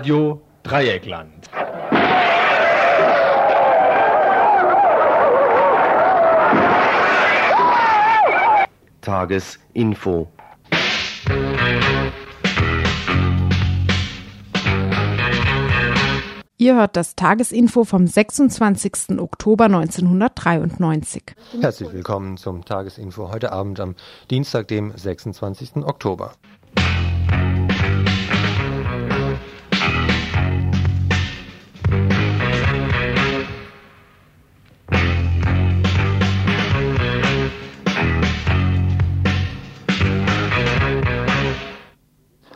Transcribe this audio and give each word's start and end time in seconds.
Radio 0.00 0.40
Dreieckland. 0.62 1.50
Tagesinfo. 9.02 10.32
Ihr 16.56 16.76
hört 16.76 16.96
das 16.96 17.14
Tagesinfo 17.14 17.84
vom 17.84 18.06
26. 18.06 19.18
Oktober 19.18 19.66
1993. 19.66 21.24
Herzlich 21.60 21.92
willkommen 21.92 22.38
zum 22.38 22.64
Tagesinfo 22.64 23.30
heute 23.30 23.52
Abend 23.52 23.80
am 23.80 23.96
Dienstag, 24.30 24.68
dem 24.68 24.96
26. 24.96 25.76
Oktober. 25.84 26.32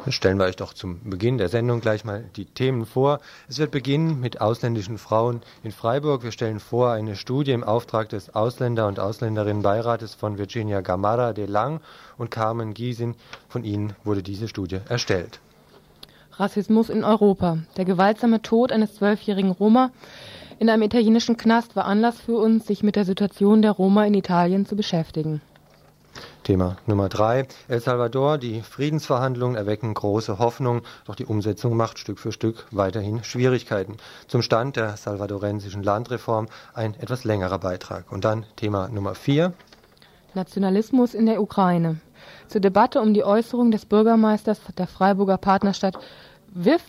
Stellen 0.09 0.39
wir 0.39 0.45
euch 0.45 0.57
doch 0.57 0.75
zum 0.75 1.01
Beginn 1.09 1.39
der 1.39 1.49
Sendung 1.49 1.81
gleich 1.81 2.05
mal 2.05 2.25
die 2.37 2.45
Themen 2.45 2.85
vor. 2.85 3.21
Es 3.49 3.59
wird 3.59 3.71
beginnen 3.71 4.21
mit 4.21 4.39
ausländischen 4.39 4.99
Frauen 4.99 5.41
in 5.63 5.73
Freiburg. 5.73 6.23
Wir 6.23 6.31
stellen 6.31 6.61
vor 6.61 6.91
eine 6.91 7.17
Studie 7.17 7.53
im 7.53 7.65
Auftrag 7.65 8.11
des 8.11 8.35
Ausländer- 8.35 8.87
und 8.87 9.01
Ausländerinnenbeirates 9.01 10.15
von 10.15 10.37
Virginia 10.37 10.83
Gamara 10.83 11.33
de 11.33 11.47
Lang 11.47 11.81
und 12.19 12.31
Carmen 12.31 12.75
Giesin. 12.75 13.15
Von 13.49 13.65
ihnen 13.65 13.95
wurde 14.05 14.23
diese 14.23 14.47
Studie 14.47 14.81
erstellt. 14.89 15.41
Rassismus 16.33 16.91
in 16.91 17.03
Europa. 17.03 17.59
Der 17.79 17.87
gewaltsame 17.87 18.43
Tod 18.43 18.73
eines 18.73 18.97
zwölfjährigen 18.97 19.53
Roma 19.53 19.91
in 20.59 20.69
einem 20.69 20.83
italienischen 20.83 21.37
Knast 21.37 21.77
war 21.77 21.87
Anlass 21.87 22.21
für 22.21 22.37
uns, 22.37 22.67
sich 22.67 22.83
mit 22.83 22.97
der 22.97 23.05
Situation 23.05 23.63
der 23.63 23.73
Roma 23.73 24.05
in 24.05 24.15
Italien 24.15 24.67
zu 24.67 24.77
beschäftigen. 24.77 25.41
Thema 26.45 26.77
Nummer 26.87 27.09
drei. 27.09 27.49
El 27.67 27.81
Salvador. 27.81 28.39
Die 28.39 28.63
Friedensverhandlungen 28.63 29.57
erwecken 29.57 29.93
große 29.95 30.39
Hoffnung, 30.39 30.83
doch 31.07 31.17
die 31.17 31.27
Umsetzung 31.27 31.77
macht 31.77 31.99
Stück 31.99 32.19
für 32.19 32.31
Stück 32.31 32.67
weiterhin 32.71 33.25
Schwierigkeiten. 33.25 33.97
Zum 34.29 34.43
Stand 34.43 34.77
der 34.77 34.97
salvadorensischen 34.97 35.83
Landreform 35.83 36.47
ein 36.75 36.95
etwas 36.95 37.25
längerer 37.25 37.59
Beitrag. 37.59 38.13
Und 38.13 38.25
dann 38.25 38.47
Thema 38.57 38.89
Nummer 38.89 39.15
vier. 39.15 39.53
Nationalismus 40.35 41.15
in 41.15 41.27
der 41.27 41.41
Ukraine. 41.41 42.01
Zur 42.49 42.61
Debatte 42.61 43.01
um 43.01 43.15
die 43.15 43.25
Äußerung 43.25 43.71
des 43.71 43.87
Bürgermeisters 43.87 44.61
der 44.79 44.87
Freiburger 44.87 45.39
Partnerstadt 45.39 45.99
WIF 46.53 46.83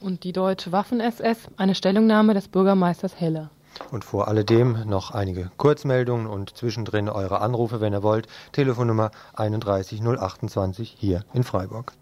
und 0.00 0.24
die 0.24 0.32
deutsche 0.32 0.72
Waffen-SS 0.72 1.48
eine 1.56 1.74
Stellungnahme 1.74 2.34
des 2.34 2.48
Bürgermeisters 2.48 3.20
Heller. 3.20 3.50
Und 3.90 4.04
vor 4.04 4.28
alledem 4.28 4.86
noch 4.86 5.10
einige 5.10 5.50
Kurzmeldungen 5.56 6.26
und 6.26 6.56
zwischendrin 6.56 7.08
eure 7.08 7.40
Anrufe, 7.40 7.80
wenn 7.80 7.92
ihr 7.92 8.02
wollt. 8.02 8.26
Telefonnummer 8.52 9.10
31028 9.34 10.94
hier 10.98 11.24
in 11.32 11.44
Freiburg. 11.44 11.92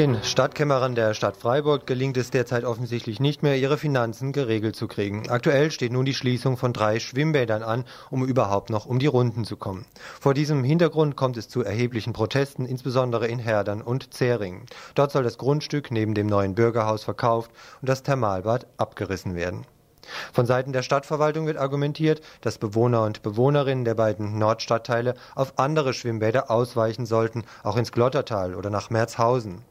Den 0.00 0.24
Stadtkämmerern 0.24 0.94
der 0.94 1.12
Stadt 1.12 1.36
Freiburg 1.36 1.86
gelingt 1.86 2.16
es 2.16 2.30
derzeit 2.30 2.64
offensichtlich 2.64 3.20
nicht 3.20 3.42
mehr, 3.42 3.58
ihre 3.58 3.76
Finanzen 3.76 4.32
geregelt 4.32 4.74
zu 4.74 4.88
kriegen. 4.88 5.28
Aktuell 5.28 5.70
steht 5.70 5.92
nun 5.92 6.06
die 6.06 6.14
Schließung 6.14 6.56
von 6.56 6.72
drei 6.72 6.98
Schwimmbädern 6.98 7.62
an, 7.62 7.84
um 8.08 8.24
überhaupt 8.24 8.70
noch 8.70 8.86
um 8.86 8.98
die 8.98 9.08
Runden 9.08 9.44
zu 9.44 9.58
kommen. 9.58 9.84
Vor 10.18 10.32
diesem 10.32 10.64
Hintergrund 10.64 11.16
kommt 11.16 11.36
es 11.36 11.50
zu 11.50 11.62
erheblichen 11.62 12.14
Protesten, 12.14 12.64
insbesondere 12.64 13.26
in 13.26 13.38
Herdern 13.38 13.82
und 13.82 14.14
Zähringen. 14.14 14.64
Dort 14.94 15.12
soll 15.12 15.22
das 15.22 15.36
Grundstück 15.36 15.90
neben 15.90 16.14
dem 16.14 16.28
neuen 16.28 16.54
Bürgerhaus 16.54 17.04
verkauft 17.04 17.50
und 17.82 17.90
das 17.90 18.02
Thermalbad 18.02 18.68
abgerissen 18.78 19.34
werden. 19.34 19.66
Von 20.32 20.46
Seiten 20.46 20.72
der 20.72 20.80
Stadtverwaltung 20.80 21.46
wird 21.46 21.58
argumentiert, 21.58 22.22
dass 22.40 22.56
Bewohner 22.56 23.02
und 23.02 23.20
Bewohnerinnen 23.20 23.84
der 23.84 23.96
beiden 23.96 24.38
Nordstadtteile 24.38 25.12
auf 25.34 25.58
andere 25.58 25.92
Schwimmbäder 25.92 26.50
ausweichen 26.50 27.04
sollten, 27.04 27.44
auch 27.62 27.76
ins 27.76 27.92
Glottertal 27.92 28.54
oder 28.54 28.70
nach 28.70 28.88
Merzhausen. 28.88 29.62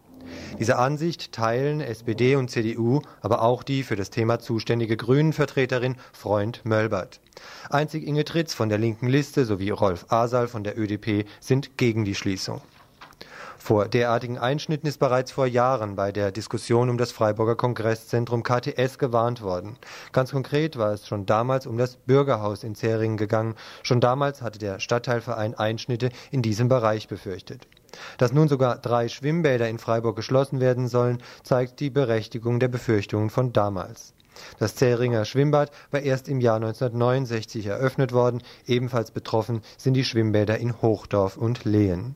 Diese 0.59 0.77
Ansicht 0.77 1.31
teilen 1.31 1.81
SPD 1.81 2.35
und 2.35 2.49
CDU, 2.49 3.01
aber 3.21 3.41
auch 3.41 3.63
die 3.63 3.83
für 3.83 3.95
das 3.95 4.09
Thema 4.09 4.39
zuständige 4.39 4.97
Grünen-Vertreterin 4.97 5.95
Freund 6.11 6.61
Mölbert. 6.65 7.19
Einzig 7.69 8.05
Inge 8.05 8.25
Tritz 8.25 8.53
von 8.53 8.69
der 8.69 8.77
linken 8.77 9.07
Liste 9.07 9.45
sowie 9.45 9.69
Rolf 9.69 10.05
Asal 10.09 10.47
von 10.47 10.63
der 10.63 10.77
ÖDP 10.77 11.25
sind 11.39 11.77
gegen 11.77 12.05
die 12.05 12.15
Schließung. 12.15 12.61
Vor 13.59 13.87
derartigen 13.87 14.37
Einschnitten 14.37 14.87
ist 14.87 14.99
bereits 14.99 15.31
vor 15.31 15.45
Jahren 15.45 15.95
bei 15.95 16.11
der 16.11 16.31
Diskussion 16.31 16.89
um 16.89 16.97
das 16.97 17.11
Freiburger 17.11 17.55
Kongresszentrum 17.55 18.41
KTS 18.41 18.97
gewarnt 18.97 19.41
worden. 19.41 19.77
Ganz 20.11 20.31
konkret 20.31 20.77
war 20.77 20.93
es 20.93 21.05
schon 21.05 21.25
damals 21.25 21.67
um 21.67 21.77
das 21.77 21.97
Bürgerhaus 21.97 22.63
in 22.63 22.73
Zähringen 22.73 23.17
gegangen. 23.17 23.55
Schon 23.83 23.99
damals 23.99 24.41
hatte 24.41 24.59
der 24.59 24.79
Stadtteilverein 24.79 25.55
Einschnitte 25.55 26.09
in 26.31 26.41
diesem 26.41 26.69
Bereich 26.69 27.09
befürchtet. 27.09 27.67
Dass 28.17 28.33
nun 28.33 28.47
sogar 28.47 28.77
drei 28.77 29.07
Schwimmbäder 29.07 29.69
in 29.69 29.79
Freiburg 29.79 30.15
geschlossen 30.15 30.59
werden 30.59 30.87
sollen, 30.87 31.19
zeigt 31.43 31.79
die 31.79 31.89
Berechtigung 31.89 32.59
der 32.59 32.67
Befürchtungen 32.67 33.29
von 33.29 33.53
damals. 33.53 34.13
Das 34.57 34.75
Zähringer 34.75 35.25
Schwimmbad 35.25 35.71
war 35.91 36.01
erst 36.01 36.29
im 36.29 36.39
Jahr 36.39 36.55
1969 36.55 37.65
eröffnet 37.65 38.13
worden. 38.13 38.41
Ebenfalls 38.65 39.11
betroffen 39.11 39.61
sind 39.77 39.95
die 39.95 40.05
Schwimmbäder 40.05 40.57
in 40.57 40.81
Hochdorf 40.81 41.37
und 41.37 41.65
Lehen. 41.65 42.15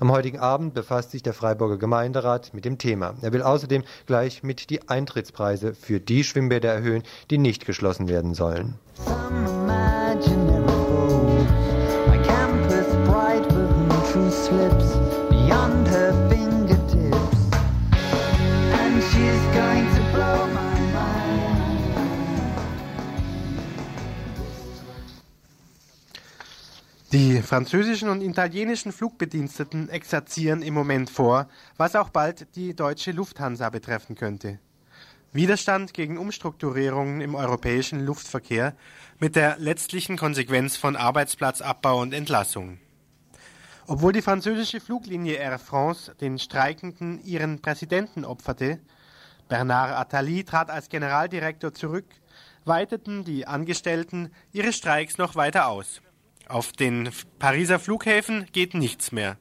Am 0.00 0.10
heutigen 0.10 0.38
Abend 0.38 0.74
befasst 0.74 1.10
sich 1.10 1.22
der 1.22 1.34
Freiburger 1.34 1.76
Gemeinderat 1.76 2.52
mit 2.54 2.64
dem 2.64 2.78
Thema. 2.78 3.14
Er 3.20 3.32
will 3.32 3.42
außerdem 3.42 3.84
gleich 4.06 4.42
mit 4.42 4.70
die 4.70 4.88
Eintrittspreise 4.88 5.74
für 5.74 6.00
die 6.00 6.24
Schwimmbäder 6.24 6.72
erhöhen, 6.72 7.02
die 7.30 7.38
nicht 7.38 7.66
geschlossen 7.66 8.08
werden 8.08 8.34
sollen. 8.34 8.78
Some 14.48 15.07
Die 27.10 27.40
französischen 27.40 28.10
und 28.10 28.20
italienischen 28.20 28.92
Flugbediensteten 28.92 29.88
exerzieren 29.88 30.60
im 30.60 30.74
Moment 30.74 31.08
vor, 31.08 31.48
was 31.78 31.96
auch 31.96 32.10
bald 32.10 32.54
die 32.54 32.76
deutsche 32.76 33.12
Lufthansa 33.12 33.70
betreffen 33.70 34.14
könnte. 34.14 34.58
Widerstand 35.32 35.94
gegen 35.94 36.18
Umstrukturierungen 36.18 37.22
im 37.22 37.34
europäischen 37.34 38.04
Luftverkehr 38.04 38.74
mit 39.18 39.36
der 39.36 39.58
letztlichen 39.58 40.18
Konsequenz 40.18 40.76
von 40.76 40.96
Arbeitsplatzabbau 40.96 42.00
und 42.02 42.12
Entlassungen. 42.12 42.78
Obwohl 43.90 44.12
die 44.12 44.20
französische 44.20 44.80
Fluglinie 44.80 45.36
Air 45.36 45.58
France 45.58 46.14
den 46.20 46.38
Streikenden 46.38 47.24
ihren 47.24 47.62
Präsidenten 47.62 48.26
opferte, 48.26 48.80
Bernard 49.48 49.96
Attali 49.96 50.44
trat 50.44 50.68
als 50.68 50.90
Generaldirektor 50.90 51.72
zurück, 51.72 52.04
weiteten 52.66 53.24
die 53.24 53.46
Angestellten 53.46 54.30
ihre 54.52 54.74
Streiks 54.74 55.16
noch 55.16 55.36
weiter 55.36 55.68
aus. 55.68 56.02
Auf 56.48 56.72
den 56.72 57.08
Pariser 57.38 57.78
Flughäfen 57.78 58.46
geht 58.52 58.74
nichts 58.74 59.10
mehr. 59.10 59.38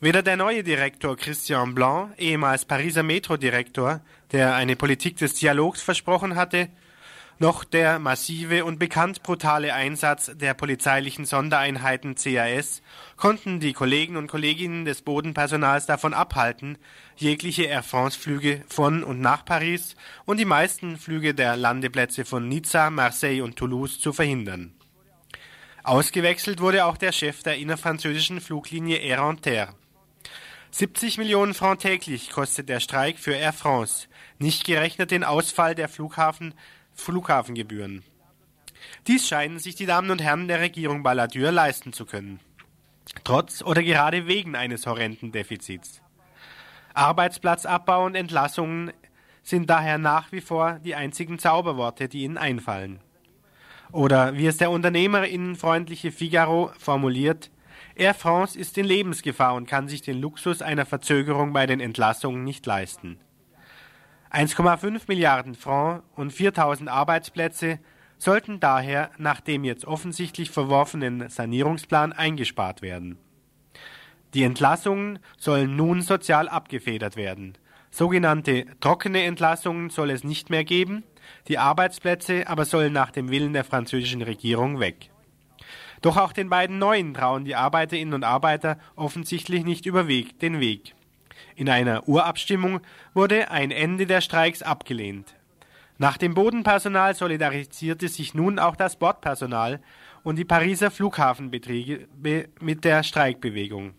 Weder 0.00 0.22
der 0.22 0.36
neue 0.36 0.64
Direktor 0.64 1.16
Christian 1.16 1.72
Blanc, 1.72 2.18
ehemals 2.18 2.64
Pariser 2.64 3.04
Metro-Direktor, 3.04 4.00
der 4.32 4.56
eine 4.56 4.74
Politik 4.74 5.18
des 5.18 5.34
Dialogs 5.34 5.82
versprochen 5.82 6.34
hatte, 6.34 6.68
noch 7.38 7.64
der 7.64 7.98
massive 7.98 8.64
und 8.64 8.78
bekannt 8.78 9.22
brutale 9.22 9.74
Einsatz 9.74 10.30
der 10.34 10.54
polizeilichen 10.54 11.24
Sondereinheiten 11.24 12.14
CAS 12.14 12.82
konnten 13.16 13.60
die 13.60 13.72
Kollegen 13.72 14.16
und 14.16 14.26
Kolleginnen 14.26 14.84
des 14.84 15.02
Bodenpersonals 15.02 15.86
davon 15.86 16.14
abhalten, 16.14 16.78
jegliche 17.16 17.64
Air 17.64 17.82
France-Flüge 17.82 18.62
von 18.68 19.04
und 19.04 19.20
nach 19.20 19.44
Paris 19.44 19.96
und 20.24 20.38
die 20.38 20.44
meisten 20.44 20.96
Flüge 20.96 21.34
der 21.34 21.56
Landeplätze 21.56 22.24
von 22.24 22.48
Nizza, 22.48 22.90
Marseille 22.90 23.42
und 23.42 23.56
Toulouse 23.56 24.00
zu 24.00 24.12
verhindern. 24.12 24.72
Ausgewechselt 25.82 26.60
wurde 26.60 26.84
auch 26.84 26.96
der 26.96 27.12
Chef 27.12 27.42
der 27.42 27.58
innerfranzösischen 27.58 28.40
Fluglinie 28.40 28.96
Air 28.98 29.28
Inter. 29.28 29.74
70 30.72 31.18
Millionen 31.18 31.54
Francs 31.54 31.82
täglich 31.82 32.30
kostet 32.30 32.68
der 32.68 32.80
Streik 32.80 33.18
für 33.18 33.34
Air 33.34 33.52
France, 33.52 34.08
nicht 34.38 34.64
gerechnet 34.64 35.10
den 35.10 35.24
Ausfall 35.24 35.74
der 35.74 35.88
Flughafen 35.88 36.54
Flughafengebühren. 36.96 38.02
Dies 39.06 39.28
scheinen 39.28 39.58
sich 39.58 39.74
die 39.74 39.86
Damen 39.86 40.10
und 40.10 40.22
Herren 40.22 40.48
der 40.48 40.60
Regierung 40.60 41.02
Balladur 41.02 41.52
leisten 41.52 41.92
zu 41.92 42.06
können. 42.06 42.40
Trotz 43.24 43.62
oder 43.62 43.82
gerade 43.82 44.26
wegen 44.26 44.54
eines 44.54 44.86
horrenden 44.86 45.32
Defizits. 45.32 46.02
Arbeitsplatzabbau 46.94 48.04
und 48.04 48.14
Entlassungen 48.14 48.92
sind 49.42 49.70
daher 49.70 49.98
nach 49.98 50.32
wie 50.32 50.40
vor 50.40 50.80
die 50.84 50.94
einzigen 50.94 51.38
Zauberworte, 51.38 52.08
die 52.08 52.22
ihnen 52.22 52.38
einfallen. 52.38 53.00
Oder 53.92 54.36
wie 54.36 54.46
es 54.46 54.56
der 54.56 54.70
unternehmerinnenfreundliche 54.70 56.10
Figaro 56.10 56.72
formuliert, 56.78 57.50
Air 57.94 58.14
France 58.14 58.58
ist 58.58 58.76
in 58.76 58.84
Lebensgefahr 58.84 59.54
und 59.54 59.68
kann 59.68 59.88
sich 59.88 60.02
den 60.02 60.20
Luxus 60.20 60.62
einer 60.62 60.84
Verzögerung 60.84 61.52
bei 61.52 61.66
den 61.66 61.80
Entlassungen 61.80 62.44
nicht 62.44 62.66
leisten. 62.66 63.18
1,5 64.32 65.02
Milliarden 65.08 65.54
Francs 65.54 66.04
und 66.14 66.32
4000 66.32 66.88
Arbeitsplätze 66.88 67.78
sollten 68.18 68.60
daher 68.60 69.10
nach 69.18 69.40
dem 69.40 69.64
jetzt 69.64 69.84
offensichtlich 69.84 70.50
verworfenen 70.50 71.28
Sanierungsplan 71.28 72.12
eingespart 72.12 72.82
werden. 72.82 73.18
Die 74.34 74.42
Entlassungen 74.42 75.18
sollen 75.38 75.76
nun 75.76 76.02
sozial 76.02 76.48
abgefedert 76.48 77.16
werden. 77.16 77.56
Sogenannte 77.90 78.66
trockene 78.80 79.22
Entlassungen 79.22 79.90
soll 79.90 80.10
es 80.10 80.24
nicht 80.24 80.50
mehr 80.50 80.64
geben, 80.64 81.04
die 81.48 81.58
Arbeitsplätze 81.58 82.46
aber 82.46 82.64
sollen 82.64 82.92
nach 82.92 83.10
dem 83.10 83.30
Willen 83.30 83.52
der 83.52 83.64
französischen 83.64 84.22
Regierung 84.22 84.80
weg. 84.80 85.10
Doch 86.02 86.16
auch 86.16 86.32
den 86.32 86.50
beiden 86.50 86.78
neuen 86.78 87.14
trauen 87.14 87.44
die 87.44 87.56
Arbeiterinnen 87.56 88.14
und 88.14 88.24
Arbeiter 88.24 88.78
offensichtlich 88.96 89.64
nicht 89.64 89.86
über 89.86 90.08
Weg, 90.08 90.38
den 90.40 90.60
Weg. 90.60 90.94
In 91.56 91.70
einer 91.70 92.06
Urabstimmung 92.06 92.80
wurde 93.14 93.50
ein 93.50 93.70
Ende 93.70 94.04
der 94.04 94.20
Streiks 94.20 94.62
abgelehnt. 94.62 95.34
Nach 95.96 96.18
dem 96.18 96.34
Bodenpersonal 96.34 97.14
solidarisierte 97.14 98.08
sich 98.08 98.34
nun 98.34 98.58
auch 98.58 98.76
das 98.76 98.96
Bordpersonal 98.96 99.80
und 100.22 100.36
die 100.36 100.44
Pariser 100.44 100.90
Flughafenbetriebe 100.90 102.48
mit 102.60 102.84
der 102.84 103.02
Streikbewegung. 103.02 103.94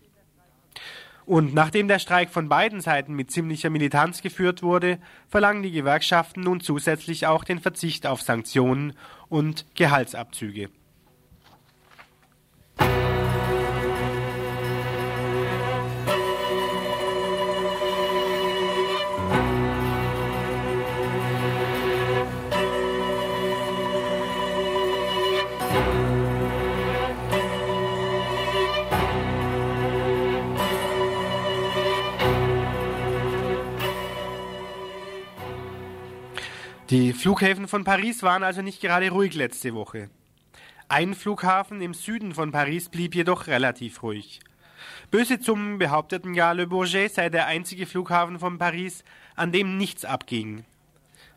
Und 1.26 1.52
nachdem 1.52 1.88
der 1.88 1.98
Streik 1.98 2.30
von 2.30 2.48
beiden 2.48 2.80
Seiten 2.80 3.14
mit 3.14 3.32
ziemlicher 3.32 3.70
Militanz 3.70 4.22
geführt 4.22 4.62
wurde, 4.62 5.00
verlangen 5.26 5.64
die 5.64 5.72
Gewerkschaften 5.72 6.42
nun 6.42 6.60
zusätzlich 6.60 7.26
auch 7.26 7.42
den 7.42 7.58
Verzicht 7.58 8.06
auf 8.06 8.22
Sanktionen 8.22 8.94
und 9.28 9.66
Gehaltsabzüge. 9.74 10.70
Die 36.90 37.12
Flughäfen 37.12 37.68
von 37.68 37.84
Paris 37.84 38.22
waren 38.22 38.42
also 38.42 38.62
nicht 38.62 38.80
gerade 38.80 39.10
ruhig 39.10 39.34
letzte 39.34 39.74
Woche. 39.74 40.08
Ein 40.88 41.12
Flughafen 41.12 41.82
im 41.82 41.92
Süden 41.92 42.32
von 42.32 42.50
Paris 42.50 42.88
blieb 42.88 43.14
jedoch 43.14 43.46
relativ 43.46 44.02
ruhig. 44.02 44.40
Böse 45.10 45.38
Zungen 45.38 45.76
behaupteten 45.76 46.32
ja, 46.32 46.52
Le 46.52 46.66
Bourget 46.66 47.12
sei 47.12 47.28
der 47.28 47.44
einzige 47.44 47.84
Flughafen 47.84 48.38
von 48.38 48.56
Paris, 48.56 49.04
an 49.36 49.52
dem 49.52 49.76
nichts 49.76 50.06
abging. 50.06 50.64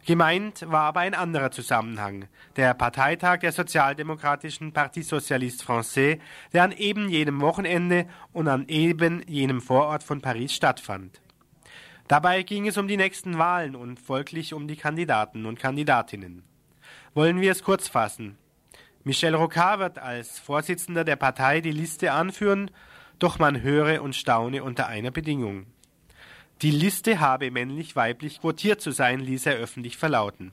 Gemeint 0.06 0.63
war 0.71 0.83
aber 0.83 1.01
ein 1.01 1.13
anderer 1.13 1.51
Zusammenhang, 1.51 2.30
der 2.56 2.74
Parteitag 2.74 3.42
der 3.42 3.51
sozialdemokratischen 3.51 4.71
Parti 4.71 5.03
Socialiste 5.03 5.65
Français, 5.65 6.19
der 6.53 6.63
an 6.63 6.71
eben 6.71 7.09
jenem 7.09 7.42
Wochenende 7.42 8.07
und 8.31 8.48
an 8.48 8.69
eben 8.69 9.21
jenem 9.27 9.59
Vorort 9.59 10.03
von 10.03 10.21
Paris 10.21 10.53
stattfand. 10.53 11.20
Dabei 12.12 12.44
ging 12.44 12.68
es 12.68 12.78
um 12.78 12.90
die 12.90 12.98
nächsten 12.98 13.38
Wahlen 13.38 13.74
und 13.74 13.98
folglich 13.98 14.54
um 14.54 14.68
die 14.68 14.75
Kandidaten 14.75 15.46
und 15.46 15.58
Kandidatinnen. 15.58 16.44
Wollen 17.13 17.40
wir 17.40 17.54
es 17.54 17.63
kurz 17.63 17.88
fassen. 17.88 18.38
Michel 19.06 19.34
Rocard 19.34 19.80
wird 19.80 19.98
als 19.98 20.38
Vorsitzender 20.38 21.06
der 21.06 21.16
Partei 21.16 21.62
die 21.62 21.72
Liste 21.72 22.12
anführen, 22.12 22.69
doch 23.18 23.40
man 23.40 23.62
höre 23.62 24.02
und 24.02 24.13
staune 24.13 24.62
unter 24.62 24.88
einer 24.88 25.12
Bedingung. 25.12 25.68
Die 26.62 26.72
Liste 26.72 27.22
habe 27.22 27.50
männlich-weiblich 27.50 28.42
quotiert 28.42 28.81
zu 28.81 28.92
sein, 28.92 29.22
ließ 29.22 29.46
er 29.46 29.56
öffentlich 29.56 29.96
verlauten. 29.96 30.52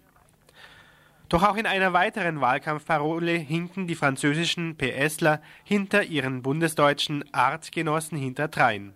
Doch 1.28 1.42
auch 1.42 1.56
in 1.56 1.66
einer 1.66 1.92
weiteren 1.92 2.40
Wahlkampfparole 2.40 3.32
hinken 3.32 3.88
die 3.88 3.96
französischen 3.96 4.76
PSler 4.76 5.42
hinter 5.64 6.04
ihren 6.04 6.42
bundesdeutschen 6.42 7.24
Artgenossen 7.34 8.16
hinterdrein. 8.16 8.94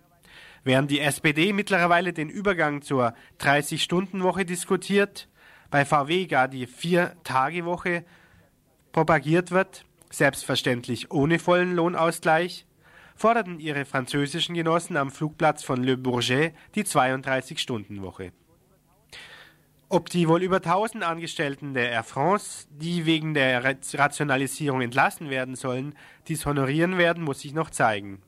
Während 0.63 0.91
die 0.91 1.01
SPD 1.01 1.51
mittlerweile 1.51 2.13
den 2.13 2.29
Übergang 2.29 2.81
zur 2.81 3.13
30-Stunden-Woche 3.39 4.45
diskutiert, 4.45 5.27
bei 5.69 5.85
VW 5.85 6.25
gar 6.27 6.47
die 6.47 6.67
Vier-Tage-Woche 6.67 8.05
propagiert 8.93 9.51
wird, 9.51 9.85
selbstverständlich 10.09 11.11
ohne 11.11 11.39
vollen 11.39 11.75
Lohnausgleich, 11.75 12.65
forderten 13.15 13.59
ihre 13.59 13.85
französischen 13.85 14.55
Genossen 14.55 14.95
am 14.95 15.11
Flugplatz 15.11 15.63
von 15.63 15.83
Le 15.83 15.97
Bourget 15.97 16.53
die 16.75 16.83
32-Stunden-Woche. 16.83 18.31
Ob 19.89 20.09
die 20.09 20.27
wohl 20.27 20.41
über 20.41 20.57
1000 20.57 21.03
Angestellten 21.03 21.73
der 21.73 21.91
Air 21.91 22.03
France, 22.03 22.67
die 22.71 23.05
wegen 23.05 23.33
der 23.33 23.63
Rationalisierung 23.63 24.81
entlassen 24.81 25.29
werden 25.29 25.55
sollen, 25.55 25.93
dies 26.27 26.45
honorieren 26.45 26.97
werden, 26.97 27.23
muss 27.23 27.41
sich 27.41 27.53
noch 27.53 27.69
zeigen. 27.69 28.21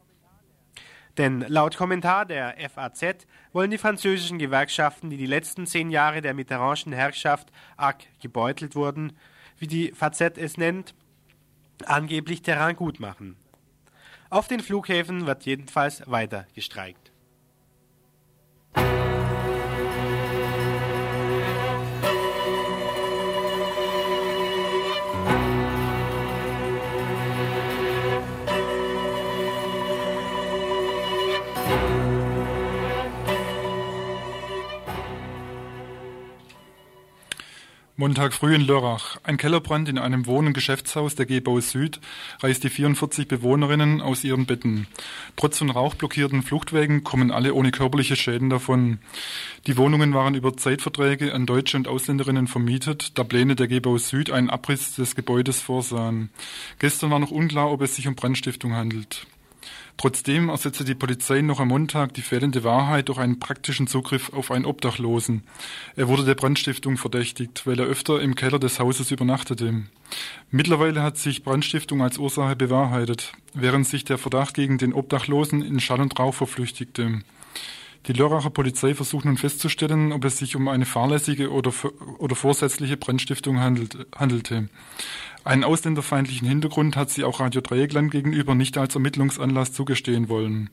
Denn 1.17 1.45
laut 1.47 1.77
Kommentar 1.77 2.25
der 2.25 2.55
FAZ 2.69 3.25
wollen 3.53 3.71
die 3.71 3.77
französischen 3.77 4.37
Gewerkschaften, 4.37 5.09
die 5.09 5.17
die 5.17 5.25
letzten 5.25 5.65
zehn 5.65 5.89
Jahre 5.89 6.21
der 6.21 6.33
Mitterrandschen 6.33 6.91
Herrschaft 6.91 7.51
arg 7.77 8.03
gebeutelt 8.21 8.75
wurden, 8.75 9.17
wie 9.57 9.67
die 9.67 9.91
FAZ 9.93 10.37
es 10.37 10.57
nennt, 10.57 10.93
angeblich 11.85 12.41
Terrain 12.41 12.75
gut 12.75 12.99
machen. 12.99 13.37
Auf 14.29 14.47
den 14.47 14.59
Flughäfen 14.59 15.25
wird 15.25 15.45
jedenfalls 15.45 16.03
weiter 16.09 16.45
gestreikt. 16.53 17.11
Montag 37.97 38.33
früh 38.33 38.53
in 38.53 38.67
Lörrach. 38.67 39.15
Ein 39.23 39.37
Kellerbrand 39.37 39.87
in 39.87 39.97
einem 39.97 40.25
Wohn- 40.25 40.47
und 40.47 40.53
Geschäftshaus 40.53 41.15
der 41.15 41.25
Gebau 41.25 41.61
Süd 41.61 42.01
reißt 42.41 42.61
die 42.61 42.69
44 42.69 43.25
Bewohnerinnen 43.25 44.01
aus 44.01 44.25
ihren 44.25 44.45
Betten. 44.45 44.87
Trotz 45.37 45.59
von 45.59 45.69
rauchblockierten 45.69 46.43
Fluchtwegen 46.43 47.05
kommen 47.05 47.31
alle 47.31 47.53
ohne 47.53 47.71
körperliche 47.71 48.17
Schäden 48.17 48.49
davon. 48.49 48.99
Die 49.65 49.77
Wohnungen 49.77 50.13
waren 50.13 50.35
über 50.35 50.57
Zeitverträge 50.57 51.33
an 51.33 51.45
Deutsche 51.45 51.77
und 51.77 51.87
Ausländerinnen 51.87 52.47
vermietet, 52.47 53.17
da 53.17 53.23
Pläne 53.23 53.55
der 53.55 53.69
Gebau 53.69 53.97
Süd 53.97 54.29
einen 54.29 54.49
Abriss 54.49 54.95
des 54.95 55.15
Gebäudes 55.15 55.61
vorsahen. 55.61 56.31
Gestern 56.79 57.11
war 57.11 57.19
noch 57.19 57.31
unklar, 57.31 57.71
ob 57.71 57.81
es 57.81 57.95
sich 57.95 58.09
um 58.09 58.15
Brandstiftung 58.15 58.73
handelt. 58.73 59.25
Trotzdem 59.97 60.49
ersetzte 60.49 60.83
die 60.83 60.93
Polizei 60.93 61.41
noch 61.41 61.61
am 61.61 61.69
Montag 61.69 62.13
die 62.13 62.21
fehlende 62.21 62.65
Wahrheit 62.65 63.07
durch 63.07 63.17
einen 63.17 63.39
praktischen 63.39 63.87
Zugriff 63.87 64.33
auf 64.33 64.51
einen 64.51 64.65
Obdachlosen. 64.65 65.43
Er 65.95 66.09
wurde 66.09 66.25
der 66.25 66.35
Brandstiftung 66.35 66.97
verdächtigt, 66.97 67.65
weil 67.65 67.79
er 67.79 67.85
öfter 67.85 68.21
im 68.21 68.35
Keller 68.35 68.59
des 68.59 68.79
Hauses 68.79 69.11
übernachtete. 69.11 69.83
Mittlerweile 70.51 71.01
hat 71.01 71.17
sich 71.17 71.43
Brandstiftung 71.43 72.01
als 72.01 72.17
Ursache 72.17 72.57
bewahrheitet, 72.57 73.31
während 73.53 73.87
sich 73.87 74.03
der 74.03 74.17
Verdacht 74.17 74.53
gegen 74.53 74.77
den 74.77 74.93
Obdachlosen 74.93 75.61
in 75.61 75.79
Schall 75.79 76.01
und 76.01 76.19
Rauch 76.19 76.33
verflüchtigte. 76.33 77.21
Die 78.07 78.13
Lörracher 78.13 78.51
Polizei 78.51 78.93
versucht 78.93 79.25
nun 79.25 79.37
festzustellen, 79.37 80.11
ob 80.11 80.25
es 80.25 80.37
sich 80.37 80.55
um 80.55 80.67
eine 80.67 80.85
fahrlässige 80.85 81.51
oder, 81.51 81.73
oder 82.19 82.35
vorsätzliche 82.35 82.97
Brandstiftung 82.97 83.59
handelt, 83.59 84.05
handelte. 84.15 84.69
Einen 85.45 85.63
ausländerfeindlichen 85.63 86.47
Hintergrund 86.47 86.95
hat 86.95 87.11
sie 87.11 87.23
auch 87.23 87.39
Radio 87.39 87.61
Dreieckland 87.61 88.09
gegenüber 88.09 88.55
nicht 88.55 88.79
als 88.79 88.95
Ermittlungsanlass 88.95 89.73
zugestehen 89.73 90.27
wollen. 90.27 90.71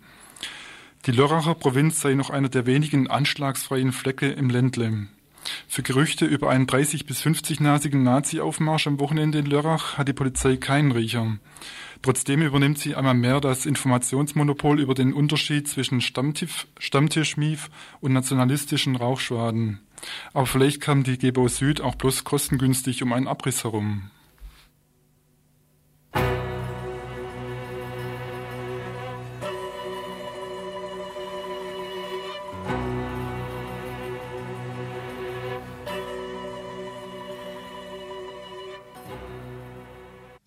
Die 1.04 1.10
Lörracher 1.12 1.54
Provinz 1.54 2.00
sei 2.00 2.14
noch 2.14 2.30
einer 2.30 2.48
der 2.48 2.64
wenigen 2.64 3.10
anschlagsfreien 3.10 3.92
Flecke 3.92 4.30
im 4.30 4.48
Ländle. 4.48 5.08
Für 5.68 5.82
Gerüchte 5.82 6.24
über 6.24 6.48
einen 6.48 6.66
30- 6.66 7.04
bis 7.04 7.20
50-nasigen 7.20 8.02
Nazi-Aufmarsch 8.02 8.86
am 8.86 8.98
Wochenende 8.98 9.40
in 9.40 9.46
Lörrach 9.46 9.98
hat 9.98 10.08
die 10.08 10.14
Polizei 10.14 10.56
keinen 10.56 10.92
Riecher. 10.92 11.36
Trotzdem 12.00 12.40
übernimmt 12.40 12.78
sie 12.78 12.94
einmal 12.94 13.14
mehr 13.14 13.42
das 13.42 13.66
Informationsmonopol 13.66 14.80
über 14.80 14.94
den 14.94 15.12
Unterschied 15.12 15.68
zwischen 15.68 16.00
Stammtisch, 16.00 16.66
Stammtischmief 16.78 17.68
und 18.00 18.14
nationalistischen 18.14 18.96
Rauchschwaden. 18.96 19.80
Aber 20.32 20.46
vielleicht 20.46 20.80
kam 20.80 21.04
die 21.04 21.18
Gebau 21.18 21.48
Süd 21.48 21.82
auch 21.82 21.94
bloß 21.94 22.24
kostengünstig 22.24 23.02
um 23.02 23.12
einen 23.12 23.28
Abriss 23.28 23.64
herum. 23.64 24.10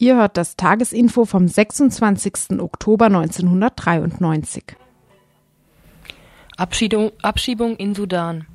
Ihr 0.06 0.18
hört 0.18 0.38
das 0.38 0.56
Tagesinfo 0.56 1.26
vom 1.26 1.48
26. 1.48 2.60
Oktober 2.60 3.06
1993. 3.08 4.64
Abschiebung, 6.58 7.12
Abschiebung 7.24 7.76
in 7.78 7.96
Sudan. 7.96 8.46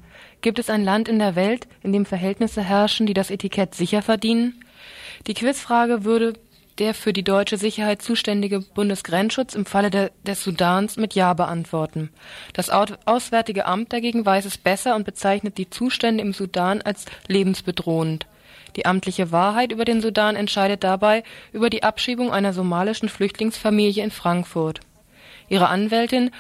Gibt 0.43 0.61
es 0.61 0.71
ein 0.71 0.85
Land 0.85 1.09
in 1.09 1.19
der 1.19 1.35
Welt, 1.35 1.67
in 1.83 1.93
dem 1.93 2.07
Verhältnisse 2.07 2.63
herrschen, 2.63 3.07
die 3.07 3.15
das 3.15 3.33
Etikett 3.33 3.75
sicher 3.75 4.01
verdienen? 4.01 4.63
Die 5.27 5.35
Quizfrage 5.35 6.05
würde 6.05 6.35
der 6.79 6.95
für 6.95 7.13
die 7.13 7.25
deutsche 7.25 7.57
Sicherheit 7.57 8.01
zuständige 8.01 8.61
Bundesgrenzschutz 8.61 9.57
im 9.57 9.67
Falle 9.67 9.91
der, 9.91 10.13
des 10.25 10.45
Sudans 10.45 10.99
mit 10.99 11.15
Ja 11.15 11.35
beantworten. 11.35 12.11
Das 12.53 12.71
Auswärtige 12.71 13.67
Amt 13.67 13.93
dagegen 13.93 14.25
weiß 14.25 14.45
es 14.45 14.57
besser 14.57 14.95
und 14.95 15.03
bezeichnet 15.03 15.59
die 15.59 15.69
Zustände 15.69 16.23
im 16.23 16.33
Sudan 16.33 16.81
als 16.81 17.07
lebensbedrohend. 17.27 18.29
Die 18.81 18.87
amtliche 18.87 19.31
Wahrheit 19.31 19.73
über 19.73 19.85
den 19.85 20.01
Sudan 20.01 20.37
entscheidet 20.37 20.85
dabei 20.85 21.23
über 21.53 21.69
die 21.69 21.83
Abschiebung 21.83 22.33
einer 22.33 22.55
somalischen 22.55 23.11
Flüchtlingsfamilie 23.11 24.03
in 24.03 24.11
Frankfurt. 24.11 24.81
Ihre 25.51 25.69
Anwältin 25.69 26.31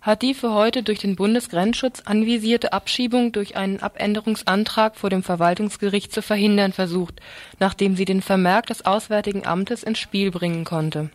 hat 0.00 0.22
die 0.22 0.32
für 0.32 0.54
heute 0.54 0.82
durch 0.82 1.00
den 1.00 1.14
Bundesgrenzschutz 1.14 2.00
anvisierte 2.06 2.72
Abschiebung 2.72 3.32
durch 3.32 3.54
einen 3.54 3.82
Abänderungsantrag 3.82 4.96
vor 4.96 5.10
dem 5.10 5.22
Verwaltungsgericht 5.22 6.10
zu 6.10 6.22
verhindern 6.22 6.72
versucht, 6.72 7.20
nachdem 7.58 7.96
sie 7.96 8.06
den 8.06 8.22
Vermerk 8.22 8.64
des 8.64 8.86
Auswärtigen 8.86 9.46
Amtes 9.46 9.82
ins 9.82 9.98
Spiel 9.98 10.30
bringen 10.30 10.64
konnte. 10.64 11.10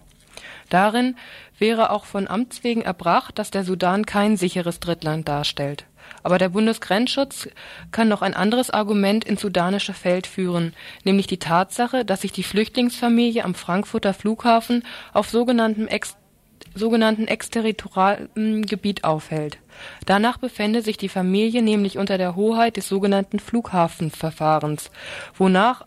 Darin 0.70 1.16
wäre 1.58 1.90
auch 1.90 2.06
von 2.06 2.28
Amts 2.28 2.64
wegen 2.64 2.82
erbracht, 2.82 3.40
dass 3.40 3.52
der 3.52 3.64
Sudan 3.64 4.06
kein 4.06 4.38
sicheres 4.38 4.80
Drittland 4.80 5.28
darstellt 5.28 5.86
aber 6.24 6.40
der 6.40 6.50
Bundesgrenzschutz 6.50 7.50
kann 7.92 8.08
noch 8.08 8.22
ein 8.24 8.34
anderes 8.34 8.72
Argument 8.72 9.24
ins 9.24 9.42
sudanische 9.42 9.94
Feld 9.94 10.26
führen, 10.28 10.74
nämlich 11.04 11.28
die 11.28 11.38
Tatsache, 11.38 12.04
dass 12.04 12.22
sich 12.22 12.32
die 12.32 12.44
Flüchtlingsfamilie 12.44 13.44
am 13.44 13.54
Frankfurter 13.54 14.14
Flughafen 14.14 14.84
auf 15.14 15.30
sogenanntem 15.30 15.88
Ex 15.88 16.16
sogenannten 16.74 17.28
exterritorialen 17.28 18.66
Gebiet 18.66 19.04
aufhält. 19.04 19.60
Danach 20.06 20.38
befände 20.38 20.82
sich 20.82 20.98
die 20.98 21.10
Familie 21.10 21.62
nämlich 21.62 21.98
unter 21.98 22.18
der 22.18 22.36
Hoheit 22.36 22.76
des 22.76 22.90
sogenannten 22.90 23.40
Flughafenverfahrens, 23.40 24.90
wonach 25.38 25.86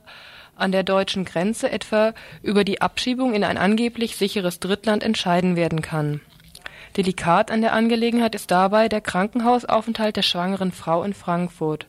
an 0.58 0.72
der 0.72 0.82
deutschen 0.82 1.24
Grenze 1.24 1.70
etwa 1.70 2.12
über 2.42 2.64
die 2.64 2.80
Abschiebung 2.80 3.34
in 3.34 3.44
ein 3.44 3.58
angeblich 3.58 4.16
sicheres 4.16 4.60
Drittland 4.60 5.02
entscheiden 5.02 5.56
werden 5.56 5.82
kann 5.82 6.20
Delikat 6.96 7.50
an 7.50 7.60
der 7.60 7.74
Angelegenheit 7.74 8.34
ist 8.34 8.50
dabei 8.50 8.88
der 8.88 9.00
Krankenhausaufenthalt 9.00 10.16
der 10.16 10.22
schwangeren 10.22 10.72
Frau 10.72 11.04
in 11.04 11.14
Frankfurt. 11.14 11.86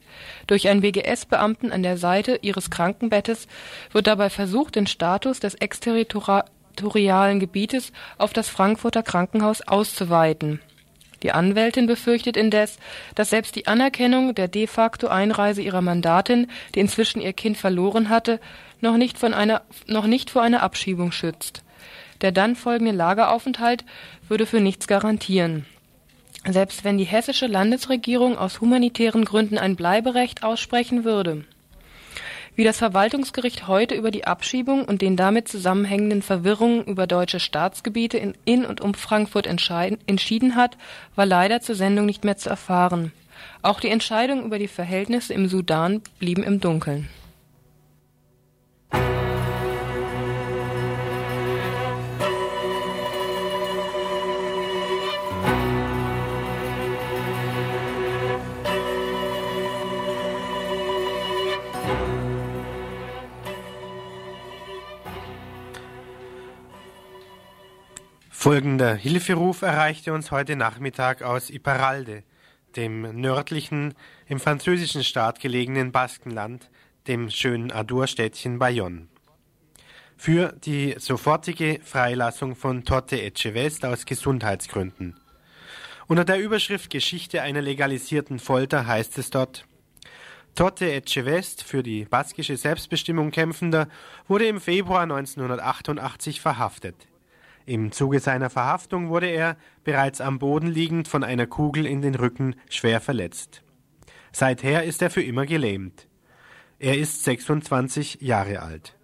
Durch 0.47 0.67
einen 0.67 0.83
WGS-Beamten 0.83 1.71
an 1.71 1.83
der 1.83 1.97
Seite 1.97 2.39
ihres 2.41 2.69
Krankenbettes 2.69 3.47
wird 3.91 4.07
dabei 4.07 4.29
versucht, 4.29 4.75
den 4.75 4.87
Status 4.87 5.39
des 5.39 5.55
exterritorialen 5.55 7.39
Gebietes 7.39 7.91
auf 8.17 8.33
das 8.33 8.49
Frankfurter 8.49 9.03
Krankenhaus 9.03 9.61
auszuweiten. 9.61 10.59
Die 11.23 11.31
Anwältin 11.31 11.87
befürchtet 11.87 12.37
indes, 12.37 12.77
dass 13.15 13.29
selbst 13.29 13.55
die 13.55 13.67
Anerkennung 13.67 14.35
der 14.35 14.47
de 14.47 14.67
facto 14.67 15.07
Einreise 15.07 15.61
ihrer 15.61 15.81
Mandatin, 15.81 16.47
die 16.75 16.79
inzwischen 16.79 17.21
ihr 17.21 17.33
Kind 17.33 17.57
verloren 17.57 18.09
hatte, 18.09 18.39
noch 18.81 18.97
nicht, 18.97 19.17
von 19.17 19.33
einer, 19.33 19.61
noch 19.87 20.07
nicht 20.07 20.29
vor 20.29 20.41
einer 20.41 20.63
Abschiebung 20.63 21.11
schützt. 21.11 21.63
Der 22.21 22.31
dann 22.31 22.55
folgende 22.55 22.91
Lageraufenthalt 22.91 23.85
würde 24.27 24.45
für 24.45 24.59
nichts 24.59 24.87
garantieren. 24.87 25.65
Selbst 26.47 26.83
wenn 26.83 26.97
die 26.97 27.05
hessische 27.05 27.47
Landesregierung 27.47 28.37
aus 28.37 28.61
humanitären 28.61 29.25
Gründen 29.25 29.57
ein 29.57 29.75
Bleiberecht 29.75 30.43
aussprechen 30.43 31.03
würde. 31.03 31.43
Wie 32.59 32.65
das 32.65 32.79
Verwaltungsgericht 32.79 33.69
heute 33.69 33.95
über 33.95 34.11
die 34.11 34.27
Abschiebung 34.27 34.83
und 34.83 35.01
den 35.01 35.15
damit 35.15 35.47
zusammenhängenden 35.47 36.21
Verwirrungen 36.21 36.83
über 36.83 37.07
deutsche 37.07 37.39
Staatsgebiete 37.39 38.33
in, 38.43 38.65
und 38.65 38.81
um 38.81 38.95
Frankfurt 38.95 39.47
entschieden 39.47 40.57
hat, 40.57 40.77
war 41.15 41.25
leider 41.25 41.61
zur 41.61 41.75
Sendung 41.75 42.05
nicht 42.05 42.25
mehr 42.25 42.35
zu 42.35 42.49
erfahren. 42.49 43.13
Auch 43.61 43.79
die 43.79 43.87
Entscheidung 43.87 44.43
über 44.43 44.59
die 44.59 44.67
Verhältnisse 44.67 45.33
im 45.33 45.47
Sudan 45.47 46.01
blieben 46.19 46.43
im 46.43 46.59
Dunkeln. 46.59 47.07
Folgender 68.41 68.95
Hilferuf 68.95 69.63
erreichte 69.63 70.13
uns 70.13 70.31
heute 70.31 70.55
Nachmittag 70.55 71.23
aus 71.23 71.49
Iparalde, 71.49 72.23
dem 72.77 73.19
nördlichen, 73.19 73.95
im 74.27 74.39
französischen 74.39 75.03
Staat 75.03 75.41
gelegenen 75.41 75.91
Baskenland, 75.91 76.69
dem 77.07 77.29
schönen 77.29 77.69
Adur-Städtchen 77.69 78.57
Bayonne. 78.57 79.09
Für 80.15 80.53
die 80.53 80.95
sofortige 80.99 81.81
Freilassung 81.83 82.55
von 82.55 82.85
Totte 82.85 83.21
Echevest 83.21 83.83
aus 83.83 84.05
Gesundheitsgründen. 84.05 85.19
Unter 86.07 86.23
der 86.23 86.39
Überschrift 86.39 86.89
Geschichte 86.89 87.41
einer 87.41 87.61
legalisierten 87.61 88.39
Folter 88.39 88.87
heißt 88.87 89.17
es 89.17 89.31
dort, 89.31 89.65
Totte 90.55 90.89
Echevest, 90.89 91.61
für 91.61 91.83
die 91.83 92.05
baskische 92.05 92.55
Selbstbestimmung 92.55 93.31
kämpfender, 93.31 93.89
wurde 94.29 94.47
im 94.47 94.61
Februar 94.61 95.01
1988 95.01 96.39
verhaftet. 96.39 97.08
Im 97.69 97.91
Zuge 97.91 98.19
seiner 98.19 98.49
Verhaftung 98.49 99.09
wurde 99.09 99.27
er, 99.27 99.55
bereits 99.83 100.21
am 100.21 100.39
Boden 100.39 100.65
liegend, 100.65 101.07
von 101.07 101.23
einer 101.23 101.45
Kugel 101.45 101.85
in 101.85 102.01
den 102.01 102.15
Rücken 102.15 102.55
schwer 102.67 102.99
verletzt. 102.99 103.61
Seither 104.31 104.85
ist 104.85 105.03
er 105.03 105.11
für 105.11 105.21
immer 105.21 105.45
gelähmt. 105.45 106.07
Er 106.79 106.97
ist 106.97 107.23
26 107.25 108.21
Jahre 108.21 108.63
alt. 108.63 108.97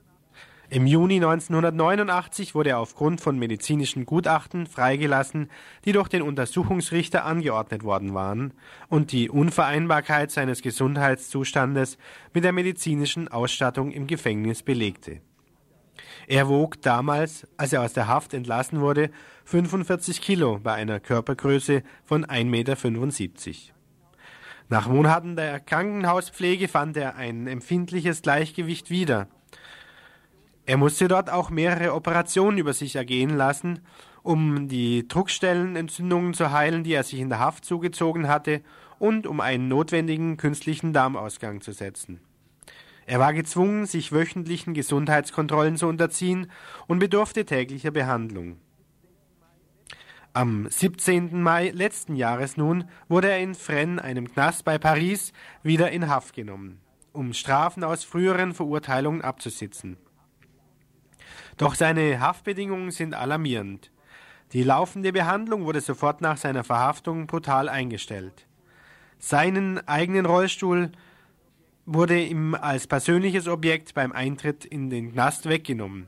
Im 0.72 0.88
Juni 0.88 1.18
1989 1.18 2.56
wurde 2.56 2.72
er 2.72 2.80
aufgrund 2.80 3.22
von 3.22 3.38
medizinischen 3.38 4.08
Gutachten 4.08 4.66
freigelassen, 4.66 5.52
die 5.86 5.92
durch 5.92 6.08
den 6.08 6.24
Untersuchungsrichter 6.24 7.24
angeordnet 7.24 7.84
worden 7.84 8.16
waren 8.16 8.52
und 8.90 9.12
die 9.12 9.30
Unvereinbarkeit 9.30 10.32
seines 10.32 10.64
Gesundheitszustandes 10.64 12.00
mit 12.34 12.44
der 12.44 12.52
medizinischen 12.52 13.28
Ausstattung 13.28 13.92
im 13.92 14.08
Gefängnis 14.08 14.64
belegte. 14.64 15.22
Er 16.28 16.48
wog 16.48 16.82
damals, 16.82 17.48
als 17.58 17.74
er 17.74 17.82
aus 17.82 17.94
der 17.94 18.08
Haft 18.08 18.34
entlassen 18.34 18.82
wurde, 18.82 19.10
45 19.46 20.22
Kilo 20.22 20.60
bei 20.62 20.74
einer 20.74 21.00
Körpergröße 21.00 21.84
von 22.04 22.26
1,75 22.26 22.46
Meter. 22.46 23.76
Nach 24.68 24.88
Monaten 24.88 25.36
der 25.36 25.60
Krankenhauspflege 25.60 26.68
fand 26.68 26.98
er 26.98 27.16
ein 27.16 27.46
empfindliches 27.46 28.24
Gleichgewicht 28.24 28.90
wieder. 28.90 29.28
Er 30.66 30.78
musste 30.78 31.08
dort 31.08 31.30
auch 31.30 31.52
mehrere 31.52 31.94
Operationen 31.94 32.58
über 32.58 32.74
sich 32.74 32.96
ergehen 32.96 33.38
lassen, 33.38 33.82
um 34.24 34.68
die 34.68 35.08
Druckstellenentzündungen 35.08 36.34
zu 36.34 36.52
heilen, 36.52 36.84
die 36.84 36.94
er 36.94 37.04
sich 37.04 37.20
in 37.20 37.30
der 37.30 37.38
Haft 37.38 37.64
zugezogen 37.66 38.28
hatte, 38.28 38.62
und 38.98 39.28
um 39.28 39.40
einen 39.40 39.68
notwendigen 39.68 40.38
künstlichen 40.38 40.94
Darmausgang 40.94 41.62
zu 41.62 41.72
setzen. 41.72 42.22
Er 43.06 43.20
war 43.20 43.34
gezwungen, 43.34 43.86
sich 43.86 44.12
wöchentlichen 44.12 44.74
Gesundheitskontrollen 44.74 45.78
zu 45.78 45.88
unterziehen 45.88 46.52
und 46.88 47.00
bedurfte 47.00 47.46
täglicher 47.46 47.92
Behandlung. 47.92 48.58
Am 50.34 50.68
17. 50.70 51.42
Mai 51.42 51.70
letzten 51.70 52.16
Jahres 52.16 52.58
nun 52.58 52.90
wurde 53.08 53.30
er 53.30 53.40
in 53.40 53.56
Fresnes, 53.56 54.04
einem 54.04 54.30
Knast 54.30 54.66
bei 54.66 54.78
Paris, 54.78 55.32
wieder 55.64 55.92
in 55.92 56.10
Haft 56.10 56.34
genommen, 56.34 56.82
um 57.14 57.34
Strafen 57.34 57.84
aus 57.84 58.04
früheren 58.04 58.54
Verurteilungen 58.54 59.22
abzusitzen. 59.22 59.98
Doch 61.58 61.76
seine 61.76 62.20
Haftbedingungen 62.20 62.92
sind 62.92 63.14
alarmierend. 63.14 63.92
Die 64.52 64.64
laufende 64.64 65.14
Behandlung 65.14 65.64
wurde 65.66 65.80
sofort 65.80 66.22
nach 66.22 66.38
seiner 66.38 66.64
Verhaftung 66.64 67.28
brutal 67.28 67.70
eingestellt. 67.70 68.46
Seinen 69.20 69.88
eigenen 69.88 70.26
Rollstuhl 70.26 70.92
wurde 71.86 72.20
ihm 72.20 72.56
als 72.56 72.88
persönliches 72.88 73.48
Objekt 73.48 73.94
beim 73.94 74.12
Eintritt 74.12 74.66
in 74.66 74.90
den 74.90 75.14
Knast 75.14 75.48
weggenommen. 75.48 76.08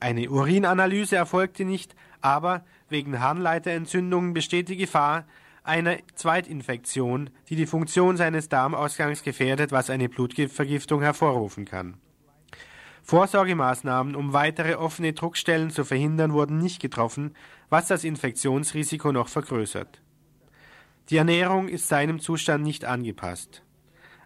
Eine 0.00 0.30
Urinanalyse 0.30 1.16
erfolgte 1.16 1.64
nicht, 1.64 1.94
aber 2.20 2.64
wegen 2.88 3.20
Harnleiterentzündungen 3.20 4.32
besteht 4.32 4.68
die 4.68 4.76
Gefahr, 4.76 5.26
einer 5.64 5.98
Zweitinfektion, 6.14 7.30
die 7.48 7.56
die 7.56 7.66
Funktion 7.66 8.16
seines 8.16 8.48
Darmausgangs 8.48 9.22
gefährdet, 9.22 9.70
was 9.70 9.90
eine 9.90 10.08
Blutvergiftung 10.08 11.02
hervorrufen 11.02 11.66
kann. 11.66 11.98
Vorsorgemaßnahmen, 13.04 14.14
um 14.14 14.32
weitere 14.32 14.74
offene 14.74 15.12
Druckstellen 15.12 15.70
zu 15.70 15.84
verhindern, 15.84 16.32
wurden 16.32 16.58
nicht 16.58 16.80
getroffen, 16.80 17.34
was 17.68 17.88
das 17.88 18.04
Infektionsrisiko 18.04 19.12
noch 19.12 19.28
vergrößert. 19.28 20.00
Die 21.10 21.16
Ernährung 21.16 21.68
ist 21.68 21.88
seinem 21.88 22.20
Zustand 22.20 22.64
nicht 22.64 22.84
angepasst. 22.84 23.62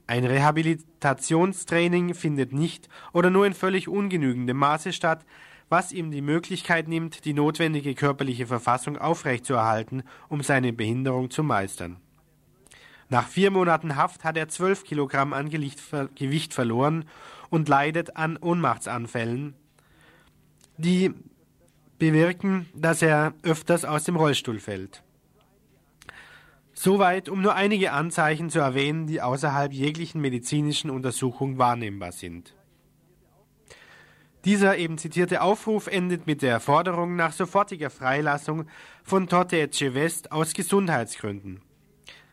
Ein 0.07 0.25
Rehabilitationstraining 0.25 2.15
findet 2.15 2.53
nicht 2.53 2.89
oder 3.13 3.31
nur 3.31 3.47
in 3.47 3.55
völlig 3.55 3.89
ungenügendem 3.89 4.57
Maße 4.57 4.93
statt, 4.93 5.25
was 5.69 5.91
ihm 5.91 6.13
die 6.13 6.23
Möglichkeit 6.23 6.87
nimmt, 6.87 7.25
die 7.25 7.33
notwendige 7.33 7.95
körperliche 7.95 8.47
Verfassung 8.47 8.99
aufrechtzuerhalten, 8.99 10.05
um 10.29 10.43
seine 10.43 10.73
Behinderung 10.73 11.31
zu 11.31 11.43
meistern. 11.43 11.97
Nach 13.09 13.27
vier 13.27 13.51
Monaten 13.51 13.97
Haft 13.97 14.25
hat 14.25 14.37
er 14.37 14.49
zwölf 14.49 14.85
Kilogramm 14.85 15.33
an 15.33 15.49
Gewicht 15.49 16.55
verloren 16.55 17.05
und 17.51 17.69
leidet 17.69 18.17
an 18.17 18.37
Ohnmachtsanfällen, 18.37 19.55
die 20.77 21.15
bewirken, 21.99 22.69
dass 22.75 23.03
er 23.03 23.35
öfters 23.43 23.85
aus 23.85 24.05
dem 24.05 24.17
Rollstuhl 24.17 24.61
fällt. 24.61 25.03
Soweit, 26.79 27.31
um 27.31 27.41
nur 27.41 27.55
einige 27.55 27.93
Anzeichen 27.93 28.51
zu 28.51 28.59
erwähnen, 28.59 29.07
die 29.07 29.23
außerhalb 29.23 29.73
jeglichen 29.73 30.21
medizinischen 30.21 30.91
Untersuchung 30.91 31.57
wahrnehmbar 31.57 32.13
sind. 32.13 32.55
Dieser 34.45 34.77
eben 34.77 34.99
zitierte 34.99 35.41
Aufruf 35.41 35.87
endet 35.87 36.27
mit 36.27 36.43
der 36.43 36.61
Forderung 36.61 37.17
nach 37.17 37.33
sofortiger 37.33 37.89
Freilassung 37.89 38.67
von 39.03 39.27
Totte 39.27 39.59
Echevest 39.59 40.31
aus 40.31 40.53
Gesundheitsgründen. 40.53 41.63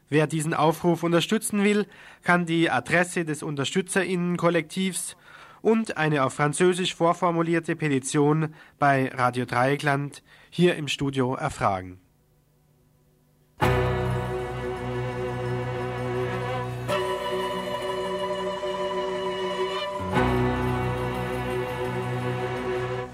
Wer 0.09 0.27
diesen 0.27 0.53
Aufruf 0.53 1.03
unterstützen 1.03 1.63
will, 1.63 1.88
kann 2.21 2.45
die 2.45 2.69
Adresse 2.69 3.23
des 3.23 3.43
Unterstützerinnenkollektivs 3.43 5.15
und 5.62 5.95
eine 5.95 6.25
auf 6.25 6.33
Französisch 6.33 6.93
vorformulierte 6.93 7.77
Petition 7.77 8.53
bei 8.77 9.07
Radio 9.07 9.45
Dreieckland 9.45 10.21
hier 10.50 10.75
im 10.75 10.89
Studio 10.89 11.33
erfragen. 11.33 12.02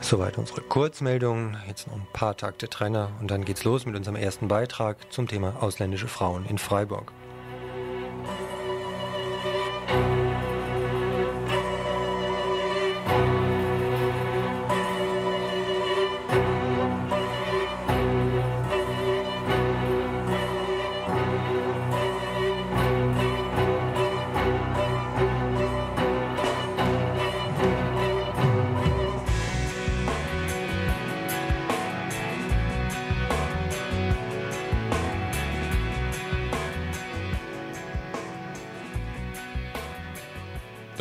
Soweit 0.10 0.40
unsere 0.40 0.62
Kurzmeldung. 0.62 1.56
Jetzt 1.68 1.86
noch 1.86 1.94
ein 1.94 2.08
paar 2.14 2.36
Takte 2.36 2.68
Trenner 2.68 3.12
und 3.22 3.30
dann 3.30 3.46
geht's 3.46 3.64
los 3.64 3.86
mit 3.86 3.96
unserem 3.96 4.16
ersten 4.16 4.48
Beitrag 4.48 4.98
zum 5.14 5.28
Thema 5.28 5.62
ausländische 5.62 6.08
Frauen 6.08 6.48
in 6.48 6.58
Freiburg. 6.58 7.12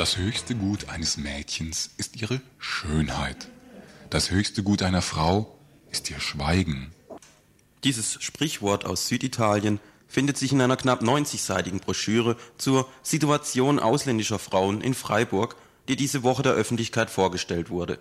Das 0.09 0.16
höchste 0.16 0.55
Gut 0.55 0.88
eines 0.88 1.18
Mädchens 1.18 1.90
ist 1.99 2.16
ihre 2.16 2.40
Schönheit. 2.57 3.49
Das 4.09 4.31
höchste 4.31 4.62
Gut 4.62 4.83
einer 4.83 5.03
Frau 5.03 5.55
ist 5.90 6.09
ihr 6.09 6.18
Schweigen. 6.18 6.92
Dieses 7.85 8.14
Sprichwort 8.14 8.87
aus 8.87 9.07
Süditalien 9.07 9.81
findet 10.07 10.38
sich 10.38 10.51
in 10.51 10.62
einer 10.62 10.79
knapp 10.79 11.03
90-seitigen 11.03 11.81
Broschüre 11.81 12.38
zur 12.57 12.88
Situation 13.03 13.79
ausländischer 13.79 14.38
Frauen 14.38 14.81
in 14.81 14.94
Freiburg, 14.94 15.57
die 15.88 15.97
diese 15.97 16.23
Woche 16.23 16.42
der 16.42 16.53
Öffentlichkeit 16.53 17.11
vorgestellt 17.11 17.68
wurde. 17.68 17.99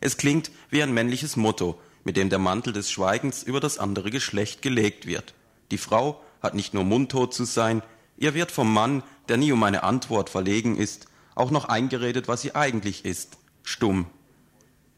Es 0.00 0.16
klingt 0.16 0.50
wie 0.70 0.82
ein 0.82 0.94
männliches 0.94 1.36
Motto, 1.36 1.78
mit 2.04 2.16
dem 2.16 2.30
der 2.30 2.38
Mantel 2.38 2.72
des 2.72 2.90
Schweigens 2.90 3.42
über 3.42 3.60
das 3.60 3.76
andere 3.76 4.10
Geschlecht 4.10 4.62
gelegt 4.62 5.04
wird. 5.04 5.34
Die 5.72 5.78
Frau 5.78 6.22
hat 6.40 6.54
nicht 6.54 6.72
nur 6.72 6.84
mundtot 6.84 7.34
zu 7.34 7.44
sein, 7.44 7.82
ihr 8.16 8.32
wird 8.32 8.50
vom 8.50 8.72
Mann, 8.72 9.02
der 9.28 9.36
nie 9.36 9.52
um 9.52 9.62
eine 9.62 9.82
Antwort 9.82 10.30
verlegen 10.30 10.78
ist, 10.78 11.09
auch 11.34 11.50
noch 11.50 11.66
eingeredet, 11.66 12.28
was 12.28 12.42
sie 12.42 12.54
eigentlich 12.54 13.04
ist, 13.04 13.38
stumm. 13.62 14.06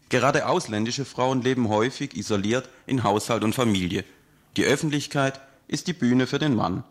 Gerade 0.09 0.47
ausländische 0.47 1.05
Frauen 1.05 1.40
leben 1.40 1.68
häufig 1.68 2.16
isoliert 2.16 2.68
in 2.87 3.03
Haushalt 3.03 3.45
und 3.45 3.55
Familie. 3.55 4.05
Die 4.57 4.64
Öffentlichkeit 4.64 5.40
ist 5.68 5.87
die 5.87 5.95
Bühne 5.95 6.27
für 6.27 6.38
den 6.38 6.55
Mann. 6.55 6.85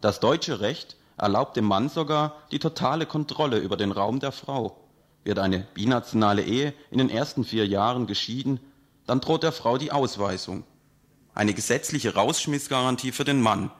Das 0.00 0.20
deutsche 0.20 0.60
Recht 0.60 0.96
erlaubt 1.18 1.56
dem 1.56 1.66
Mann 1.66 1.88
sogar 1.88 2.36
die 2.50 2.58
totale 2.58 3.04
Kontrolle 3.04 3.58
über 3.58 3.76
den 3.76 3.92
Raum 3.92 4.20
der 4.20 4.32
Frau. 4.32 4.80
Wird 5.24 5.38
eine 5.38 5.66
binationale 5.74 6.42
Ehe 6.42 6.72
in 6.90 6.98
den 6.98 7.10
ersten 7.10 7.44
vier 7.44 7.66
Jahren 7.66 8.06
geschieden, 8.06 8.60
dann 9.06 9.20
droht 9.20 9.42
der 9.42 9.52
Frau 9.52 9.76
die 9.76 9.92
Ausweisung. 9.92 10.64
Eine 11.34 11.54
gesetzliche 11.54 12.14
Rausschmissgarantie 12.14 13.12
für 13.12 13.24
den 13.24 13.42
Mann. 13.42 13.70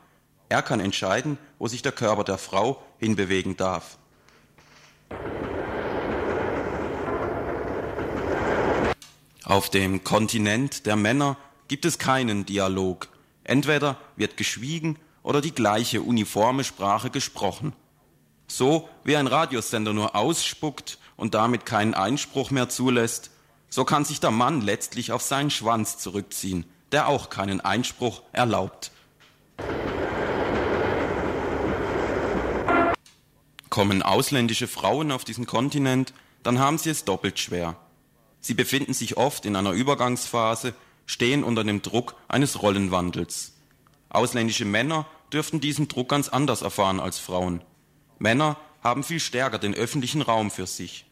Er 0.49 0.63
kann 0.63 0.81
entscheiden, 0.81 1.39
wo 1.59 1.69
sich 1.69 1.83
der 1.83 1.93
Körper 1.93 2.25
der 2.25 2.39
Frau 2.39 2.83
hinbewegen 2.99 3.57
darf. 3.57 3.99
Auf 9.49 9.71
dem 9.71 10.05
Kontinent 10.05 10.85
der 10.85 10.97
Männer 10.97 11.39
gibt 11.69 11.87
es 11.87 11.97
keinen 11.97 12.45
Dialog. 12.45 13.09
Entweder 13.45 13.97
wird 14.15 14.37
geschwiegen 14.37 14.99
oder 15.23 15.41
die 15.41 15.55
gleiche 15.55 16.03
uniforme 16.03 16.65
Sprache 16.65 17.09
gesprochen. 17.09 17.73
So 18.47 18.91
wie 19.05 19.17
ein 19.17 19.27
Radiosender 19.27 19.95
nur 19.95 20.15
ausspuckt 20.15 20.99
und 21.17 21.33
damit 21.33 21.65
keinen 21.65 21.95
Einspruch 21.95 22.51
mehr 22.51 22.69
zulässt, 22.69 23.31
so 23.71 23.87
kann 23.87 24.05
sich 24.05 24.21
der 24.21 24.33
Mann 24.33 24.61
letztlich 24.61 25.13
auf 25.13 25.23
seinen 25.23 25.51
Schwanz 25.51 25.97
zurückziehen, 25.97 26.67
der 26.93 27.09
auch 27.09 27.31
keinen 27.31 27.63
Einspruch 27.63 28.21
erlaubt. 28.33 28.91
Kommen 33.71 34.03
ausländische 34.03 34.69
Frauen 34.69 35.11
auf 35.11 35.25
diesen 35.25 35.47
Kontinent, 35.47 36.13
dann 36.43 36.59
haben 36.59 36.77
sie 36.77 36.91
es 36.91 37.07
doppelt 37.07 37.39
schwer. 37.39 37.77
Sie 38.41 38.55
befinden 38.55 38.95
sich 38.95 39.17
oft 39.17 39.45
in 39.47 39.57
einer 39.57 39.73
Übergangsphase, 39.73 40.75
stehen 41.07 41.45
unter 41.45 41.65
dem 41.65 41.83
Druck 41.83 42.15
eines 42.29 42.63
Rollenwandels. 42.63 43.55
Ausländische 44.09 44.65
Männer 44.65 45.07
dürften 45.33 45.61
diesen 45.61 45.89
Druck 45.89 46.09
ganz 46.11 46.29
anders 46.29 46.63
erfahren 46.63 47.01
als 47.01 47.19
Frauen. 47.19 47.63
Männer 48.19 48.57
haben 48.83 49.03
viel 49.03 49.21
stärker 49.21 49.59
den 49.59 49.75
öffentlichen 49.75 50.23
Raum 50.23 50.51
für 50.51 50.67
sich. 50.67 51.05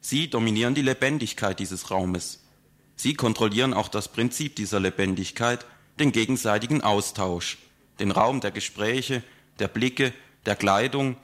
Sie 0.00 0.28
dominieren 0.28 0.74
die 0.74 0.82
Lebendigkeit 0.82 1.58
dieses 1.58 1.90
Raumes. 1.90 2.44
Sie 2.96 3.14
kontrollieren 3.14 3.72
auch 3.72 3.88
das 3.88 4.08
Prinzip 4.08 4.56
dieser 4.56 4.80
Lebendigkeit, 4.80 5.64
den 5.98 6.12
gegenseitigen 6.12 6.82
Austausch, 6.82 7.58
den 7.98 8.10
Raum 8.10 8.40
der 8.40 8.50
Gespräche, 8.50 9.22
der 9.58 9.68
Blicke, 9.68 10.12
der 10.46 10.56
Kleidung, 10.56 11.16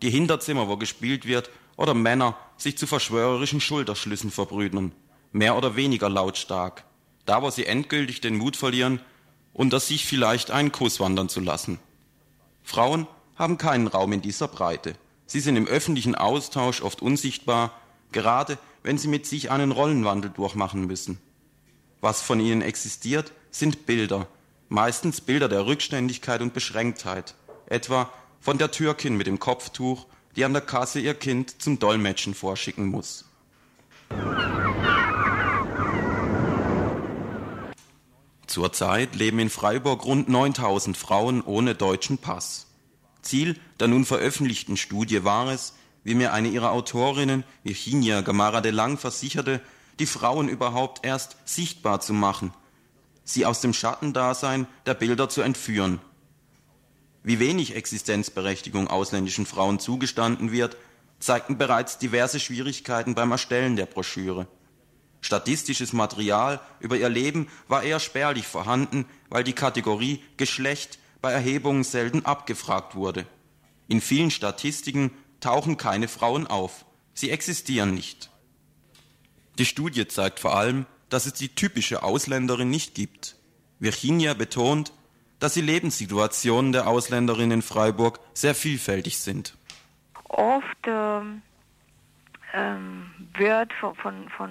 die 0.00 0.10
Hinterzimmer, 0.10 0.68
wo 0.68 0.76
gespielt 0.76 1.26
wird, 1.26 1.50
oder 1.76 1.94
Männer 1.94 2.36
sich 2.62 2.78
zu 2.78 2.86
verschwörerischen 2.86 3.60
Schulterschlüssen 3.60 4.30
verbrüdern, 4.30 4.92
mehr 5.32 5.56
oder 5.56 5.76
weniger 5.76 6.08
lautstark, 6.08 6.84
da 7.26 7.42
wo 7.42 7.50
sie 7.50 7.66
endgültig 7.66 8.20
den 8.20 8.36
Mut 8.36 8.56
verlieren, 8.56 9.00
unter 9.52 9.80
sich 9.80 10.06
vielleicht 10.06 10.50
einen 10.50 10.72
Kuss 10.72 11.00
wandern 11.00 11.28
zu 11.28 11.40
lassen. 11.40 11.78
Frauen 12.62 13.06
haben 13.36 13.58
keinen 13.58 13.86
Raum 13.86 14.12
in 14.12 14.22
dieser 14.22 14.48
Breite. 14.48 14.94
Sie 15.26 15.40
sind 15.40 15.56
im 15.56 15.66
öffentlichen 15.66 16.14
Austausch 16.14 16.82
oft 16.82 17.02
unsichtbar, 17.02 17.72
gerade 18.12 18.58
wenn 18.82 18.98
sie 18.98 19.08
mit 19.08 19.26
sich 19.26 19.50
einen 19.50 19.72
Rollenwandel 19.72 20.30
durchmachen 20.30 20.86
müssen. 20.86 21.18
Was 22.00 22.20
von 22.20 22.40
ihnen 22.40 22.62
existiert, 22.62 23.32
sind 23.50 23.86
Bilder, 23.86 24.26
meistens 24.68 25.20
Bilder 25.20 25.48
der 25.48 25.66
Rückständigkeit 25.66 26.40
und 26.40 26.54
Beschränktheit, 26.54 27.34
etwa 27.66 28.12
von 28.40 28.58
der 28.58 28.70
Türkin 28.70 29.16
mit 29.16 29.26
dem 29.26 29.38
Kopftuch, 29.38 30.06
die 30.36 30.44
an 30.44 30.52
der 30.52 30.62
Kasse 30.62 31.00
ihr 31.00 31.14
Kind 31.14 31.60
zum 31.60 31.78
Dolmetschen 31.78 32.34
vorschicken 32.34 32.86
muss. 32.86 33.24
Zurzeit 38.46 39.14
leben 39.14 39.38
in 39.38 39.50
Freiburg 39.50 40.04
rund 40.04 40.28
9000 40.28 40.96
Frauen 40.96 41.40
ohne 41.42 41.74
deutschen 41.74 42.18
Pass. 42.18 42.66
Ziel 43.22 43.58
der 43.80 43.88
nun 43.88 44.04
veröffentlichten 44.04 44.76
Studie 44.76 45.24
war 45.24 45.48
es, 45.48 45.74
wie 46.04 46.14
mir 46.14 46.32
eine 46.32 46.48
ihrer 46.48 46.72
Autorinnen, 46.72 47.44
Virginia 47.62 48.20
Gamara 48.20 48.60
de 48.60 48.72
Lang, 48.72 48.98
versicherte, 48.98 49.60
die 49.98 50.06
Frauen 50.06 50.48
überhaupt 50.48 51.06
erst 51.06 51.36
sichtbar 51.44 52.00
zu 52.00 52.12
machen, 52.12 52.52
sie 53.24 53.46
aus 53.46 53.60
dem 53.60 53.72
Schattendasein 53.72 54.66
der 54.86 54.94
Bilder 54.94 55.28
zu 55.28 55.42
entführen 55.42 56.00
Wie 57.22 57.38
wenig 57.38 57.76
Existenzberechtigung 57.76 58.88
ausländischen 58.88 59.46
Frauen 59.46 59.78
zugestanden 59.78 60.50
wird, 60.50 60.76
zeigten 61.20 61.56
bereits 61.56 61.98
diverse 61.98 62.40
Schwierigkeiten 62.40 63.14
beim 63.14 63.30
Erstellen 63.30 63.76
der 63.76 63.86
Broschüre. 63.86 64.48
Statistisches 65.20 65.92
Material 65.92 66.60
über 66.80 66.96
ihr 66.96 67.08
Leben 67.08 67.48
war 67.68 67.84
eher 67.84 68.00
spärlich 68.00 68.46
vorhanden, 68.46 69.06
weil 69.28 69.44
die 69.44 69.52
Kategorie 69.52 70.20
Geschlecht 70.36 70.98
bei 71.20 71.30
Erhebungen 71.30 71.84
selten 71.84 72.26
abgefragt 72.26 72.96
wurde. 72.96 73.24
In 73.86 74.00
vielen 74.00 74.32
Statistiken 74.32 75.12
tauchen 75.38 75.76
keine 75.76 76.08
Frauen 76.08 76.48
auf. 76.48 76.84
Sie 77.14 77.30
existieren 77.30 77.94
nicht. 77.94 78.30
Die 79.58 79.66
Studie 79.66 80.08
zeigt 80.08 80.40
vor 80.40 80.56
allem, 80.56 80.86
dass 81.08 81.26
es 81.26 81.34
die 81.34 81.50
typische 81.50 82.02
Ausländerin 82.02 82.70
nicht 82.70 82.94
gibt. 82.94 83.36
Virginia 83.78 84.34
betont, 84.34 84.92
dass 85.42 85.54
die 85.54 85.60
Lebenssituationen 85.60 86.70
der 86.70 86.86
Ausländerinnen 86.86 87.58
in 87.58 87.62
Freiburg 87.62 88.20
sehr 88.32 88.54
vielfältig 88.54 89.18
sind. 89.18 89.56
Oft 90.28 90.86
ähm, 90.86 91.42
ähm, 92.54 93.10
wird 93.36 93.72
von, 93.72 93.96
von, 93.96 94.28
von, 94.28 94.50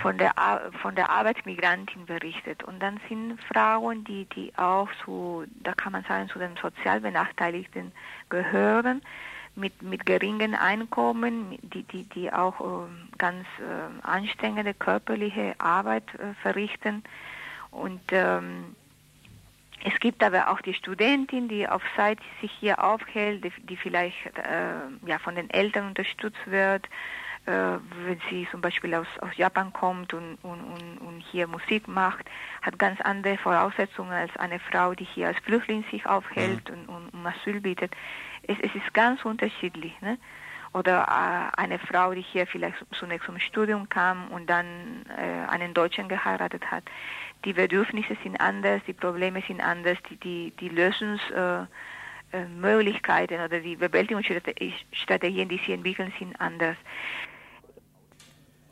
von, 0.00 0.16
der, 0.16 0.32
von 0.80 0.94
der 0.94 1.10
Arbeitsmigrantin 1.10 2.06
berichtet. 2.06 2.64
Und 2.64 2.80
dann 2.80 2.98
sind 3.06 3.38
Frauen, 3.52 4.02
die, 4.04 4.24
die 4.34 4.50
auch 4.56 4.88
zu, 5.04 5.44
da 5.62 5.74
kann 5.74 5.92
man 5.92 6.04
sagen, 6.04 6.30
zu 6.30 6.38
den 6.38 6.56
sozial 6.56 7.02
Benachteiligten 7.02 7.92
gehören, 8.30 9.02
mit, 9.56 9.82
mit 9.82 10.06
geringen 10.06 10.54
Einkommen, 10.54 11.58
die, 11.60 11.82
die, 11.82 12.04
die 12.04 12.32
auch 12.32 12.60
äh, 12.60 12.88
ganz 13.18 13.44
äh, 13.58 14.06
anstrengende 14.06 14.72
körperliche 14.72 15.54
Arbeit 15.58 16.04
äh, 16.14 16.32
verrichten. 16.40 17.04
Und 17.70 18.00
ähm, 18.10 18.74
es 19.84 19.98
gibt 20.00 20.22
aber 20.22 20.48
auch 20.48 20.60
die 20.60 20.74
Studentin, 20.74 21.48
die 21.48 21.66
auf 21.66 21.82
Zeit 21.96 22.18
sich 22.40 22.52
hier 22.60 22.82
aufhält, 22.82 23.44
die, 23.44 23.52
die 23.62 23.76
vielleicht 23.76 24.26
äh, 24.36 25.08
ja, 25.08 25.18
von 25.18 25.34
den 25.34 25.48
Eltern 25.50 25.88
unterstützt 25.88 26.40
wird, 26.46 26.86
äh, 27.46 27.52
wenn 28.04 28.20
sie 28.28 28.46
zum 28.50 28.60
Beispiel 28.60 28.94
aus, 28.94 29.06
aus 29.20 29.34
Japan 29.36 29.72
kommt 29.72 30.12
und, 30.12 30.36
und, 30.42 30.60
und, 30.60 30.98
und 30.98 31.20
hier 31.30 31.46
Musik 31.46 31.88
macht, 31.88 32.26
hat 32.60 32.78
ganz 32.78 33.00
andere 33.00 33.38
Voraussetzungen 33.38 34.12
als 34.12 34.36
eine 34.36 34.58
Frau, 34.58 34.94
die 34.94 35.04
hier 35.04 35.28
als 35.28 35.38
Flüchtling 35.38 35.84
sich 35.90 36.04
aufhält 36.04 36.70
mhm. 36.70 36.94
und, 36.94 37.08
um 37.14 37.26
Asyl 37.26 37.60
bietet. 37.60 37.92
Es, 38.42 38.58
es 38.60 38.74
ist 38.74 38.92
ganz 38.92 39.24
unterschiedlich. 39.24 39.98
Ne? 40.02 40.18
Oder 40.74 41.02
äh, 41.08 41.60
eine 41.60 41.78
Frau, 41.78 42.12
die 42.12 42.20
hier 42.20 42.46
vielleicht 42.46 42.76
zunächst 42.92 43.24
zum 43.26 43.38
Studium 43.40 43.88
kam 43.88 44.28
und 44.28 44.48
dann 44.48 44.66
äh, 45.16 45.50
einen 45.50 45.72
Deutschen 45.72 46.08
geheiratet 46.08 46.70
hat 46.70 46.84
die 47.44 47.52
Bedürfnisse 47.52 48.16
sind 48.22 48.40
anders, 48.40 48.80
die 48.86 48.92
Probleme 48.92 49.42
sind 49.46 49.60
anders, 49.60 49.98
die, 50.08 50.16
die, 50.16 50.52
die 50.60 50.68
Lösungsmöglichkeiten 50.68 53.38
äh, 53.38 53.44
oder 53.44 53.60
die 53.60 53.76
Bewältigungsstrategien, 53.76 55.48
die 55.48 55.60
sie 55.64 55.72
entwickeln, 55.72 56.12
sind 56.18 56.40
anders. 56.40 56.76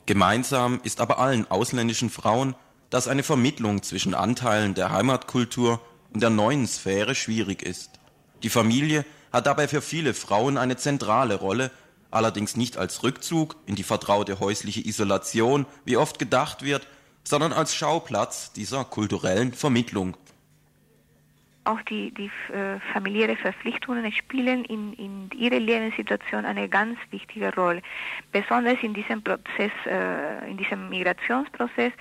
Gemeinsam 0.07 0.81
ist 0.85 1.01
aber 1.01 1.19
allen 1.19 1.51
ausländischen 1.51 2.11
Frauen, 2.11 2.55
dass 2.91 3.09
eine 3.09 3.23
Vermittlung 3.23 3.83
zwischen 3.83 4.15
Anteilen 4.15 4.75
der 4.75 4.91
Heimatkultur 4.91 5.81
und 6.13 6.23
der 6.23 6.31
neuen 6.31 6.67
Sphäre 6.67 7.15
schwierig 7.15 7.63
ist. 7.63 8.01
Die 8.43 8.49
Familie 8.49 9.05
hat 9.33 9.47
dabei 9.47 9.69
für 9.69 9.83
viele 9.83 10.15
Frauen 10.15 10.57
eine 10.57 10.77
zentrale 10.77 11.35
Rolle, 11.35 11.71
allerdings 12.11 12.57
nicht 12.57 12.79
als 12.79 13.03
Rückzug 13.03 13.57
in 13.67 13.75
die 13.75 13.83
vertraute 13.83 14.41
häusliche 14.41 14.87
Isolation, 14.87 15.67
wie 15.85 15.99
oft 15.99 16.19
gedacht 16.19 16.63
wird, 16.63 16.87
sondern 17.29 17.53
als 17.53 17.75
Schauplatz 17.75 18.53
dieser 18.55 18.85
kulturellen 18.85 19.53
Vermittlung. 19.53 20.17
Auch 21.65 21.83
die, 21.83 22.11
die 22.15 22.31
äh, 22.51 22.81
familiäre 22.95 23.37
Verpflichtungen 23.37 24.11
spielen 24.13 24.65
in, 24.65 24.95
in 24.95 25.31
ihrer 25.37 25.61
Lebenssituation 25.61 26.47
eine 26.47 26.71
ganz 26.71 26.99
wichtige 27.11 27.55
Rolle, 27.55 27.83
besonders 28.33 28.79
in 28.83 28.95
diesem 28.95 29.23
Prozess, 29.23 29.73
äh, 29.85 30.51
in 30.51 30.57
diesem 30.57 30.89
Migrationsprozess, 30.89 31.93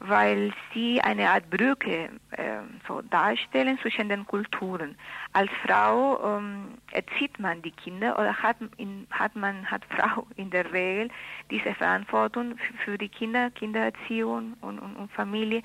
weil 0.00 0.52
sie 0.72 1.00
eine 1.00 1.30
Art 1.30 1.48
Brücke 1.50 2.10
äh, 2.32 2.58
so 2.86 3.02
darstellen 3.02 3.78
zwischen 3.80 4.08
den 4.08 4.26
Kulturen. 4.26 4.96
Als 5.32 5.50
Frau 5.64 6.38
ähm, 6.38 6.78
erzieht 6.92 7.38
man 7.38 7.62
die 7.62 7.70
Kinder 7.70 8.18
oder 8.18 8.34
hat, 8.34 8.56
in, 8.76 9.06
hat 9.10 9.34
man 9.36 9.70
hat 9.70 9.82
Frau 9.90 10.26
in 10.36 10.50
der 10.50 10.72
Regel 10.72 11.08
diese 11.50 11.74
Verantwortung 11.74 12.56
für 12.84 12.98
die 12.98 13.08
Kinder, 13.08 13.50
Kindererziehung 13.50 14.54
und, 14.60 14.78
und, 14.78 14.96
und 14.96 15.12
Familie. 15.12 15.62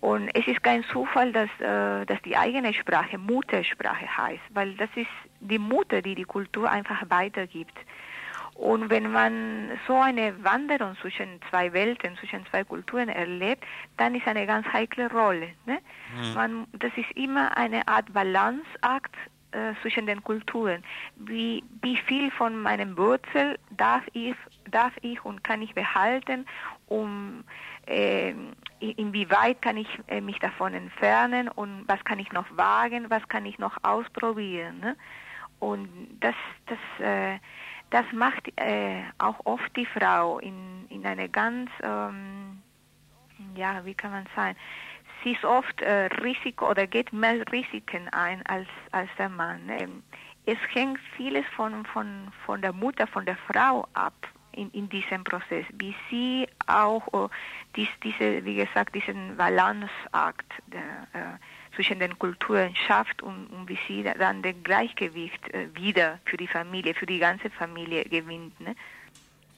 Und 0.00 0.30
es 0.34 0.46
ist 0.46 0.62
kein 0.62 0.82
Zufall, 0.84 1.30
dass, 1.32 1.50
äh, 1.60 2.06
dass 2.06 2.20
die 2.22 2.36
eigene 2.36 2.72
Sprache 2.72 3.18
Muttersprache 3.18 4.06
heißt, 4.16 4.42
weil 4.50 4.74
das 4.74 4.88
ist 4.96 5.10
die 5.40 5.58
Mutter, 5.58 6.00
die 6.00 6.14
die 6.14 6.24
Kultur 6.24 6.70
einfach 6.70 7.02
weitergibt. 7.08 7.76
Und 8.60 8.90
wenn 8.90 9.10
man 9.10 9.70
so 9.86 9.96
eine 9.96 10.34
Wanderung 10.44 10.94
zwischen 11.00 11.40
zwei 11.48 11.72
Welten, 11.72 12.14
zwischen 12.18 12.44
zwei 12.50 12.62
Kulturen 12.62 13.08
erlebt, 13.08 13.64
dann 13.96 14.14
ist 14.14 14.26
eine 14.26 14.46
ganz 14.46 14.66
heikle 14.70 15.10
Rolle. 15.10 15.48
Ne? 15.64 15.78
Mhm. 16.14 16.34
Man, 16.34 16.66
das 16.74 16.92
ist 16.94 17.10
immer 17.16 17.56
eine 17.56 17.88
Art 17.88 18.12
Balanceakt 18.12 19.16
äh, 19.52 19.72
zwischen 19.80 20.04
den 20.04 20.22
Kulturen. 20.22 20.84
Wie, 21.16 21.64
wie 21.80 21.96
viel 21.96 22.30
von 22.32 22.60
meinem 22.60 22.98
Wurzel 22.98 23.58
darf 23.70 24.02
ich, 24.12 24.36
darf 24.70 24.92
ich 25.00 25.24
und 25.24 25.42
kann 25.42 25.62
ich 25.62 25.72
behalten, 25.72 26.44
um 26.86 27.44
äh, 27.86 28.34
inwieweit 28.80 29.62
kann 29.62 29.78
ich 29.78 29.88
äh, 30.08 30.20
mich 30.20 30.38
davon 30.38 30.74
entfernen 30.74 31.48
und 31.48 31.84
was 31.86 32.04
kann 32.04 32.18
ich 32.18 32.30
noch 32.32 32.44
wagen, 32.58 33.06
was 33.08 33.26
kann 33.28 33.46
ich 33.46 33.58
noch 33.58 33.78
ausprobieren. 33.84 34.80
Ne? 34.80 34.96
Und 35.60 35.88
das, 36.20 36.34
das 36.66 36.78
äh, 36.98 37.38
das 37.90 38.04
macht 38.12 38.52
äh, 38.56 39.02
auch 39.18 39.40
oft 39.44 39.76
die 39.76 39.86
Frau 39.86 40.38
in, 40.38 40.86
in 40.88 41.04
eine 41.04 41.28
ganz, 41.28 41.70
ähm, 41.82 42.62
ja, 43.54 43.84
wie 43.84 43.94
kann 43.94 44.12
man 44.12 44.26
sagen, 44.36 44.56
sie 45.22 45.32
ist 45.32 45.44
oft 45.44 45.80
äh, 45.82 46.06
Risiko 46.22 46.70
oder 46.70 46.86
geht 46.86 47.12
mehr 47.12 47.44
Risiken 47.50 48.08
ein 48.10 48.44
als, 48.46 48.68
als 48.92 49.10
der 49.18 49.28
Mann. 49.28 49.68
Ähm, 49.68 50.02
es 50.46 50.58
hängt 50.72 51.00
vieles 51.16 51.44
von, 51.56 51.84
von, 51.86 52.32
von 52.46 52.62
der 52.62 52.72
Mutter, 52.72 53.06
von 53.06 53.26
der 53.26 53.36
Frau 53.36 53.86
ab 53.94 54.14
in, 54.52 54.70
in 54.70 54.88
diesem 54.88 55.24
Prozess, 55.24 55.66
wie 55.74 55.94
sie 56.10 56.48
auch 56.66 57.06
äh, 57.12 57.28
dies, 57.76 57.88
diese, 58.02 58.44
wie 58.44 58.56
gesagt, 58.56 58.94
diesen 58.94 59.36
Balanceakt 59.36 60.52
äh, 60.70 61.18
zwischen 61.80 61.98
den 61.98 62.18
Kulturen 62.18 62.76
schafft 62.86 63.22
und, 63.22 63.46
und 63.46 63.66
wie 63.66 63.78
sie 63.88 64.02
dann 64.02 64.42
den 64.42 64.62
Gleichgewicht 64.62 65.48
äh, 65.48 65.74
wieder 65.74 66.18
für 66.26 66.36
die 66.36 66.46
Familie, 66.46 66.92
für 66.92 67.06
die 67.06 67.18
ganze 67.18 67.48
Familie 67.48 68.04
gewinnt. 68.04 68.60
Ne? 68.60 68.76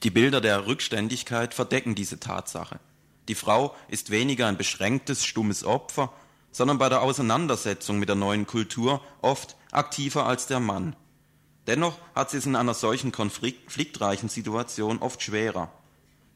Die 0.03 0.09
Bilder 0.09 0.39
der 0.39 0.65
Rückständigkeit 0.65 1.53
verdecken 1.53 1.95
diese 1.95 2.21
Tatsache. 2.21 2.79
Die 3.27 3.35
Frau 3.35 3.75
ist 3.89 4.09
weniger 4.09 4.47
ein 4.47 4.55
beschränktes, 4.55 5.25
stummes 5.25 5.65
Opfer, 5.65 6.13
sondern 6.51 6.77
bei 6.77 6.87
der 6.87 7.01
Auseinandersetzung 7.01 7.99
mit 7.99 8.07
der 8.07 8.15
neuen 8.15 8.47
Kultur 8.47 9.01
oft 9.21 9.57
aktiver 9.71 10.25
als 10.25 10.47
der 10.47 10.61
Mann. 10.61 10.95
Dennoch 11.67 11.99
hat 12.15 12.31
sie 12.31 12.37
es 12.37 12.45
in 12.45 12.55
einer 12.55 12.73
solchen 12.73 13.11
konfliktreichen 13.11 14.29
Situation 14.29 14.99
oft 14.99 15.21
schwerer. 15.21 15.71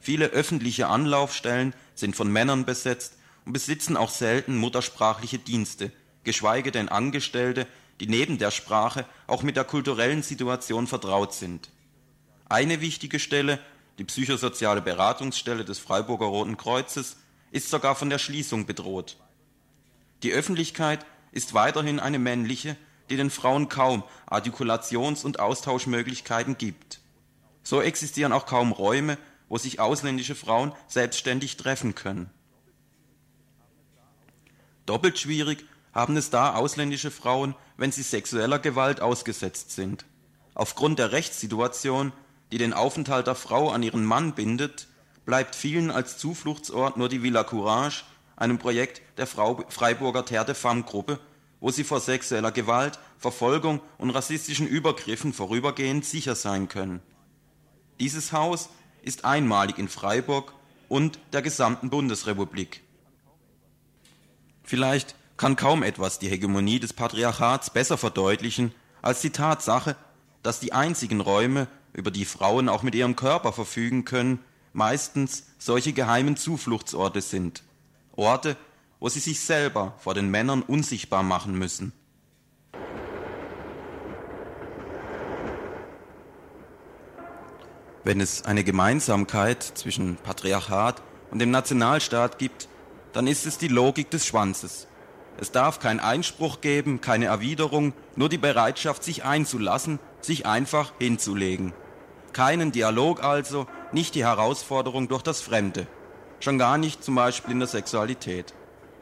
Viele 0.01 0.27
öffentliche 0.27 0.87
Anlaufstellen 0.87 1.73
sind 1.95 2.13
von 2.15 2.29
Männern 2.29 2.65
besetzt, 2.65 3.16
und 3.47 3.53
besitzen 3.53 3.95
auch 3.95 4.09
selten 4.09 4.57
muttersprachliche 4.57 5.39
Dienste, 5.39 5.93
geschweige 6.25 6.73
denn 6.73 6.89
Angestellte, 6.89 7.65
die 8.01 8.07
neben 8.07 8.37
der 8.37 8.51
Sprache 8.51 9.05
auch 9.25 9.41
mit 9.41 9.55
der 9.55 9.63
kulturellen 9.63 10.21
Situation 10.21 10.85
vertraut 10.85 11.33
sind. 11.33 11.69
Eine 12.49 12.81
wichtige 12.81 13.19
Stelle, 13.19 13.59
die 13.99 14.03
psychosoziale 14.03 14.81
Beratungsstelle 14.81 15.63
des 15.63 15.79
Freiburger 15.79 16.25
Roten 16.25 16.57
Kreuzes, 16.57 17.15
ist 17.51 17.69
sogar 17.69 17.95
von 17.95 18.09
der 18.09 18.19
Schließung 18.19 18.65
bedroht. 18.65 19.15
Die 20.23 20.33
Öffentlichkeit 20.33 21.05
ist 21.31 21.53
weiterhin 21.53 22.01
eine 22.01 22.19
männliche, 22.19 22.75
die 23.09 23.15
den 23.15 23.29
Frauen 23.29 23.69
kaum 23.69 24.03
Artikulations- 24.29 25.23
und 25.23 25.39
Austauschmöglichkeiten 25.39 26.57
gibt. 26.57 26.99
So 27.63 27.81
existieren 27.81 28.33
auch 28.33 28.45
kaum 28.45 28.73
Räume, 28.73 29.17
wo 29.47 29.57
sich 29.57 29.79
ausländische 29.79 30.35
Frauen 30.35 30.73
selbstständig 30.89 31.55
treffen 31.55 31.95
können. 31.95 32.29
Doppelt 34.87 35.19
schwierig 35.19 35.65
haben 35.93 36.17
es 36.17 36.29
da 36.29 36.55
ausländische 36.55 37.11
Frauen, 37.11 37.55
wenn 37.75 37.91
sie 37.91 38.03
sexueller 38.03 38.57
Gewalt 38.57 39.01
ausgesetzt 39.01 39.71
sind. 39.71 40.05
Aufgrund 40.55 40.97
der 40.97 41.11
Rechtssituation, 41.11 42.13
die 42.51 42.57
den 42.57 42.73
Aufenthalt 42.73 43.27
der 43.27 43.35
Frau 43.35 43.69
an 43.69 43.83
ihren 43.83 44.05
Mann 44.05 44.33
bindet, 44.33 44.87
bleibt 45.25 45.55
vielen 45.55 45.91
als 45.91 46.17
Zufluchtsort 46.17 46.95
nur 46.95 47.09
die 47.09 47.21
Villa 47.21 47.43
Courage, 47.43 48.05
einem 48.37 48.59
Projekt 48.59 49.01
der 49.17 49.27
Frau 49.27 49.65
Freiburger 49.67 50.23
Terre 50.23 50.45
de 50.45 50.55
Femme 50.55 50.83
Gruppe, 50.83 51.19
wo 51.59 51.69
sie 51.69 51.83
vor 51.83 51.99
sexueller 51.99 52.51
Gewalt, 52.51 52.97
Verfolgung 53.17 53.81
und 53.97 54.11
rassistischen 54.11 54.67
Übergriffen 54.67 55.33
vorübergehend 55.33 56.05
sicher 56.05 56.35
sein 56.35 56.69
können. 56.69 57.01
Dieses 57.99 58.31
Haus 58.31 58.69
ist 59.01 59.25
einmalig 59.25 59.79
in 59.79 59.89
Freiburg 59.89 60.53
und 60.87 61.19
der 61.33 61.41
gesamten 61.41 61.89
Bundesrepublik. 61.89 62.83
Vielleicht 64.67 65.15
kann 65.37 65.55
kaum 65.55 65.81
etwas 65.81 66.19
die 66.19 66.27
Hegemonie 66.27 66.81
des 66.81 66.91
Patriarchats 66.91 67.69
besser 67.69 67.97
verdeutlichen 67.97 68.73
als 69.01 69.21
die 69.21 69.29
Tatsache, 69.29 69.95
dass 70.43 70.59
die 70.59 70.73
einzigen 70.73 71.21
Räume, 71.21 71.67
über 71.93 72.11
die 72.11 72.25
Frauen 72.25 72.67
auch 72.67 72.83
mit 72.83 72.93
ihrem 72.93 73.15
Körper 73.15 73.53
verfügen 73.53 74.03
können, 74.03 74.39
meistens 74.73 75.45
solche 75.57 75.93
geheimen 75.93 76.35
Zufluchtsorte 76.35 77.21
sind. 77.21 77.63
Orte, 78.17 78.57
wo 78.99 79.07
sie 79.07 79.21
sich 79.21 79.39
selber 79.39 79.95
vor 79.99 80.13
den 80.13 80.29
Männern 80.29 80.61
unsichtbar 80.63 81.23
machen 81.23 81.57
müssen. 81.57 81.93
Wenn 88.03 88.19
es 88.19 88.43
eine 88.43 88.65
Gemeinsamkeit 88.65 89.63
zwischen 89.63 90.17
Patriarchat 90.17 91.01
und 91.31 91.39
dem 91.39 91.51
Nationalstaat 91.51 92.37
gibt, 92.37 92.67
dann 93.17 93.25
ist 93.25 93.47
es 93.47 93.57
die 93.57 93.67
Logik 93.67 94.11
des 94.11 94.27
Schwanzes. 94.27 94.85
Es 95.39 95.51
darf 95.51 95.79
keinen 95.79 95.99
Einspruch 95.99 96.61
geben, 96.61 97.01
keine 97.01 97.25
Erwiderung, 97.25 97.93
nur 98.15 98.29
die 98.29 98.37
Bereitschaft, 98.37 99.03
sich 99.03 99.25
einzulassen, 99.25 99.97
sich 100.21 100.45
einfach 100.45 100.93
hinzulegen. 100.99 101.73
Keinen 102.31 102.71
Dialog 102.71 103.23
also, 103.23 103.65
nicht 103.91 104.13
die 104.13 104.23
Herausforderung 104.23 105.07
durch 105.07 105.23
das 105.23 105.41
Fremde. 105.41 105.87
Schon 106.41 106.59
gar 106.59 106.77
nicht 106.77 107.03
zum 107.03 107.15
Beispiel 107.15 107.53
in 107.53 107.59
der 107.59 107.67
Sexualität. 107.67 108.53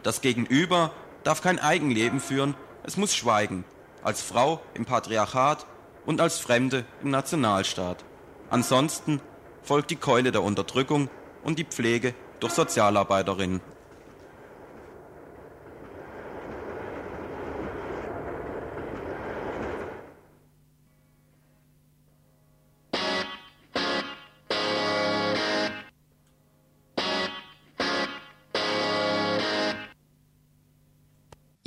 Das 0.01 0.21
Gegenüber 0.21 0.91
darf 1.25 1.41
kein 1.41 1.59
Eigenleben 1.59 2.21
führen, 2.21 2.55
es 2.83 2.95
muss 2.95 3.13
schweigen, 3.13 3.65
als 4.01 4.21
Frau 4.21 4.61
im 4.75 4.85
Patriarchat 4.85 5.65
und 6.05 6.21
als 6.21 6.39
Fremde 6.39 6.85
im 7.03 7.09
Nationalstaat. 7.09 8.05
Ansonsten 8.49 9.19
folgt 9.61 9.91
die 9.91 9.97
Keule 9.97 10.31
der 10.31 10.41
Unterdrückung 10.41 11.09
und 11.43 11.59
die 11.59 11.65
Pflege 11.65 12.15
durch 12.39 12.53
Sozialarbeiterinnen. 12.53 13.74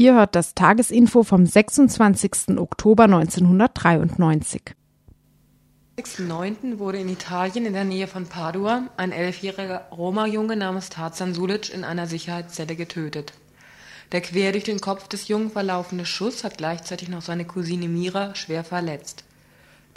Ihr 0.00 0.14
hört 0.14 0.36
das 0.36 0.54
Tagesinfo 0.54 1.24
vom 1.24 1.44
26. 1.44 2.56
Oktober 2.56 3.02
1993. 3.02 4.62
6.9. 5.98 6.78
wurde 6.78 6.98
in 6.98 7.08
Italien 7.08 7.66
in 7.66 7.72
der 7.72 7.82
Nähe 7.82 8.06
von 8.06 8.26
Padua 8.26 8.86
ein 8.96 9.10
elfjähriger 9.10 9.88
Roma-Junge 9.90 10.54
namens 10.54 10.88
Tarzan 10.88 11.34
Sulic 11.34 11.74
in 11.74 11.82
einer 11.82 12.06
Sicherheitszelle 12.06 12.76
getötet. 12.76 13.32
Der 14.12 14.20
quer 14.20 14.52
durch 14.52 14.62
den 14.62 14.80
Kopf 14.80 15.08
des 15.08 15.26
Jungen 15.26 15.50
verlaufende 15.50 16.06
Schuss 16.06 16.44
hat 16.44 16.58
gleichzeitig 16.58 17.08
noch 17.08 17.22
seine 17.22 17.44
Cousine 17.44 17.88
Mira 17.88 18.36
schwer 18.36 18.62
verletzt. 18.62 19.24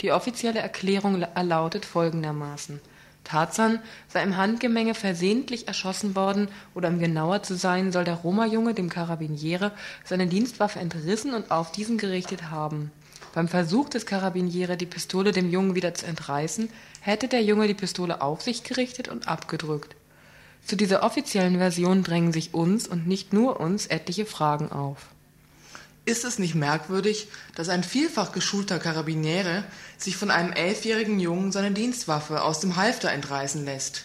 Die 0.00 0.10
offizielle 0.10 0.58
Erklärung 0.58 1.22
erlautet 1.22 1.84
folgendermaßen. 1.84 2.80
Tarzan 3.24 3.78
sei 4.08 4.22
im 4.22 4.36
Handgemenge 4.36 4.94
versehentlich 4.94 5.68
erschossen 5.68 6.16
worden 6.16 6.48
oder 6.74 6.88
um 6.88 6.98
genauer 6.98 7.42
zu 7.42 7.56
sein, 7.56 7.92
soll 7.92 8.04
der 8.04 8.16
Roma-Junge 8.16 8.74
dem 8.74 8.88
Karabiniere 8.88 9.72
seine 10.04 10.26
Dienstwaffe 10.26 10.80
entrissen 10.80 11.34
und 11.34 11.50
auf 11.50 11.72
diesen 11.72 11.98
gerichtet 11.98 12.50
haben. 12.50 12.90
Beim 13.34 13.48
Versuch 13.48 13.88
des 13.88 14.04
Karabiniere, 14.04 14.76
die 14.76 14.86
Pistole 14.86 15.32
dem 15.32 15.50
Jungen 15.50 15.74
wieder 15.74 15.94
zu 15.94 16.06
entreißen, 16.06 16.68
hätte 17.00 17.28
der 17.28 17.42
Junge 17.42 17.66
die 17.66 17.74
Pistole 17.74 18.20
auf 18.20 18.42
sich 18.42 18.62
gerichtet 18.62 19.08
und 19.08 19.28
abgedrückt. 19.28 19.96
Zu 20.64 20.76
dieser 20.76 21.02
offiziellen 21.02 21.58
Version 21.58 22.02
drängen 22.02 22.32
sich 22.32 22.54
uns 22.54 22.86
und 22.86 23.06
nicht 23.06 23.32
nur 23.32 23.58
uns 23.58 23.86
etliche 23.86 24.26
Fragen 24.26 24.70
auf. 24.70 25.08
Ist 26.04 26.24
es 26.24 26.40
nicht 26.40 26.56
merkwürdig, 26.56 27.28
dass 27.54 27.68
ein 27.68 27.84
vielfach 27.84 28.32
geschulter 28.32 28.80
Karabiniere 28.80 29.62
sich 29.98 30.16
von 30.16 30.32
einem 30.32 30.52
elfjährigen 30.52 31.20
Jungen 31.20 31.52
seine 31.52 31.70
Dienstwaffe 31.70 32.42
aus 32.42 32.58
dem 32.58 32.74
Halfter 32.74 33.12
entreißen 33.12 33.64
lässt? 33.64 34.04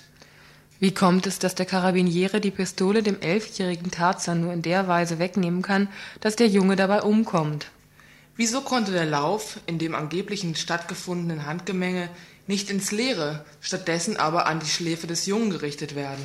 Wie 0.79 0.93
kommt 0.93 1.25
es, 1.25 1.39
dass 1.39 1.55
der 1.55 1.65
Karabiniere 1.65 2.39
die 2.39 2.51
Pistole 2.51 3.01
dem 3.01 3.19
elfjährigen 3.19 3.89
Tarzan 3.89 4.41
nur 4.41 4.53
in 4.53 4.61
der 4.61 4.87
Weise 4.87 5.17
wegnehmen 5.17 5.63
kann, 5.63 5.87
dass 6.21 6.35
der 6.35 6.47
Junge 6.47 6.75
dabei 6.75 7.01
umkommt? 7.01 7.71
Wieso 8.35 8.61
konnte 8.61 8.91
der 8.91 9.07
Lauf 9.07 9.59
in 9.65 9.79
dem 9.79 9.95
angeblichen 9.95 10.55
stattgefundenen 10.55 11.47
Handgemenge 11.47 12.09
nicht 12.45 12.69
ins 12.69 12.91
Leere, 12.91 13.43
stattdessen 13.59 14.17
aber 14.17 14.45
an 14.45 14.59
die 14.59 14.67
Schläfe 14.67 15.07
des 15.07 15.25
Jungen 15.25 15.49
gerichtet 15.49 15.95
werden? 15.95 16.23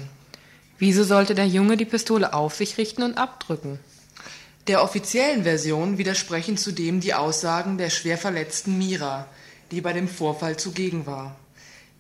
Wieso 0.78 1.02
sollte 1.02 1.34
der 1.34 1.46
Junge 1.46 1.78
die 1.78 1.86
Pistole 1.86 2.34
auf 2.34 2.54
sich 2.54 2.76
richten 2.76 3.02
und 3.02 3.16
abdrücken? 3.16 3.78
Der 4.68 4.80
offiziellen 4.84 5.42
Version 5.42 5.98
widersprechen 5.98 6.56
zudem 6.56 7.00
die 7.00 7.14
Aussagen 7.14 7.78
der 7.78 7.90
schwer 7.90 8.16
verletzten 8.16 8.78
Mira, 8.78 9.26
die 9.72 9.80
bei 9.80 9.92
dem 9.92 10.06
Vorfall 10.06 10.56
zugegen 10.56 11.04
war. 11.04 11.34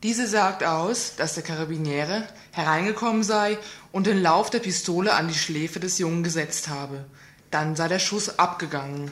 Diese 0.04 0.28
sagt 0.28 0.62
aus, 0.62 1.14
dass 1.16 1.34
der 1.34 1.42
Karabiniere 1.42 2.22
hereingekommen 2.52 3.24
sei 3.24 3.58
und 3.90 4.06
den 4.06 4.22
Lauf 4.22 4.48
der 4.48 4.60
Pistole 4.60 5.14
an 5.14 5.26
die 5.26 5.34
Schläfe 5.34 5.80
des 5.80 5.98
Jungen 5.98 6.22
gesetzt 6.22 6.68
habe. 6.68 7.04
Dann 7.50 7.74
sei 7.74 7.88
der 7.88 7.98
Schuss 7.98 8.38
abgegangen. 8.38 9.10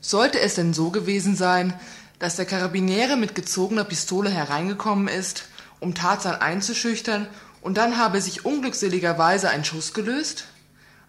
Sollte 0.00 0.40
es 0.40 0.54
denn 0.54 0.72
so 0.72 0.90
gewesen 0.90 1.36
sein, 1.36 1.78
dass 2.18 2.36
der 2.36 2.46
Karabiniere 2.46 3.18
mit 3.18 3.34
gezogener 3.34 3.84
Pistole 3.84 4.30
hereingekommen 4.30 5.08
ist, 5.08 5.44
um 5.78 5.94
Tarzan 5.94 6.36
einzuschüchtern, 6.36 7.26
und 7.60 7.76
dann 7.76 7.98
habe 7.98 8.20
sich 8.20 8.44
unglückseligerweise 8.46 9.48
ein 9.50 9.64
Schuss 9.64 9.92
gelöst? 9.92 10.46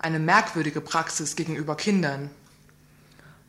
Eine 0.06 0.20
merkwürdige 0.20 0.82
Praxis 0.82 1.36
gegenüber 1.36 1.76
Kindern. 1.76 2.30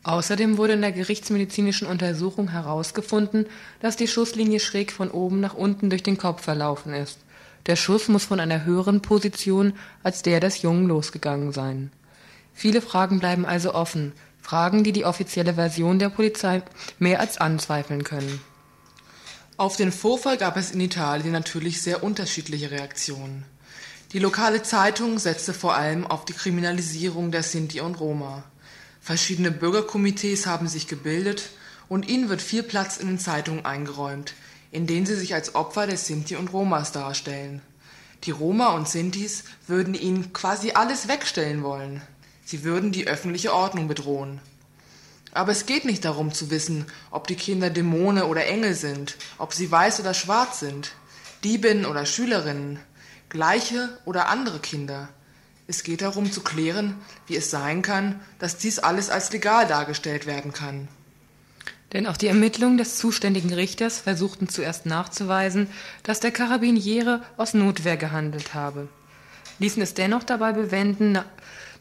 Außerdem 0.01 0.57
wurde 0.57 0.73
in 0.73 0.81
der 0.81 0.91
gerichtsmedizinischen 0.91 1.87
Untersuchung 1.87 2.47
herausgefunden, 2.47 3.45
dass 3.79 3.95
die 3.95 4.07
Schusslinie 4.07 4.59
schräg 4.59 4.91
von 4.91 5.11
oben 5.11 5.39
nach 5.39 5.53
unten 5.53 5.91
durch 5.91 6.01
den 6.01 6.17
Kopf 6.17 6.41
verlaufen 6.41 6.95
ist. 6.95 7.19
Der 7.67 7.75
Schuss 7.75 8.07
muss 8.07 8.25
von 8.25 8.39
einer 8.39 8.65
höheren 8.65 9.03
Position 9.03 9.73
als 10.01 10.23
der 10.23 10.39
des 10.39 10.63
Jungen 10.63 10.87
losgegangen 10.87 11.51
sein. 11.51 11.91
Viele 12.55 12.81
Fragen 12.81 13.19
bleiben 13.19 13.45
also 13.45 13.75
offen, 13.75 14.13
Fragen, 14.41 14.83
die 14.83 14.93
die 14.93 15.05
offizielle 15.05 15.53
Version 15.53 15.99
der 15.99 16.09
Polizei 16.09 16.63
mehr 16.97 17.19
als 17.19 17.37
anzweifeln 17.37 18.03
können. 18.03 18.41
Auf 19.57 19.75
den 19.75 19.91
Vorfall 19.91 20.37
gab 20.37 20.57
es 20.57 20.71
in 20.71 20.81
Italien 20.81 21.33
natürlich 21.33 21.83
sehr 21.83 22.03
unterschiedliche 22.03 22.71
Reaktionen. 22.71 23.45
Die 24.13 24.19
lokale 24.19 24.63
Zeitung 24.63 25.19
setzte 25.19 25.53
vor 25.53 25.75
allem 25.75 26.07
auf 26.07 26.23
die 26.23 26.31
Kriminalisierung 26.33 27.29
der 27.29 27.43
Sinti 27.43 27.81
und 27.81 27.95
Roma. 27.99 28.45
Verschiedene 29.01 29.51
Bürgerkomitees 29.51 30.45
haben 30.45 30.69
sich 30.69 30.87
gebildet 30.87 31.49
und 31.89 32.07
ihnen 32.07 32.29
wird 32.29 32.41
viel 32.41 32.63
Platz 32.63 32.95
in 32.95 33.07
den 33.07 33.19
Zeitungen 33.19 33.65
eingeräumt, 33.65 34.33
in 34.71 34.87
denen 34.87 35.05
sie 35.05 35.15
sich 35.15 35.33
als 35.33 35.55
Opfer 35.55 35.87
der 35.87 35.97
Sinti 35.97 36.37
und 36.37 36.53
Romas 36.53 36.93
darstellen. 36.93 37.61
Die 38.23 38.31
Roma 38.31 38.69
und 38.69 38.87
Sintis 38.87 39.43
würden 39.67 39.93
ihnen 39.93 40.31
quasi 40.31 40.71
alles 40.71 41.09
wegstellen 41.09 41.61
wollen. 41.61 42.01
Sie 42.45 42.63
würden 42.63 42.93
die 42.93 43.07
öffentliche 43.07 43.53
Ordnung 43.53 43.89
bedrohen. 43.89 44.39
Aber 45.33 45.51
es 45.51 45.65
geht 45.65 45.83
nicht 45.83 46.05
darum 46.05 46.33
zu 46.33 46.49
wissen, 46.49 46.85
ob 47.11 47.27
die 47.27 47.35
Kinder 47.35 47.69
Dämonen 47.69 48.23
oder 48.23 48.45
Engel 48.45 48.73
sind, 48.73 49.17
ob 49.37 49.53
sie 49.53 49.69
weiß 49.69 49.99
oder 49.99 50.13
schwarz 50.13 50.61
sind, 50.61 50.93
Diebinnen 51.43 51.85
oder 51.85 52.05
Schülerinnen, 52.05 52.79
gleiche 53.29 53.89
oder 54.05 54.29
andere 54.29 54.59
Kinder. 54.59 55.09
Es 55.67 55.83
geht 55.83 56.01
darum 56.01 56.31
zu 56.31 56.41
klären, 56.41 56.95
wie 57.27 57.35
es 57.35 57.51
sein 57.51 57.81
kann, 57.81 58.21
dass 58.39 58.57
dies 58.57 58.79
alles 58.79 59.09
als 59.09 59.31
legal 59.31 59.67
dargestellt 59.67 60.25
werden 60.25 60.53
kann. 60.53 60.87
Denn 61.93 62.07
auch 62.07 62.17
die 62.17 62.27
Ermittlungen 62.27 62.77
des 62.77 62.97
zuständigen 62.97 63.53
Richters 63.53 63.99
versuchten 63.99 64.49
zuerst 64.49 64.85
nachzuweisen, 64.85 65.67
dass 66.03 66.19
der 66.19 66.31
Karabiniere 66.31 67.21
aus 67.37 67.53
Notwehr 67.53 67.97
gehandelt 67.97 68.53
habe, 68.53 68.89
ließen 69.59 69.81
es 69.81 69.93
dennoch 69.93 70.23
dabei 70.23 70.53
bewenden, 70.53 71.19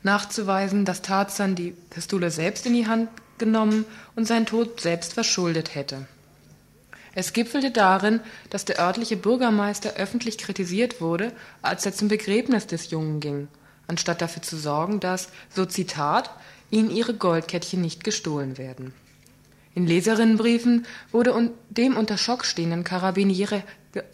nachzuweisen, 0.02 0.84
dass 0.84 1.02
Tarzan 1.02 1.54
die 1.54 1.72
Pistole 1.90 2.30
selbst 2.30 2.66
in 2.66 2.74
die 2.74 2.86
Hand 2.86 3.08
genommen 3.38 3.84
und 4.14 4.26
seinen 4.26 4.46
Tod 4.46 4.80
selbst 4.80 5.14
verschuldet 5.14 5.74
hätte. 5.74 6.06
Es 7.16 7.32
gipfelte 7.32 7.70
darin, 7.70 8.20
dass 8.50 8.66
der 8.66 8.78
örtliche 8.78 9.16
Bürgermeister 9.16 9.94
öffentlich 9.94 10.36
kritisiert 10.36 11.00
wurde, 11.00 11.32
als 11.62 11.86
er 11.86 11.94
zum 11.94 12.08
Begräbnis 12.08 12.66
des 12.66 12.90
Jungen 12.90 13.20
ging, 13.20 13.48
anstatt 13.86 14.20
dafür 14.20 14.42
zu 14.42 14.58
sorgen, 14.58 15.00
dass, 15.00 15.30
so 15.48 15.64
Zitat, 15.64 16.28
ihnen 16.70 16.90
ihre 16.90 17.14
Goldkettchen 17.14 17.80
nicht 17.80 18.04
gestohlen 18.04 18.58
werden. 18.58 18.92
In 19.74 19.86
Leserinnenbriefen 19.86 20.84
wurde 21.10 21.52
dem 21.70 21.96
unter 21.96 22.18
Schock 22.18 22.44
stehenden 22.44 22.84
Karabiniere 22.84 23.62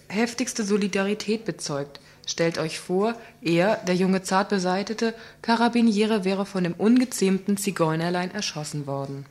heftigste 0.08 0.64
Solidarität 0.64 1.44
bezeugt, 1.44 1.98
Stellt 2.24 2.56
euch 2.58 2.78
vor, 2.78 3.16
er, 3.40 3.78
der 3.78 3.96
junge 3.96 4.22
zart 4.22 4.48
beseitete 4.48 5.12
Karabiniere, 5.42 6.24
wäre 6.24 6.46
von 6.46 6.62
dem 6.62 6.74
ungezähmten 6.74 7.56
Zigeunerlein 7.56 8.30
erschossen 8.30 8.86
worden. 8.86 9.26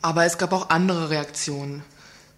Aber 0.00 0.24
es 0.24 0.36
gab 0.36 0.52
auch 0.52 0.70
andere 0.70 1.10
Reaktionen. 1.10 1.84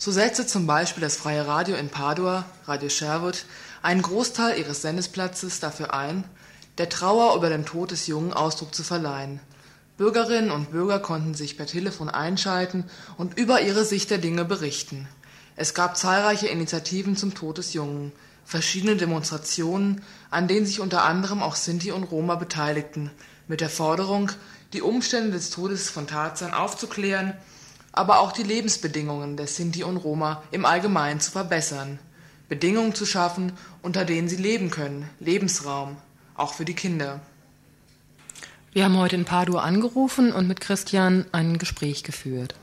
So 0.05 0.13
setzte 0.13 0.47
zum 0.47 0.67
Beispiel 0.67 1.01
das 1.01 1.17
Freie 1.17 1.47
Radio 1.47 1.77
in 1.77 1.89
Padua, 1.89 2.45
Radio 2.67 2.91
Sherwood, 2.91 3.47
einen 3.81 4.03
Großteil 4.03 4.59
ihres 4.59 4.83
Sendesplatzes 4.83 5.61
dafür 5.61 5.95
ein, 5.95 6.25
der 6.77 6.91
Trauer 6.91 7.35
über 7.35 7.49
den 7.49 7.65
Tod 7.65 7.91
des 7.91 8.07
Jungen 8.07 8.35
Ausdruck 8.35 8.75
zu 8.75 8.83
verleihen. 8.83 9.41
Bürgerinnen 9.97 10.51
und 10.51 10.73
Bürger 10.73 10.99
konnten 10.99 11.33
sich 11.33 11.57
per 11.57 11.65
Telefon 11.65 12.11
einschalten 12.11 12.85
und 13.17 13.39
über 13.39 13.63
ihre 13.63 13.87
Sicht 13.87 14.11
der 14.11 14.19
Dinge 14.19 14.45
berichten. 14.45 15.09
Es 15.57 15.73
gab 15.73 15.97
zahlreiche 15.97 16.49
Initiativen 16.49 17.17
zum 17.17 17.33
Tod 17.33 17.57
des 17.57 17.73
Jungen, 17.73 18.13
verschiedene 18.45 18.97
Demonstrationen, 18.97 20.03
an 20.31 20.49
denen 20.49 20.67
sich 20.67 20.81
unter 20.81 21.05
anderem 21.05 21.43
auch 21.43 21.55
Sinti 21.55 21.93
und 21.93 22.05
Roma 22.05 22.35
beteiligten, 22.35 23.11
mit 23.49 23.63
der 23.63 23.71
Forderung, 23.71 24.31
die 24.75 24.83
Umstände 24.83 25.31
des 25.31 25.49
Todes 25.49 25.89
von 25.89 26.07
Tarzan 26.07 26.53
aufzuklären, 26.53 27.33
aber 27.95 28.19
auch 28.19 28.33
die 28.33 28.43
Lebensbedingungen 28.43 29.37
der 29.37 29.47
Sinti 29.47 29.85
und 29.85 29.97
Roma 29.97 30.43
im 30.51 30.65
Allgemeinen 30.65 31.21
zu 31.21 31.31
verbessern, 31.31 31.99
Bedingungen 32.49 32.95
zu 32.95 33.07
schaffen, 33.07 33.53
unter 33.83 34.05
denen 34.05 34.29
sie 34.29 34.37
leben 34.37 34.71
können, 34.71 35.09
Lebensraum, 35.21 35.97
auch 36.35 36.55
für 36.55 36.65
die 36.65 36.75
Kinder. 36.75 37.21
Wir 38.73 38.85
haben 38.85 38.99
heute 38.99 39.15
in 39.15 39.25
Padua 39.25 39.63
angerufen 39.63 40.33
und 40.33 40.49
mit 40.49 40.61
Christian 40.61 41.27
ein 41.31 41.59
Gespräch 41.59 42.03
geführt. 42.03 42.57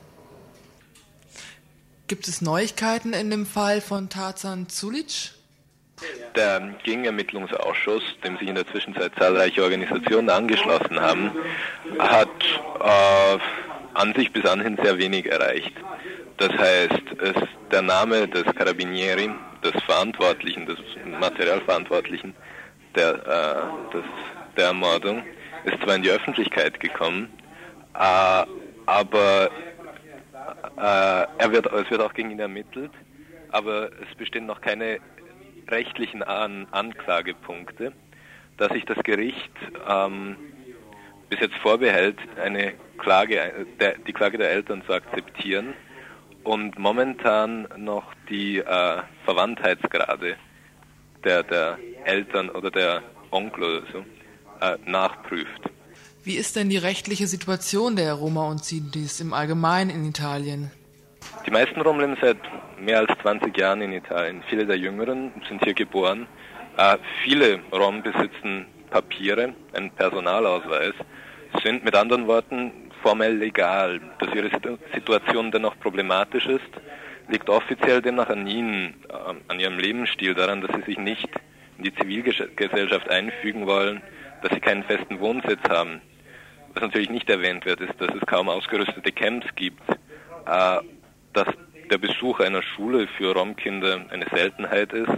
Gibt 2.06 2.28
es 2.28 2.42
Neuigkeiten 2.42 3.14
in 3.14 3.30
dem 3.30 3.46
Fall 3.46 3.80
von 3.80 4.10
Tarzan 4.10 4.68
Zulic? 4.68 5.32
Der 6.36 6.60
Gegenermittlungsausschuss, 6.84 8.02
dem 8.22 8.36
sich 8.36 8.48
in 8.48 8.56
der 8.56 8.66
Zwischenzeit 8.66 9.12
zahlreiche 9.18 9.62
Organisationen 9.62 10.28
angeschlossen 10.28 11.00
haben, 11.00 11.30
hat 11.98 12.28
äh, 12.80 13.38
an 13.94 14.14
sich 14.14 14.32
bis 14.32 14.44
anhin 14.44 14.78
sehr 14.82 14.98
wenig 14.98 15.26
erreicht. 15.26 15.72
Das 16.38 16.50
heißt, 16.50 17.02
es, 17.20 17.34
der 17.70 17.82
Name 17.82 18.26
des 18.28 18.44
Carabinieri, 18.54 19.30
des 19.62 19.80
Verantwortlichen, 19.84 20.66
des 20.66 20.78
Materialverantwortlichen 21.20 22.34
der, 22.94 23.14
äh, 23.14 23.92
des, 23.94 24.04
der 24.56 24.66
Ermordung, 24.66 25.22
ist 25.64 25.80
zwar 25.82 25.96
in 25.96 26.02
die 26.02 26.10
Öffentlichkeit 26.10 26.80
gekommen, 26.80 27.28
äh, 27.94 28.44
aber 28.86 29.50
äh, 30.76 31.50
wird, 31.50 31.66
es 31.72 31.90
wird 31.90 32.00
auch 32.00 32.14
gegen 32.14 32.30
ihn 32.30 32.40
ermittelt, 32.40 32.90
aber 33.50 33.90
es 34.02 34.16
bestehen 34.16 34.46
noch 34.46 34.60
keine 34.60 34.98
rechtlichen 35.68 36.22
An 36.22 36.66
Anklagepunkte, 36.70 37.92
da 38.56 38.68
sich 38.68 38.84
das 38.84 38.98
Gericht 39.04 39.52
ähm, 39.88 40.36
bis 41.28 41.40
jetzt 41.40 41.56
vorbehält, 41.56 42.18
eine 42.42 42.74
Klage, 43.02 43.66
der, 43.80 43.98
die 43.98 44.12
Klage 44.12 44.38
der 44.38 44.50
Eltern 44.50 44.82
zu 44.86 44.92
akzeptieren 44.92 45.74
und 46.44 46.78
momentan 46.78 47.68
noch 47.76 48.14
die 48.28 48.58
äh, 48.58 49.02
Verwandtheitsgrade 49.24 50.36
der, 51.24 51.42
der 51.42 51.78
Eltern 52.04 52.48
oder 52.50 52.70
der 52.70 53.02
Onkel 53.30 53.64
oder 53.64 53.82
so 53.92 53.98
äh, 54.60 54.78
nachprüft. 54.86 55.62
Wie 56.24 56.36
ist 56.36 56.54
denn 56.54 56.68
die 56.68 56.76
rechtliche 56.76 57.26
Situation 57.26 57.96
der 57.96 58.14
Roma 58.14 58.48
und 58.48 58.64
Sintis 58.64 59.20
im 59.20 59.32
Allgemeinen 59.32 59.90
in 59.90 60.04
Italien? 60.04 60.70
Die 61.46 61.50
meisten 61.50 61.80
Rom 61.80 61.98
leben 61.98 62.16
seit 62.20 62.38
mehr 62.78 62.98
als 62.98 63.10
20 63.22 63.56
Jahren 63.56 63.80
in 63.82 63.92
Italien. 63.92 64.42
Viele 64.48 64.66
der 64.66 64.78
Jüngeren 64.78 65.32
sind 65.48 65.64
hier 65.64 65.74
geboren. 65.74 66.26
Äh, 66.76 66.98
viele 67.24 67.60
Rom 67.72 68.02
besitzen 68.02 68.66
Papiere, 68.90 69.54
einen 69.72 69.90
Personalausweis, 69.90 70.94
sind 71.62 71.84
mit 71.84 71.94
anderen 71.94 72.26
Worten 72.26 72.72
formell 73.02 73.36
legal. 73.36 74.00
Dass 74.18 74.34
ihre 74.34 74.50
Situation 74.94 75.50
dennoch 75.50 75.78
problematisch 75.80 76.46
ist, 76.46 76.70
liegt 77.28 77.48
offiziell 77.48 78.02
demnach 78.02 78.28
an 78.28 78.46
ihnen, 78.46 78.94
äh, 79.08 79.34
an 79.48 79.60
ihrem 79.60 79.78
Lebensstil, 79.78 80.34
daran, 80.34 80.60
dass 80.60 80.74
sie 80.76 80.82
sich 80.82 80.98
nicht 80.98 81.28
in 81.78 81.84
die 81.84 81.94
Zivilgesellschaft 81.94 83.08
einfügen 83.10 83.66
wollen, 83.66 84.02
dass 84.42 84.52
sie 84.52 84.60
keinen 84.60 84.84
festen 84.84 85.20
Wohnsitz 85.20 85.60
haben. 85.68 86.00
Was 86.74 86.82
natürlich 86.82 87.10
nicht 87.10 87.28
erwähnt 87.28 87.66
wird, 87.66 87.80
ist, 87.80 88.00
dass 88.00 88.14
es 88.14 88.26
kaum 88.26 88.48
ausgerüstete 88.48 89.12
Camps 89.12 89.46
gibt, 89.56 89.82
äh, 89.88 90.78
dass 91.32 91.48
der 91.90 91.98
Besuch 91.98 92.40
einer 92.40 92.62
Schule 92.62 93.06
für 93.18 93.34
Romkinder 93.34 94.06
eine 94.10 94.26
Seltenheit 94.32 94.92
ist 94.92 95.12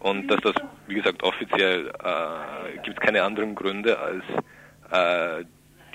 und 0.00 0.28
dass 0.28 0.40
das, 0.40 0.54
wie 0.86 0.94
gesagt, 0.94 1.22
offiziell 1.22 1.88
äh, 1.88 2.78
gibt 2.82 2.98
es 2.98 3.06
keine 3.06 3.22
anderen 3.22 3.54
Gründe 3.54 3.98
als 3.98 4.24
äh, 4.90 5.44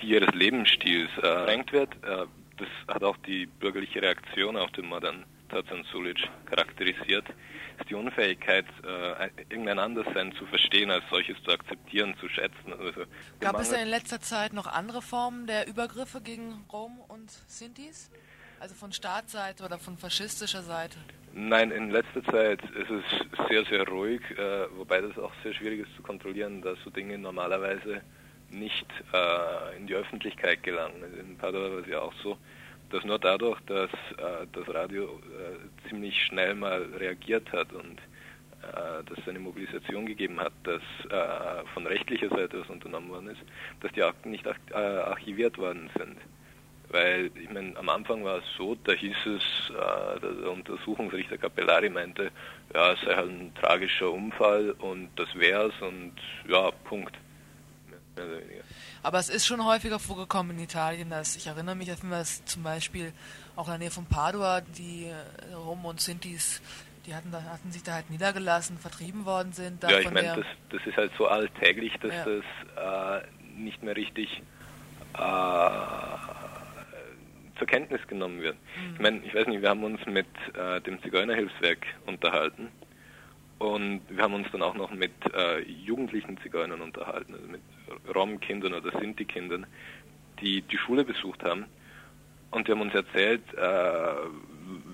die 0.01 0.07
ihres 0.07 0.33
Lebensstils 0.33 1.09
äh, 1.21 1.71
wird. 1.71 1.93
Äh, 2.03 2.25
das 2.57 2.67
hat 2.87 3.03
auch 3.03 3.17
die 3.17 3.45
bürgerliche 3.45 4.01
Reaktion 4.01 4.57
auf 4.57 4.71
den 4.71 4.87
Mord 4.87 5.05
an 5.05 5.25
Tarzan 5.49 5.83
Sulic 5.91 6.27
charakterisiert 6.45 7.25
ist 7.79 7.89
die 7.89 7.95
Unfähigkeit, 7.95 8.65
äh, 8.83 9.29
irgendein 9.49 9.79
Anderssein 9.79 10.33
zu 10.33 10.45
verstehen, 10.47 10.89
als 10.89 11.03
solches 11.09 11.41
zu 11.43 11.51
akzeptieren, 11.51 12.15
zu 12.19 12.27
schätzen. 12.29 12.73
Also, 12.73 13.03
Gab 13.39 13.59
es 13.59 13.69
denn 13.69 13.81
in 13.81 13.89
letzter 13.89 14.19
Zeit 14.19 14.53
noch 14.53 14.67
andere 14.67 15.01
Formen 15.01 15.47
der 15.47 15.67
Übergriffe 15.67 16.21
gegen 16.21 16.65
Rom 16.71 16.99
und 17.07 17.29
Sintis? 17.47 18.09
Also 18.59 18.73
von 18.73 18.91
Staatsseite 18.91 19.63
oder 19.63 19.77
von 19.77 19.97
faschistischer 19.97 20.63
Seite? 20.63 20.97
Nein, 21.33 21.69
in 21.69 21.91
letzter 21.91 22.23
Zeit 22.23 22.59
ist 22.63 22.89
es 22.89 23.47
sehr, 23.47 23.63
sehr 23.65 23.87
ruhig, 23.87 24.21
äh, 24.31 24.65
wobei 24.75 25.01
das 25.01 25.15
auch 25.19 25.31
sehr 25.43 25.53
schwierig 25.53 25.81
ist 25.81 25.95
zu 25.95 26.01
kontrollieren, 26.01 26.63
dass 26.63 26.79
so 26.83 26.89
Dinge 26.89 27.19
normalerweise 27.19 28.01
nicht 28.49 28.87
äh, 29.13 29.77
in 29.77 29.87
die 29.87 29.95
Öffentlichkeit 29.95 30.63
gelangen. 30.63 31.03
Also 31.03 31.17
in 31.17 31.37
Padua 31.37 31.71
war 31.71 31.79
es 31.79 31.87
ja 31.87 31.99
auch 31.99 32.13
so, 32.23 32.37
dass 32.89 33.03
nur 33.03 33.19
dadurch, 33.19 33.59
dass 33.61 33.89
äh, 34.17 34.47
das 34.53 34.73
Radio 34.73 35.05
äh, 35.05 35.89
ziemlich 35.89 36.21
schnell 36.25 36.55
mal 36.55 36.81
reagiert 36.97 37.51
hat 37.51 37.73
und 37.73 37.99
äh, 38.63 39.03
dass 39.05 39.17
es 39.17 39.27
eine 39.27 39.39
Mobilisation 39.39 40.05
gegeben 40.05 40.39
hat, 40.39 40.53
dass 40.63 40.81
äh, 41.09 41.65
von 41.73 41.85
rechtlicher 41.85 42.29
Seite 42.29 42.61
was 42.61 42.69
unternommen 42.69 43.09
worden 43.09 43.29
ist, 43.29 43.41
dass 43.81 43.91
die 43.91 44.03
Akten 44.03 44.31
nicht 44.31 44.45
äh, 44.45 44.73
archiviert 44.73 45.57
worden 45.57 45.89
sind. 45.97 46.17
Weil, 46.89 47.29
ich 47.35 47.49
meine, 47.49 47.75
am 47.77 47.89
Anfang 47.89 48.23
war 48.23 48.37
es 48.37 48.45
so, 48.57 48.75
da 48.75 48.93
hieß 48.93 49.25
es, 49.25 49.71
äh, 49.71 50.19
der 50.21 50.51
Untersuchungsrichter 50.51 51.37
Capellari 51.37 51.89
meinte, 51.89 52.31
ja, 52.73 52.93
es 52.93 53.01
sei 53.01 53.13
halt 53.13 53.29
ein 53.29 53.53
tragischer 53.55 54.11
Unfall 54.11 54.71
und 54.79 55.09
das 55.17 55.27
wär's 55.35 55.73
und 55.81 56.13
ja, 56.47 56.71
Punkt. 56.85 57.13
Mehr 58.17 58.25
oder 58.25 58.41
weniger. 58.41 58.63
Aber 59.03 59.19
es 59.19 59.29
ist 59.29 59.45
schon 59.45 59.63
häufiger 59.65 59.99
vorgekommen 59.99 60.57
in 60.57 60.63
Italien, 60.63 61.09
dass 61.09 61.35
ich 61.35 61.47
erinnere 61.47 61.75
mich, 61.75 61.89
dass 61.89 62.43
zum 62.45 62.63
Beispiel 62.63 63.13
auch 63.55 63.65
in 63.67 63.71
der 63.71 63.79
Nähe 63.79 63.91
von 63.91 64.05
Padua 64.05 64.61
die 64.61 65.05
äh, 65.05 65.53
Rom 65.53 65.85
und 65.85 65.99
Sintis, 65.99 66.61
die 67.05 67.15
hatten, 67.15 67.31
da, 67.31 67.41
hatten 67.43 67.71
sich 67.71 67.83
da 67.83 67.93
halt 67.93 68.09
niedergelassen, 68.09 68.77
vertrieben 68.77 69.25
worden 69.25 69.53
sind. 69.53 69.83
ja, 69.83 69.99
ich 69.99 70.11
meine, 70.11 70.35
das, 70.35 70.45
das, 70.69 70.85
ist 70.85 70.97
halt 70.97 71.11
so 71.17 71.27
alltäglich, 71.27 71.93
dass 72.01 72.13
ja. 72.13 72.25
das 72.25 73.23
äh, 73.23 73.27
nicht 73.57 73.81
mehr 73.81 73.95
richtig 73.95 74.41
äh, 75.13 75.69
zur 77.57 77.67
Kenntnis 77.67 78.05
genommen 78.07 78.41
wird. 78.41 78.55
Mhm. 78.55 78.93
Ich 78.93 78.99
meine, 78.99 79.19
ich 79.23 79.33
weiß 79.33 79.47
nicht, 79.47 79.61
wir 79.61 79.69
haben 79.69 79.83
uns 79.83 80.05
mit 80.05 80.27
äh, 80.53 80.81
dem 80.81 81.01
Zigeunerhilfswerk 81.01 81.85
unterhalten 82.05 82.69
und 83.59 84.01
wir 84.09 84.23
haben 84.23 84.35
uns 84.35 84.47
dann 84.51 84.61
auch 84.61 84.75
noch 84.75 84.91
mit 84.91 85.13
äh, 85.33 85.61
jugendlichen 85.61 86.37
Zigeunern 86.41 86.81
unterhalten, 86.81 87.33
also 87.33 87.47
mit 87.47 87.61
Rom-Kindern 88.13 88.73
oder 88.73 88.91
Sinti-Kindern, 88.99 89.65
die 90.41 90.61
die 90.61 90.77
Schule 90.77 91.03
besucht 91.03 91.43
haben. 91.43 91.65
Und 92.51 92.67
die 92.67 92.71
haben 92.71 92.81
uns 92.81 92.93
erzählt, 92.93 93.41
äh, 93.55 94.09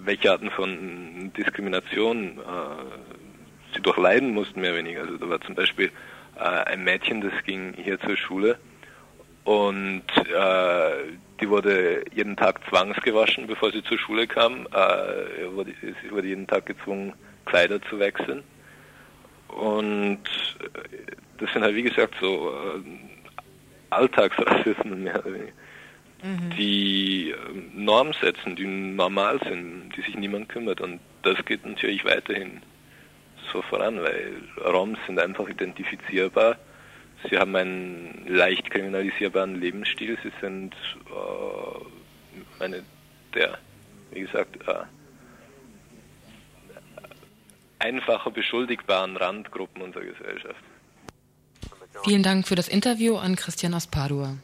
welche 0.04 0.32
Arten 0.32 0.50
von 0.50 1.32
Diskrimination 1.38 2.40
äh, 2.40 3.76
sie 3.76 3.82
durchleiden 3.82 4.34
mussten, 4.34 4.62
mehr 4.62 4.72
oder 4.72 4.80
weniger. 4.80 5.02
Also 5.02 5.18
da 5.18 5.30
war 5.30 5.42
zum 5.42 5.56
Beispiel 5.56 5.92
äh, 6.36 6.40
ein 6.40 6.84
Mädchen, 6.84 7.22
das 7.22 7.34
ging 7.46 7.74
hier 7.76 8.00
zur 8.00 8.18
Schule 8.18 8.58
und 9.44 10.04
äh, 10.16 10.92
die 11.42 11.50
wurde 11.50 12.06
jeden 12.14 12.38
Tag 12.38 12.62
zwangsgewaschen, 12.70 13.48
bevor 13.48 13.72
sie 13.72 13.84
zur 13.84 14.00
Schule 14.00 14.28
kam. 14.28 14.68
Äh, 14.68 15.52
wurde, 15.52 15.74
sie 15.82 16.12
wurde 16.12 16.28
jeden 16.28 16.48
Tag 16.48 16.66
gezwungen, 16.66 17.14
Kleider 17.46 17.82
zu 17.82 18.00
wechseln. 18.00 18.44
Und 19.56 20.20
äh, 20.60 21.16
das 21.38 21.52
sind 21.54 21.64
halt, 21.64 21.76
wie 21.76 21.84
gesagt, 21.84 22.16
so 22.20 22.52
äh, 22.52 22.82
Alltagsrassismen 23.90 25.04
mehr 25.04 25.20
oder 25.20 25.34
weniger, 25.34 25.54
mhm. 26.24 26.50
die 26.58 27.32
äh, 27.32 27.36
Norm 27.76 28.14
setzen, 28.14 28.56
die 28.56 28.66
normal 28.66 29.40
sind, 29.48 29.92
die 29.96 30.02
sich 30.02 30.16
niemand 30.16 30.50
kümmert. 30.50 30.82
Und 30.82 31.00
das 31.22 31.44
geht 31.46 31.66
natürlich 31.66 32.04
weiterhin 32.06 32.62
so 33.52 33.62
voran, 33.64 34.02
weil 34.02 34.34
Roms 34.66 34.98
sind 35.06 35.20
einfach 35.20 35.48
identifizierbar. 35.48 36.58
Sie 37.30 37.38
haben 37.38 37.56
einen 37.56 38.26
leicht 38.28 38.70
kriminalisierbaren 38.72 39.60
Lebensstil. 39.60 40.18
Sie 40.24 40.32
sind 40.42 40.76
äh, 41.10 42.64
eine 42.64 42.84
der, 43.34 43.58
wie 44.12 44.22
gesagt, 44.22 44.68
äh, 44.68 44.84
einfacher 47.84 48.32
beschuldigbaren 48.32 49.18
Randgruppen 49.18 49.82
unserer 49.82 50.06
Gesellschaft. 50.06 50.64
Vielen 52.04 52.24
Dank 52.24 52.48
für 52.48 52.56
das 52.56 52.68
Interview 52.68 53.18
an 53.18 53.36
Christian 53.36 53.74
aus 53.74 53.88
Padua. 53.88 54.38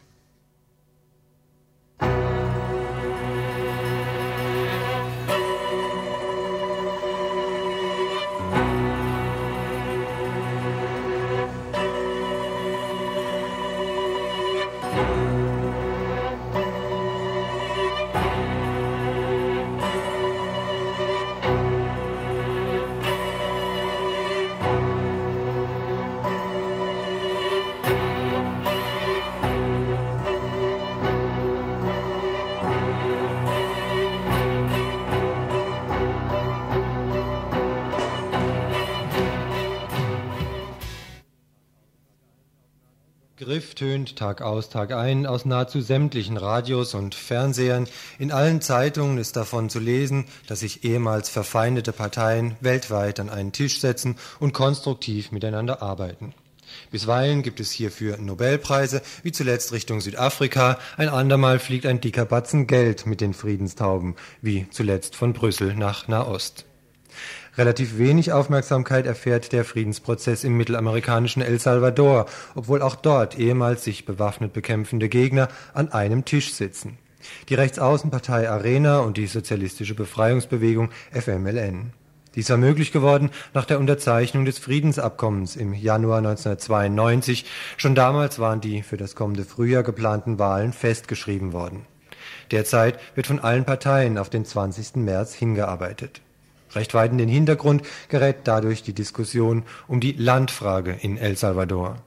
Begriff 43.50 43.74
tönt 43.74 44.16
Tag 44.16 44.43
aus, 44.43 44.70
Tag 44.70 44.91
ein 44.91 45.26
aus 45.26 45.43
nahezu 45.43 45.82
sämtlichen 45.82 46.38
Radios 46.38 46.93
und 46.93 47.16
Fernsehern. 47.16 47.88
In 48.20 48.32
allen 48.32 48.62
Zeitungen 48.62 49.18
ist 49.18 49.36
davon 49.36 49.72
zu 49.72 49.80
lesen, 49.80 50.26
dass 50.45 50.60
sich 50.60 50.84
ehemals 50.84 51.30
verfeindete 51.30 51.91
Parteien 51.91 52.58
weltweit 52.62 53.20
an 53.20 53.32
einen 53.32 53.52
Tisch 53.52 53.80
setzen 53.80 54.18
und 54.39 54.54
konstruktiv 54.54 55.32
miteinander 55.32 55.82
arbeiten. 55.82 56.36
Bisweilen 56.91 57.41
gibt 57.41 57.60
es 57.60 57.72
hierfür 57.72 58.20
Nobelpreise, 58.20 59.02
wie 59.24 59.32
zuletzt 59.32 59.72
Richtung 59.72 60.00
Südafrika, 60.00 60.78
ein 60.97 61.10
andermal 61.10 61.58
fliegt 61.58 61.88
ein 61.88 62.02
dicker 62.02 62.26
Batzen 62.26 62.68
Geld 62.68 63.08
mit 63.08 63.20
den 63.20 63.34
Friedenstauben, 63.34 64.16
wie 64.43 64.68
zuletzt 64.70 65.16
von 65.16 65.34
Brüssel 65.34 65.74
nach 65.74 66.08
Nahost. 66.08 66.68
Relativ 67.60 67.97
wenig 67.97 68.32
Aufmerksamkeit 68.32 69.05
erfährt 69.05 69.51
der 69.51 69.66
Friedensprozess 69.66 70.45
im 70.45 70.55
mittelamerikanischen 70.55 71.41
El 71.41 71.60
Salvador, 71.60 72.26
obwohl 72.55 72.82
auch 72.82 72.95
dort 72.95 73.38
ehemals 73.38 73.84
sich 73.84 74.05
bewaffnet 74.05 74.53
bekämpfende 74.53 75.10
Gegner 75.10 75.49
an 75.74 75.91
einem 75.91 76.24
Tisch 76.24 76.53
sitzen. 76.53 76.97
Die 77.49 77.55
Rechtsaußenpartei 77.55 78.49
Arena 78.49 78.99
und 78.99 79.18
die 79.18 79.28
Sozialistische 79.28 79.93
Befreiungsbewegung 79.93 80.89
FMLN. 81.12 81.91
Dies 82.34 82.49
war 82.49 82.55
möglich 82.55 82.93
geworden 82.93 83.30
nach 83.53 83.66
der 83.66 83.80
Unterzeichnung 83.80 84.45
des 84.45 84.57
Friedensabkommens 84.57 85.57
im 85.57 85.74
Januar 85.74 86.20
1992. 86.20 87.43
Schon 87.76 87.93
damals 87.93 88.39
waren 88.39 88.62
die 88.62 88.84
für 88.84 88.95
das 88.95 89.16
kommende 89.16 89.43
Frühjahr 89.43 89.84
geplanten 89.84 90.39
Wahlen 90.39 90.72
festgeschrieben 90.72 91.51
worden. 91.51 91.86
Derzeit 92.51 92.97
wird 93.16 93.28
von 93.28 93.41
allen 93.41 93.66
Parteien 93.66 94.18
auf 94.18 94.30
den 94.30 94.45
20. 94.45 94.95
März 94.95 95.34
hingearbeitet. 95.34 96.22
Recht 96.76 96.93
weit 96.93 97.11
in 97.11 97.17
den 97.17 97.30
Hintergrund 97.30 97.84
gerät 98.09 98.39
dadurch 98.43 98.84
die 98.84 98.93
Diskussion 98.93 99.63
um 99.88 99.99
die 99.99 100.13
Landfrage 100.13 100.91
in 100.91 101.17
El 101.17 101.36
Salvador. 101.36 101.97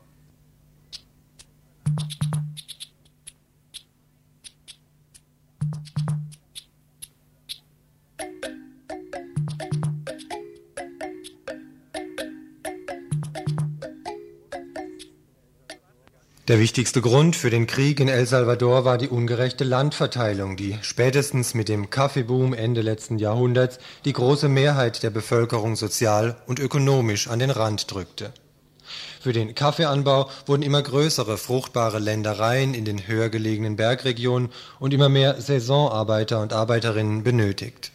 Der 16.48 16.58
wichtigste 16.58 17.00
Grund 17.00 17.36
für 17.36 17.50
den 17.50 17.68
Krieg 17.68 18.00
in 18.00 18.08
El 18.08 18.26
Salvador 18.26 18.84
war 18.84 18.98
die 18.98 19.06
ungerechte 19.06 19.62
Landverteilung, 19.62 20.56
die 20.56 20.76
spätestens 20.82 21.54
mit 21.54 21.68
dem 21.68 21.88
Kaffeeboom 21.88 22.52
Ende 22.52 22.80
letzten 22.80 23.20
Jahrhunderts 23.20 23.78
die 24.04 24.12
große 24.12 24.48
Mehrheit 24.48 25.04
der 25.04 25.10
Bevölkerung 25.10 25.76
sozial 25.76 26.36
und 26.48 26.58
ökonomisch 26.58 27.28
an 27.28 27.38
den 27.38 27.50
Rand 27.50 27.88
drückte. 27.92 28.32
Für 29.20 29.32
den 29.32 29.54
Kaffeeanbau 29.54 30.28
wurden 30.46 30.64
immer 30.64 30.82
größere 30.82 31.38
fruchtbare 31.38 32.00
Ländereien 32.00 32.74
in 32.74 32.84
den 32.84 33.06
höher 33.06 33.28
gelegenen 33.28 33.76
Bergregionen 33.76 34.48
und 34.80 34.92
immer 34.92 35.08
mehr 35.08 35.40
Saisonarbeiter 35.40 36.40
und 36.40 36.52
Arbeiterinnen 36.52 37.22
benötigt 37.22 37.91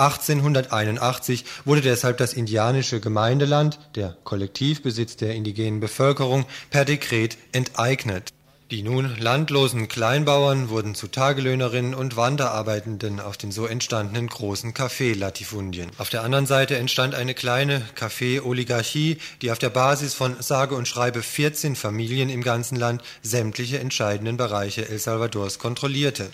1881 0.00 1.44
wurde 1.64 1.82
deshalb 1.82 2.16
das 2.16 2.32
indianische 2.32 3.00
Gemeindeland, 3.00 3.78
der 3.94 4.16
Kollektivbesitz 4.24 5.16
der 5.16 5.34
indigenen 5.34 5.80
Bevölkerung, 5.80 6.46
per 6.70 6.84
Dekret 6.84 7.36
enteignet 7.52 8.32
die 8.70 8.82
nun 8.82 9.16
landlosen 9.18 9.88
Kleinbauern 9.88 10.68
wurden 10.68 10.94
zu 10.94 11.08
Tagelöhnerinnen 11.08 11.92
und 11.92 12.16
Wanderarbeitenden 12.16 13.18
auf 13.18 13.36
den 13.36 13.50
so 13.50 13.66
entstandenen 13.66 14.28
großen 14.28 14.74
Kaffeelatifundien. 14.74 15.90
Auf 15.98 16.08
der 16.08 16.22
anderen 16.22 16.46
Seite 16.46 16.76
entstand 16.76 17.16
eine 17.16 17.34
kleine 17.34 17.82
Kaffee-Oligarchie, 17.96 19.18
die 19.42 19.50
auf 19.50 19.58
der 19.58 19.70
Basis 19.70 20.14
von 20.14 20.36
sage 20.40 20.76
und 20.76 20.86
schreibe 20.86 21.22
14 21.22 21.74
Familien 21.74 22.30
im 22.30 22.44
ganzen 22.44 22.76
Land 22.76 23.02
sämtliche 23.22 23.80
entscheidenden 23.80 24.36
Bereiche 24.36 24.88
El 24.88 25.00
Salvadors 25.00 25.58
kontrollierte. 25.58 26.30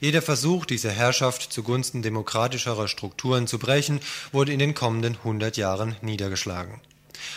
Jeder 0.00 0.22
Versuch, 0.22 0.64
diese 0.64 0.90
Herrschaft 0.90 1.52
zugunsten 1.52 2.00
demokratischerer 2.00 2.88
Strukturen 2.88 3.46
zu 3.46 3.58
brechen, 3.58 4.00
wurde 4.32 4.52
in 4.52 4.58
den 4.58 4.74
kommenden 4.74 5.16
100 5.16 5.58
Jahren 5.58 5.96
niedergeschlagen 6.00 6.80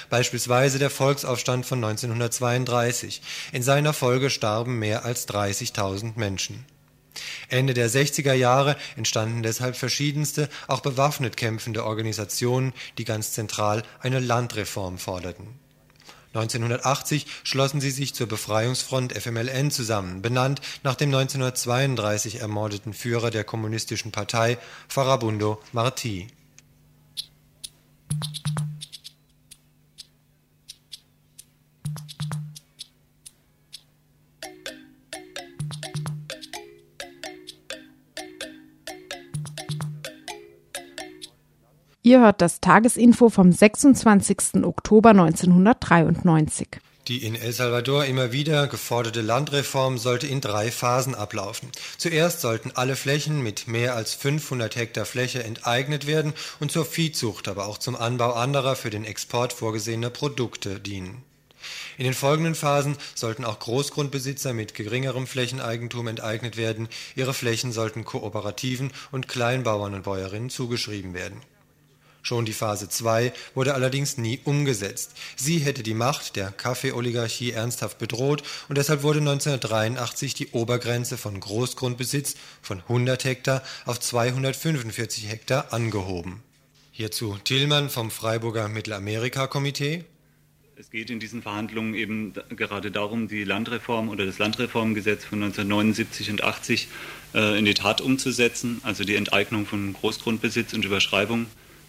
beispielsweise 0.10 0.80
der 0.80 0.90
Volksaufstand 0.90 1.66
von 1.66 1.84
1932. 1.84 3.22
In 3.52 3.64
seiner 3.64 3.94
Folge 3.94 4.30
starben 4.30 4.80
mehr 4.80 5.06
als 5.06 5.28
30.000 5.28 6.14
Menschen. 6.16 6.66
Ende 7.50 7.74
der 7.74 7.90
60er 7.90 8.34
Jahre 8.34 8.76
entstanden 8.96 9.44
deshalb 9.44 9.76
verschiedenste, 9.76 10.50
auch 10.68 10.82
bewaffnet 10.82 11.38
kämpfende 11.38 11.86
Organisationen, 11.86 12.74
die 12.98 13.06
ganz 13.06 13.32
zentral 13.32 13.84
eine 14.00 14.20
Landreform 14.20 14.98
forderten. 14.98 15.60
1980 16.34 17.26
schlossen 17.44 17.82
sie 17.82 17.90
sich 17.90 18.14
zur 18.14 18.28
Befreiungsfront 18.28 19.14
FMLN 19.14 19.72
zusammen, 19.72 20.22
benannt 20.22 20.62
nach 20.84 20.96
dem 20.96 21.10
1932 21.10 22.42
ermordeten 22.42 22.94
Führer 22.94 23.32
der 23.32 23.44
kommunistischen 23.44 24.12
Partei 24.12 24.58
Farabundo 24.88 25.62
Martí. 25.74 26.28
Ihr 42.08 42.22
hört 42.22 42.40
das 42.40 42.62
Tagesinfo 42.62 43.28
vom 43.28 43.52
26. 43.52 44.64
Oktober 44.64 45.10
1993. 45.10 46.70
Die 47.10 47.26
in 47.26 47.36
El 47.36 47.52
Salvador 47.52 48.06
immer 48.06 48.32
wieder 48.32 48.68
geforderte 48.68 49.20
Landreform 49.20 49.98
sollte 49.98 50.26
in 50.26 50.40
drei 50.40 50.72
Phasen 50.72 51.16
ablaufen. 51.16 51.70
Zuerst 51.98 52.40
sollten 52.40 52.72
alle 52.74 52.96
Flächen 52.96 53.44
mit 53.44 53.68
mehr 53.68 53.94
als 53.96 54.14
500 54.14 54.78
Hektar 54.78 55.04
Fläche 55.04 55.44
enteignet 55.44 56.08
werden 56.08 56.32
und 56.62 56.72
zur 56.72 56.86
Viehzucht, 56.86 57.50
aber 57.50 57.68
auch 57.68 57.78
zum 57.78 57.98
Anbau 57.98 58.32
anderer 58.32 58.78
für 58.78 58.90
den 58.90 59.04
Export 59.04 59.52
vorgesehener 59.52 60.10
Produkte 60.10 60.80
dienen. 60.80 61.24
In 61.98 62.06
den 62.06 62.14
folgenden 62.14 62.56
Phasen 62.56 62.96
sollten 63.16 63.44
auch 63.44 63.60
Großgrundbesitzer 63.60 64.54
mit 64.54 64.76
geringerem 64.76 65.28
Flächeneigentum 65.28 66.08
enteignet 66.08 66.56
werden. 66.56 66.88
Ihre 67.18 67.34
Flächen 67.34 67.74
sollten 67.74 68.06
Kooperativen 68.06 68.94
und 69.12 69.28
Kleinbauern 69.28 69.94
und 69.94 70.04
Bäuerinnen 70.04 70.50
zugeschrieben 70.50 71.14
werden. 71.14 71.42
Schon 72.28 72.44
die 72.44 72.52
Phase 72.52 72.90
2 72.90 73.32
wurde 73.56 73.74
allerdings 73.74 74.18
nie 74.18 74.42
umgesetzt. 74.44 75.14
Sie 75.38 75.60
hätte 75.60 75.82
die 75.82 75.94
Macht 75.94 76.36
der 76.36 76.52
Kaffeeoligarchie 76.52 77.52
ernsthaft 77.52 78.00
bedroht 78.00 78.44
und 78.68 78.78
deshalb 78.78 79.02
wurde 79.02 79.20
1983 79.20 80.34
die 80.34 80.50
Obergrenze 80.50 81.16
von 81.16 81.40
Großgrundbesitz 81.40 82.36
von 82.62 82.82
100 82.82 83.24
Hektar 83.24 83.64
auf 83.86 84.02
245 84.02 85.30
Hektar 85.30 85.72
angehoben. 85.72 86.44
Hierzu 86.92 87.38
Tillmann 87.46 87.90
vom 87.90 88.12
Freiburger 88.12 88.68
Mittelamerika-Komitee. 88.68 90.04
Es 90.76 90.90
geht 90.90 91.10
in 91.10 91.22
diesen 91.22 91.42
Verhandlungen 91.42 91.94
eben 91.94 92.34
gerade 92.50 92.92
darum, 92.92 93.30
die 93.30 93.46
Landreform 93.46 94.10
oder 94.10 94.26
das 94.26 94.38
Landreformgesetz 94.38 95.24
von 95.24 95.42
1979 95.44 96.30
und 96.30 96.44
80 96.44 96.90
äh, 97.34 97.58
in 97.58 97.64
die 97.64 97.74
Tat 97.74 98.02
umzusetzen, 98.02 98.82
also 98.84 99.06
die 99.06 99.16
Enteignung 99.16 99.66
von 99.66 99.94
Großgrundbesitz 99.94 100.74
und 100.74 100.84
Überschreibung 100.84 101.46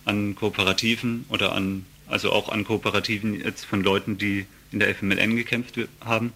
an 0.09 0.35
Kooperativen 0.35 1.27
oder 1.29 1.53
an, 1.53 1.85
also 2.07 2.33
auch 2.33 2.49
an 2.49 2.65
Kooperativen 2.65 3.41
jetzt 3.41 3.65
von 3.65 3.83
Leuten, 3.83 4.19
die 4.19 4.47
in 4.73 4.81
der 4.81 4.95
FMLN 4.95 5.37
gekämpft 5.37 5.79
haben. 6.05 6.33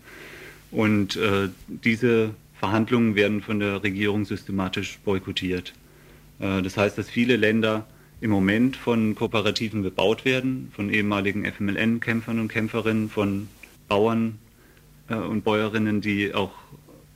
Und 0.70 1.16
äh, 1.16 1.48
diese 1.66 2.34
Verhandlungen 2.58 3.14
werden 3.14 3.42
von 3.42 3.58
der 3.58 3.82
Regierung 3.82 4.24
systematisch 4.24 4.98
boykottiert. 5.04 5.72
Äh, 6.38 6.62
das 6.62 6.76
heißt, 6.76 6.96
dass 6.96 7.10
viele 7.10 7.36
Länder 7.36 7.86
im 8.20 8.30
Moment 8.30 8.76
von 8.76 9.14
Kooperativen 9.14 9.82
bebaut 9.82 10.24
werden, 10.24 10.70
von 10.74 10.90
ehemaligen 10.90 11.44
FMLN-Kämpfern 11.44 12.38
und 12.38 12.48
Kämpferinnen, 12.48 13.10
von 13.10 13.48
Bauern 13.88 14.38
äh, 15.08 15.14
und 15.14 15.42
Bäuerinnen, 15.44 16.00
die 16.00 16.34
auch 16.34 16.52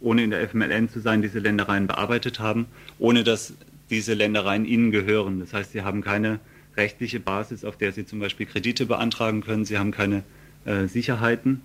ohne 0.00 0.24
in 0.24 0.30
der 0.30 0.46
FMLN 0.48 0.90
zu 0.90 1.00
sein, 1.00 1.22
diese 1.22 1.38
Ländereien 1.38 1.86
bearbeitet 1.86 2.38
haben, 2.40 2.66
ohne 2.98 3.24
dass 3.24 3.54
diese 3.90 4.14
Ländereien 4.14 4.64
ihnen 4.64 4.90
gehören. 4.90 5.40
Das 5.40 5.52
heißt, 5.52 5.72
sie 5.72 5.82
haben 5.82 6.02
keine 6.02 6.40
rechtliche 6.76 7.20
Basis, 7.20 7.64
auf 7.64 7.76
der 7.76 7.92
sie 7.92 8.04
zum 8.06 8.18
Beispiel 8.18 8.46
Kredite 8.46 8.86
beantragen 8.86 9.40
können. 9.42 9.64
Sie 9.64 9.78
haben 9.78 9.92
keine 9.92 10.24
äh, 10.64 10.86
Sicherheiten 10.86 11.62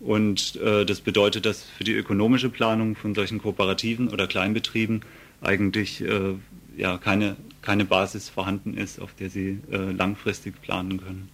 Und 0.00 0.56
äh, 0.56 0.86
das 0.86 1.02
bedeutet, 1.02 1.44
dass 1.44 1.62
für 1.62 1.84
die 1.84 1.92
ökonomische 1.92 2.48
Planung 2.48 2.96
von 2.96 3.14
solchen 3.14 3.38
Kooperativen 3.38 4.08
oder 4.08 4.26
Kleinbetrieben 4.26 5.02
eigentlich 5.42 6.00
äh, 6.00 6.34
ja, 6.76 6.96
keine, 6.96 7.36
keine 7.60 7.84
Basis 7.84 8.30
vorhanden 8.30 8.74
ist, 8.74 9.00
auf 9.00 9.12
der 9.14 9.28
sie 9.28 9.60
äh, 9.70 9.92
langfristig 9.92 10.60
planen 10.62 11.00
können. 11.00 11.28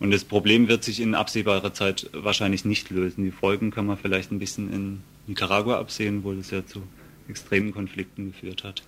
Und 0.00 0.10
das 0.10 0.24
Problem 0.24 0.66
wird 0.66 0.82
sich 0.82 1.00
in 1.00 1.14
absehbarer 1.14 1.72
Zeit 1.72 2.10
wahrscheinlich 2.12 2.64
nicht 2.64 2.90
lösen. 2.90 3.24
Die 3.24 3.30
Folgen 3.30 3.70
kann 3.70 3.86
man 3.86 3.96
vielleicht 3.96 4.32
ein 4.32 4.38
bisschen 4.40 4.72
in 4.72 5.02
Nicaragua 5.28 5.78
absehen, 5.78 6.24
wo 6.24 6.32
das 6.32 6.50
ja 6.50 6.66
zu 6.66 6.82
extremen 7.28 7.72
Konflikten 7.72 8.32
geführt 8.32 8.64
hat. 8.64 8.82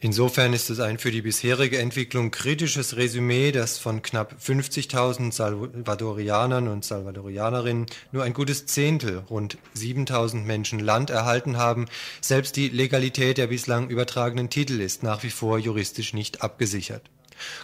Insofern 0.00 0.52
ist 0.52 0.70
es 0.70 0.78
ein 0.78 0.98
für 0.98 1.10
die 1.10 1.22
bisherige 1.22 1.78
Entwicklung 1.78 2.30
kritisches 2.30 2.96
Resümee, 2.96 3.50
dass 3.50 3.78
von 3.78 4.00
knapp 4.00 4.36
50.000 4.40 5.32
Salvadorianern 5.32 6.68
und 6.68 6.84
Salvadorianerinnen 6.84 7.86
nur 8.12 8.22
ein 8.22 8.32
gutes 8.32 8.66
Zehntel, 8.66 9.24
rund 9.28 9.58
7.000 9.76 10.44
Menschen 10.44 10.78
Land 10.78 11.10
erhalten 11.10 11.56
haben. 11.56 11.86
Selbst 12.20 12.54
die 12.54 12.68
Legalität 12.68 13.38
der 13.38 13.48
bislang 13.48 13.88
übertragenen 13.88 14.50
Titel 14.50 14.80
ist 14.80 15.02
nach 15.02 15.24
wie 15.24 15.30
vor 15.30 15.58
juristisch 15.58 16.14
nicht 16.14 16.42
abgesichert. 16.42 17.02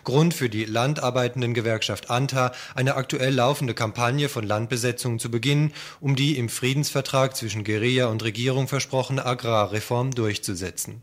Grund 0.03 0.35
für 0.35 0.49
die 0.49 0.65
Landarbeitendengewerkschaft 0.65 2.11
ANTA, 2.11 2.53
eine 2.75 2.97
aktuell 2.97 3.33
laufende 3.33 3.75
Kampagne 3.75 4.29
von 4.29 4.45
Landbesetzungen 4.45 5.21
zu 5.21 5.31
beginnen, 5.31 5.73
um 6.01 6.17
die 6.17 6.37
im 6.37 6.49
Friedensvertrag 6.49 7.37
zwischen 7.37 7.63
Guerilla 7.63 8.07
und 8.07 8.25
Regierung 8.25 8.67
versprochene 8.67 9.25
Agrarreform 9.25 10.11
durchzusetzen. 10.11 11.03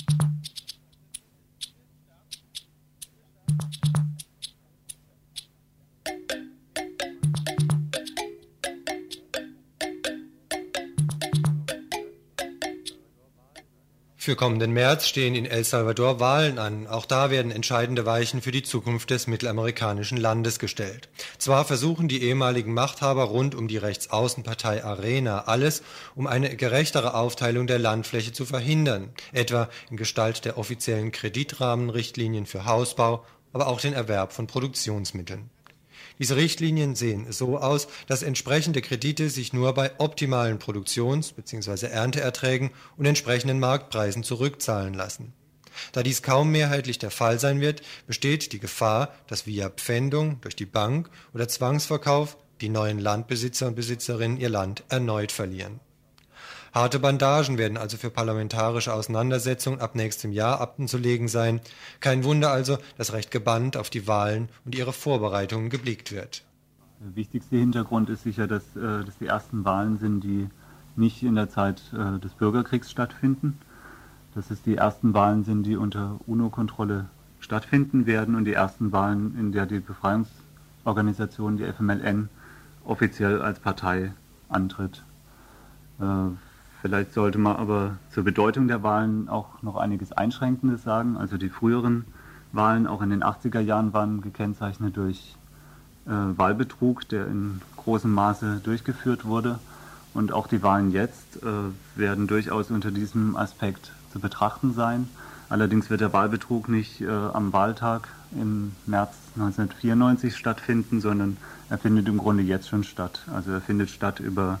Für 14.23 14.35
kommenden 14.35 14.71
März 14.71 15.07
stehen 15.07 15.33
in 15.33 15.47
El 15.47 15.63
Salvador 15.63 16.19
Wahlen 16.19 16.59
an. 16.59 16.85
Auch 16.85 17.07
da 17.07 17.31
werden 17.31 17.51
entscheidende 17.51 18.05
Weichen 18.05 18.43
für 18.43 18.51
die 18.51 18.61
Zukunft 18.61 19.09
des 19.09 19.25
mittelamerikanischen 19.25 20.15
Landes 20.19 20.59
gestellt. 20.59 21.09
Zwar 21.39 21.65
versuchen 21.65 22.07
die 22.07 22.21
ehemaligen 22.21 22.71
Machthaber 22.71 23.23
rund 23.23 23.55
um 23.55 23.67
die 23.67 23.77
Rechtsaußenpartei 23.77 24.83
Arena 24.83 25.45
alles, 25.45 25.81
um 26.13 26.27
eine 26.27 26.55
gerechtere 26.55 27.15
Aufteilung 27.15 27.65
der 27.65 27.79
Landfläche 27.79 28.31
zu 28.31 28.45
verhindern, 28.45 29.09
etwa 29.33 29.69
in 29.89 29.97
Gestalt 29.97 30.45
der 30.45 30.59
offiziellen 30.59 31.11
Kreditrahmenrichtlinien 31.11 32.45
für 32.45 32.65
Hausbau, 32.65 33.25
aber 33.53 33.65
auch 33.65 33.81
den 33.81 33.93
Erwerb 33.93 34.33
von 34.33 34.45
Produktionsmitteln. 34.45 35.49
Diese 36.19 36.35
Richtlinien 36.35 36.95
sehen 36.95 37.31
so 37.31 37.57
aus, 37.57 37.87
dass 38.07 38.23
entsprechende 38.23 38.81
Kredite 38.81 39.29
sich 39.29 39.53
nur 39.53 39.73
bei 39.73 39.91
optimalen 39.99 40.59
Produktions- 40.59 41.31
bzw. 41.33 41.87
Ernteerträgen 41.87 42.71
und 42.97 43.05
entsprechenden 43.05 43.59
Marktpreisen 43.59 44.23
zurückzahlen 44.23 44.93
lassen. 44.93 45.33
Da 45.93 46.03
dies 46.03 46.21
kaum 46.21 46.51
mehrheitlich 46.51 46.99
der 46.99 47.11
Fall 47.11 47.39
sein 47.39 47.61
wird, 47.61 47.81
besteht 48.07 48.51
die 48.51 48.59
Gefahr, 48.59 49.13
dass 49.27 49.45
via 49.45 49.69
Pfändung 49.69 50.39
durch 50.41 50.55
die 50.55 50.65
Bank 50.65 51.09
oder 51.33 51.47
Zwangsverkauf 51.47 52.37
die 52.59 52.69
neuen 52.69 52.99
Landbesitzer 52.99 53.67
und 53.67 53.75
Besitzerinnen 53.75 54.37
ihr 54.37 54.49
Land 54.49 54.83
erneut 54.89 55.31
verlieren 55.31 55.79
Harte 56.73 56.99
Bandagen 56.99 57.57
werden 57.57 57.77
also 57.77 57.97
für 57.97 58.09
parlamentarische 58.09 58.93
Auseinandersetzungen 58.93 59.81
ab 59.81 59.95
nächstem 59.95 60.31
Jahr 60.31 60.61
abzulegen 60.61 61.27
sein. 61.27 61.59
Kein 61.99 62.23
Wunder 62.23 62.49
also, 62.49 62.77
dass 62.97 63.11
recht 63.11 63.29
gebannt 63.29 63.75
auf 63.75 63.89
die 63.89 64.07
Wahlen 64.07 64.47
und 64.63 64.73
ihre 64.75 64.93
Vorbereitungen 64.93 65.69
geblickt 65.69 66.13
wird. 66.13 66.43
Der 67.01 67.15
wichtigste 67.15 67.57
Hintergrund 67.57 68.09
ist 68.09 68.23
sicher, 68.23 68.47
dass, 68.47 68.63
äh, 68.77 69.03
dass 69.03 69.17
die 69.17 69.25
ersten 69.25 69.65
Wahlen 69.65 69.97
sind, 69.97 70.23
die 70.23 70.47
nicht 70.95 71.23
in 71.23 71.35
der 71.35 71.49
Zeit 71.49 71.81
äh, 71.93 72.19
des 72.19 72.31
Bürgerkriegs 72.33 72.89
stattfinden. 72.89 73.59
Dass 74.33 74.49
es 74.49 74.61
die 74.61 74.75
ersten 74.75 75.13
Wahlen 75.13 75.43
sind, 75.43 75.63
die 75.63 75.75
unter 75.75 76.19
UNO-Kontrolle 76.25 77.09
stattfinden 77.41 78.05
werden 78.05 78.35
und 78.35 78.45
die 78.45 78.53
ersten 78.53 78.93
Wahlen, 78.93 79.37
in 79.37 79.51
der 79.51 79.65
die 79.65 79.81
Befreiungsorganisation, 79.81 81.57
die 81.57 81.65
FMLN, 81.65 82.29
offiziell 82.85 83.41
als 83.41 83.59
Partei 83.59 84.13
antritt. 84.47 85.03
Äh, 85.99 86.29
Vielleicht 86.81 87.13
sollte 87.13 87.37
man 87.37 87.57
aber 87.57 87.97
zur 88.09 88.23
Bedeutung 88.23 88.67
der 88.67 88.81
Wahlen 88.81 89.29
auch 89.29 89.61
noch 89.61 89.75
einiges 89.75 90.11
Einschränkendes 90.11 90.81
sagen. 90.81 91.15
Also 91.15 91.37
die 91.37 91.49
früheren 91.49 92.05
Wahlen, 92.53 92.87
auch 92.87 93.03
in 93.03 93.11
den 93.11 93.23
80er 93.23 93.59
Jahren, 93.59 93.93
waren 93.93 94.21
gekennzeichnet 94.21 94.97
durch 94.97 95.35
äh, 96.07 96.09
Wahlbetrug, 96.11 97.07
der 97.07 97.27
in 97.27 97.61
großem 97.77 98.11
Maße 98.11 98.61
durchgeführt 98.63 99.25
wurde. 99.25 99.59
Und 100.15 100.31
auch 100.33 100.47
die 100.47 100.63
Wahlen 100.63 100.91
jetzt 100.91 101.43
äh, 101.43 101.47
werden 101.95 102.25
durchaus 102.25 102.71
unter 102.71 102.89
diesem 102.89 103.35
Aspekt 103.35 103.91
zu 104.11 104.19
betrachten 104.19 104.73
sein. 104.73 105.07
Allerdings 105.49 105.89
wird 105.89 106.01
der 106.01 106.13
Wahlbetrug 106.13 106.67
nicht 106.67 107.01
äh, 107.01 107.09
am 107.09 107.53
Wahltag 107.53 108.07
im 108.31 108.71
März 108.87 109.13
1994 109.35 110.35
stattfinden, 110.35 110.99
sondern 110.99 111.37
er 111.69 111.77
findet 111.77 112.07
im 112.07 112.17
Grunde 112.17 112.41
jetzt 112.41 112.69
schon 112.69 112.83
statt. 112.83 113.21
Also 113.31 113.51
er 113.51 113.61
findet 113.61 113.89
statt 113.91 114.19
über 114.19 114.59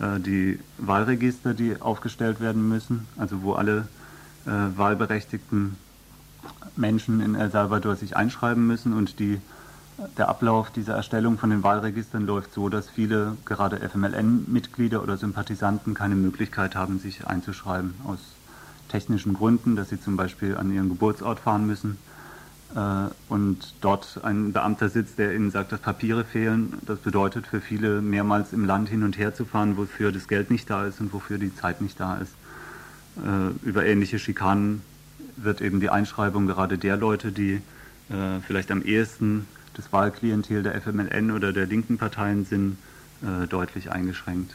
die 0.00 0.58
Wahlregister, 0.78 1.54
die 1.54 1.80
aufgestellt 1.80 2.40
werden 2.40 2.68
müssen, 2.68 3.06
also 3.16 3.42
wo 3.42 3.54
alle 3.54 3.88
äh, 4.46 4.50
wahlberechtigten 4.76 5.76
Menschen 6.76 7.20
in 7.20 7.34
El 7.34 7.50
Salvador 7.50 7.96
sich 7.96 8.16
einschreiben 8.16 8.66
müssen 8.66 8.92
und 8.92 9.18
die, 9.18 9.40
der 10.16 10.28
Ablauf 10.28 10.70
dieser 10.70 10.94
Erstellung 10.94 11.38
von 11.38 11.50
den 11.50 11.62
Wahlregistern 11.62 12.24
läuft 12.26 12.54
so, 12.54 12.68
dass 12.68 12.88
viele 12.88 13.36
gerade 13.44 13.80
FMLN-Mitglieder 13.80 15.02
oder 15.02 15.16
Sympathisanten 15.16 15.94
keine 15.94 16.14
Möglichkeit 16.14 16.76
haben, 16.76 16.98
sich 16.98 17.26
einzuschreiben 17.26 17.94
aus 18.04 18.18
technischen 18.88 19.34
Gründen, 19.34 19.76
dass 19.76 19.90
sie 19.90 20.00
zum 20.00 20.16
Beispiel 20.16 20.56
an 20.56 20.72
ihren 20.72 20.88
Geburtsort 20.88 21.40
fahren 21.40 21.66
müssen. 21.66 21.98
äh, 21.98 22.07
und 22.74 23.74
dort 23.80 24.20
ein 24.22 24.52
Beamter 24.52 24.90
sitzt, 24.90 25.18
der 25.18 25.34
ihnen 25.34 25.50
sagt, 25.50 25.72
dass 25.72 25.80
Papiere 25.80 26.24
fehlen. 26.24 26.74
Das 26.84 26.98
bedeutet 26.98 27.46
für 27.46 27.62
viele 27.62 28.02
mehrmals 28.02 28.52
im 28.52 28.66
Land 28.66 28.90
hin 28.90 29.02
und 29.04 29.16
her 29.16 29.34
zu 29.34 29.46
fahren, 29.46 29.76
wofür 29.78 30.12
das 30.12 30.28
Geld 30.28 30.50
nicht 30.50 30.68
da 30.68 30.84
ist 30.84 31.00
und 31.00 31.12
wofür 31.12 31.38
die 31.38 31.54
Zeit 31.54 31.80
nicht 31.80 31.98
da 31.98 32.18
ist. 32.18 32.34
Äh, 33.16 33.66
über 33.66 33.86
ähnliche 33.86 34.18
Schikanen 34.18 34.82
wird 35.36 35.62
eben 35.62 35.80
die 35.80 35.88
Einschreibung 35.88 36.46
gerade 36.46 36.76
der 36.76 36.98
Leute, 36.98 37.32
die 37.32 37.62
äh, 38.10 38.40
vielleicht 38.46 38.70
am 38.70 38.82
ehesten 38.82 39.46
das 39.74 39.90
Wahlklientel 39.92 40.62
der 40.62 40.80
FMLN 40.80 41.30
oder 41.30 41.52
der 41.52 41.66
linken 41.66 41.98
Parteien 41.98 42.44
sind, 42.44 42.76
deutlich 43.48 43.90
eingeschränkt. 43.90 44.54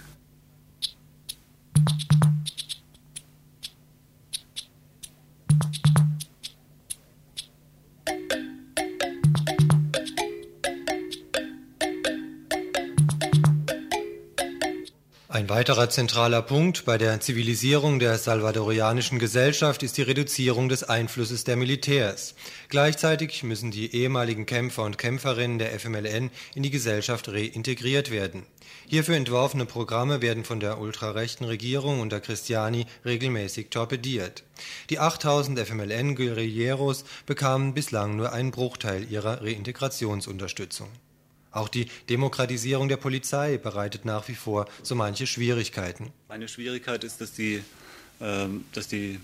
Weiterer 15.54 15.88
zentraler 15.88 16.42
Punkt 16.42 16.84
bei 16.84 16.98
der 16.98 17.20
Zivilisierung 17.20 18.00
der 18.00 18.18
salvadorianischen 18.18 19.20
Gesellschaft 19.20 19.84
ist 19.84 19.98
die 19.98 20.02
Reduzierung 20.02 20.68
des 20.68 20.84
Einflusses 20.84 21.44
der 21.44 21.58
Militärs. 21.58 22.34
Gleichzeitig 22.70 23.44
müssen 23.44 23.70
die 23.70 23.94
ehemaligen 23.94 24.48
Kämpfer 24.48 24.82
und 24.82 24.98
Kämpferinnen 24.98 25.60
der 25.60 25.80
FMLN 25.80 26.32
in 26.56 26.64
die 26.64 26.72
Gesellschaft 26.72 27.30
reintegriert 27.30 28.10
werden. 28.10 28.48
Hierfür 28.88 29.16
entworfene 29.16 29.68
Programme 29.68 30.24
werden 30.24 30.44
von 30.44 30.60
der 30.60 30.80
ultrarechten 30.80 31.46
Regierung 31.46 32.00
unter 32.00 32.20
Cristiani 32.20 32.88
regelmäßig 33.06 33.70
torpediert. 33.70 34.44
Die 34.90 34.98
8000 34.98 35.60
FMLN-Guerilleros 35.60 37.06
bekamen 37.28 37.76
bislang 37.76 38.16
nur 38.16 38.34
einen 38.34 38.50
Bruchteil 38.50 39.06
ihrer 39.08 39.44
Reintegrationsunterstützung. 39.44 40.90
Auch 41.54 41.70
die 41.70 41.88
Demokratisierung 42.10 42.90
der 42.90 42.98
Polizei 42.98 43.58
bereitet 43.58 44.06
nach 44.06 44.28
wie 44.28 44.36
vor 44.36 44.68
so 44.82 44.96
manche 44.96 45.28
Schwierigkeiten. 45.28 46.12
Eine 46.28 46.48
Schwierigkeit 46.48 47.04
ist, 47.04 47.22
dass 47.22 47.32
die, 47.32 47.64
äh, 48.20 48.48
dass 48.74 48.88
die 48.88 49.20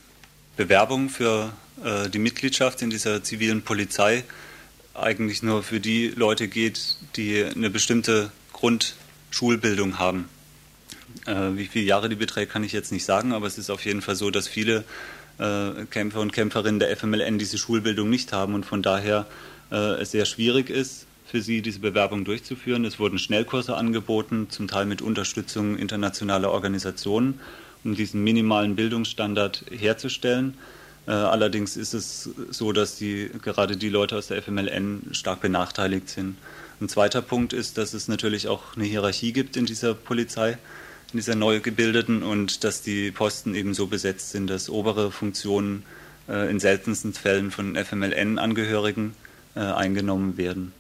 Bewerbung 0.55 1.09
für 1.09 1.51
äh, 1.83 2.07
die 2.09 2.19
Mitgliedschaft 2.19 2.83
in 2.83 2.91
dieser 2.91 3.23
zivilen 3.23 3.63
Polizei 3.63 4.23
eigentlich 4.93 5.41
nur 5.41 5.63
für 5.63 5.79
die 5.79 6.09
Leute 6.09 6.47
geht, 6.47 6.97
die 7.15 7.43
eine 7.43 7.71
bestimmte 7.71 8.31
Grundschulbildung 8.53 9.97
haben. 9.97 10.29
Äh, 11.25 11.55
wie 11.55 11.65
viele 11.65 11.85
Jahre 11.85 12.09
die 12.09 12.15
beträgt, 12.15 12.51
kann 12.51 12.63
ich 12.63 12.73
jetzt 12.73 12.91
nicht 12.91 13.05
sagen, 13.05 13.31
aber 13.31 13.47
es 13.47 13.57
ist 13.57 13.71
auf 13.71 13.85
jeden 13.85 14.01
Fall 14.03 14.15
so, 14.15 14.29
dass 14.29 14.47
viele 14.47 14.83
äh, 15.39 15.85
Kämpfer 15.89 16.19
und 16.19 16.31
Kämpferinnen 16.31 16.79
der 16.79 16.95
FMLN 16.95 17.39
diese 17.39 17.57
Schulbildung 17.57 18.09
nicht 18.09 18.33
haben 18.33 18.53
und 18.53 18.65
von 18.65 18.83
daher 18.83 19.25
es 19.71 20.09
sehr 20.09 20.25
schwierig 20.25 20.71
ist, 20.71 21.05
für 21.29 21.41
sie, 21.41 21.61
diese 21.61 21.79
Bewerbung 21.79 22.25
durchzuführen. 22.25 22.85
Es 22.85 22.99
wurden 22.99 23.19
Schnellkurse 23.19 23.75
angeboten, 23.75 24.47
zum 24.49 24.67
Teil 24.67 24.85
mit 24.85 25.01
Unterstützung 25.01 25.77
internationaler 25.77 26.51
Organisationen, 26.51 27.39
um 27.83 27.95
diesen 27.95 28.23
minimalen 28.23 28.75
Bildungsstandard 28.75 29.65
herzustellen. 29.69 30.55
Äh, 31.07 31.11
allerdings 31.11 31.77
ist 31.77 31.93
es 31.93 32.29
so, 32.49 32.71
dass 32.71 32.97
die, 32.97 33.29
gerade 33.41 33.77
die 33.77 33.89
Leute 33.89 34.17
aus 34.17 34.27
der 34.27 34.41
FMLN 34.41 35.09
stark 35.11 35.41
benachteiligt 35.41 36.09
sind. 36.09 36.35
Ein 36.81 36.89
zweiter 36.89 37.21
Punkt 37.21 37.53
ist, 37.53 37.77
dass 37.77 37.93
es 37.93 38.07
natürlich 38.07 38.47
auch 38.47 38.75
eine 38.75 38.85
Hierarchie 38.85 39.31
gibt 39.31 39.57
in 39.57 39.65
dieser 39.65 39.93
Polizei, 39.93 40.57
in 41.11 41.19
dieser 41.19 41.35
neu 41.35 41.59
gebildeten 41.59 42.23
und 42.23 42.63
dass 42.63 42.81
die 42.81 43.11
Posten 43.11 43.53
eben 43.53 43.73
so 43.73 43.87
besetzt 43.87 44.31
sind, 44.31 44.49
dass 44.49 44.69
obere 44.69 45.11
Funktionen 45.11 45.83
äh, 46.27 46.49
in 46.49 46.59
seltensten 46.59 47.13
Fällen 47.13 47.51
von 47.51 47.75
FMLN-Angehörigen 47.75 49.13
äh, 49.55 49.59
eingenommen 49.59 50.37
werden. 50.37 50.73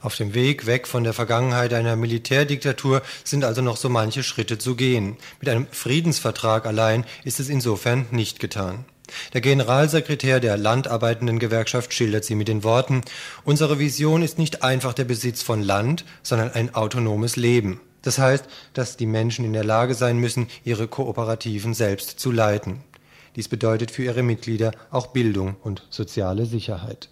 Auf 0.00 0.16
dem 0.16 0.34
Weg 0.34 0.66
weg 0.66 0.86
von 0.86 1.04
der 1.04 1.12
Vergangenheit 1.12 1.72
einer 1.72 1.96
Militärdiktatur 1.96 3.02
sind 3.24 3.44
also 3.44 3.62
noch 3.62 3.76
so 3.76 3.88
manche 3.88 4.22
Schritte 4.22 4.58
zu 4.58 4.76
gehen. 4.76 5.16
Mit 5.40 5.48
einem 5.48 5.66
Friedensvertrag 5.70 6.66
allein 6.66 7.04
ist 7.24 7.40
es 7.40 7.48
insofern 7.48 8.06
nicht 8.10 8.40
getan. 8.40 8.84
Der 9.32 9.40
Generalsekretär 9.40 10.40
der 10.40 10.56
Landarbeitenden 10.56 11.38
Gewerkschaft 11.38 11.92
schildert 11.92 12.24
sie 12.24 12.34
mit 12.34 12.48
den 12.48 12.64
Worten 12.64 13.02
Unsere 13.44 13.78
Vision 13.78 14.22
ist 14.22 14.38
nicht 14.38 14.62
einfach 14.62 14.94
der 14.94 15.04
Besitz 15.04 15.42
von 15.42 15.62
Land, 15.62 16.04
sondern 16.22 16.52
ein 16.52 16.74
autonomes 16.74 17.36
Leben. 17.36 17.80
Das 18.02 18.18
heißt, 18.18 18.46
dass 18.72 18.96
die 18.96 19.06
Menschen 19.06 19.44
in 19.44 19.52
der 19.52 19.64
Lage 19.64 19.94
sein 19.94 20.18
müssen, 20.18 20.48
ihre 20.64 20.88
Kooperativen 20.88 21.74
selbst 21.74 22.18
zu 22.18 22.32
leiten. 22.32 22.80
Dies 23.36 23.48
bedeutet 23.48 23.90
für 23.90 24.02
ihre 24.02 24.22
Mitglieder 24.22 24.72
auch 24.90 25.08
Bildung 25.08 25.56
und 25.62 25.86
soziale 25.90 26.46
Sicherheit. 26.46 27.08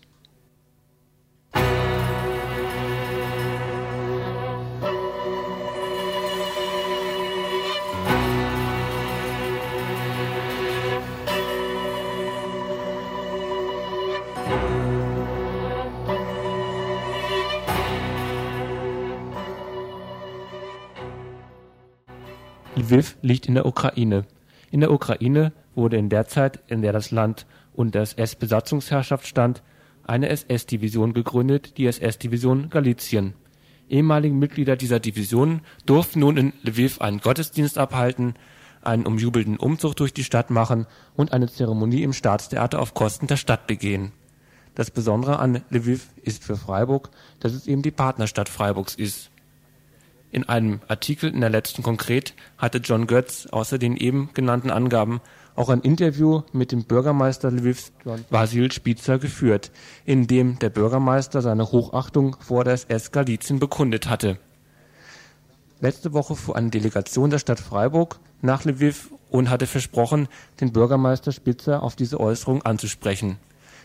Lviv 22.88 23.16
liegt 23.20 23.46
in 23.46 23.54
der 23.54 23.66
Ukraine. 23.66 24.24
In 24.70 24.80
der 24.80 24.90
Ukraine 24.90 25.52
wurde 25.74 25.98
in 25.98 26.08
der 26.08 26.26
Zeit, 26.26 26.60
in 26.68 26.80
der 26.80 26.92
das 26.92 27.10
Land 27.10 27.46
unter 27.74 28.00
SS-Besatzungsherrschaft 28.00 29.26
stand, 29.26 29.62
eine 30.04 30.30
SS-Division 30.30 31.12
gegründet, 31.12 31.76
die 31.76 31.86
SS-Division 31.86 32.70
Galizien. 32.70 33.34
Ehemalige 33.90 34.34
Mitglieder 34.34 34.76
dieser 34.76 35.00
Division 35.00 35.60
durften 35.84 36.20
nun 36.20 36.36
in 36.38 36.52
Lviv 36.62 37.00
einen 37.00 37.20
Gottesdienst 37.20 37.76
abhalten, 37.76 38.34
einen 38.82 39.06
umjubelten 39.06 39.58
Umzug 39.58 39.94
durch 39.96 40.14
die 40.14 40.24
Stadt 40.24 40.50
machen 40.50 40.86
und 41.14 41.32
eine 41.32 41.48
Zeremonie 41.48 42.02
im 42.02 42.14
Staatstheater 42.14 42.80
auf 42.80 42.94
Kosten 42.94 43.26
der 43.26 43.36
Stadt 43.36 43.66
begehen. 43.66 44.12
Das 44.74 44.90
Besondere 44.90 45.38
an 45.40 45.62
Lviv 45.70 46.08
ist 46.22 46.42
für 46.42 46.56
Freiburg, 46.56 47.10
dass 47.40 47.52
es 47.52 47.66
eben 47.66 47.82
die 47.82 47.90
Partnerstadt 47.90 48.48
Freiburgs 48.48 48.94
ist. 48.94 49.30
In 50.30 50.48
einem 50.48 50.80
Artikel 50.88 51.32
in 51.32 51.40
der 51.40 51.48
letzten 51.48 51.82
Konkret 51.82 52.34
hatte 52.58 52.78
John 52.78 53.06
Götz 53.06 53.46
außer 53.46 53.78
den 53.78 53.96
eben 53.96 54.30
genannten 54.34 54.70
Angaben 54.70 55.20
auch 55.54 55.70
ein 55.70 55.80
Interview 55.80 56.42
mit 56.52 56.70
dem 56.70 56.84
Bürgermeister 56.84 57.50
Lviv, 57.50 57.90
Vasil 58.30 58.70
Spitzer, 58.70 59.18
geführt, 59.18 59.72
in 60.04 60.26
dem 60.26 60.58
der 60.58 60.70
Bürgermeister 60.70 61.42
seine 61.42 61.72
Hochachtung 61.72 62.36
vor 62.40 62.62
der 62.62 62.74
SS 62.74 63.10
Galizien 63.10 63.58
bekundet 63.58 64.08
hatte. 64.08 64.38
Letzte 65.80 66.12
Woche 66.12 66.36
fuhr 66.36 66.56
eine 66.56 66.70
Delegation 66.70 67.30
der 67.30 67.38
Stadt 67.38 67.58
Freiburg 67.58 68.20
nach 68.42 68.64
Lviv 68.64 69.10
und 69.30 69.50
hatte 69.50 69.66
versprochen, 69.66 70.28
den 70.60 70.72
Bürgermeister 70.72 71.32
Spitzer 71.32 71.82
auf 71.82 71.96
diese 71.96 72.20
Äußerung 72.20 72.62
anzusprechen. 72.62 73.38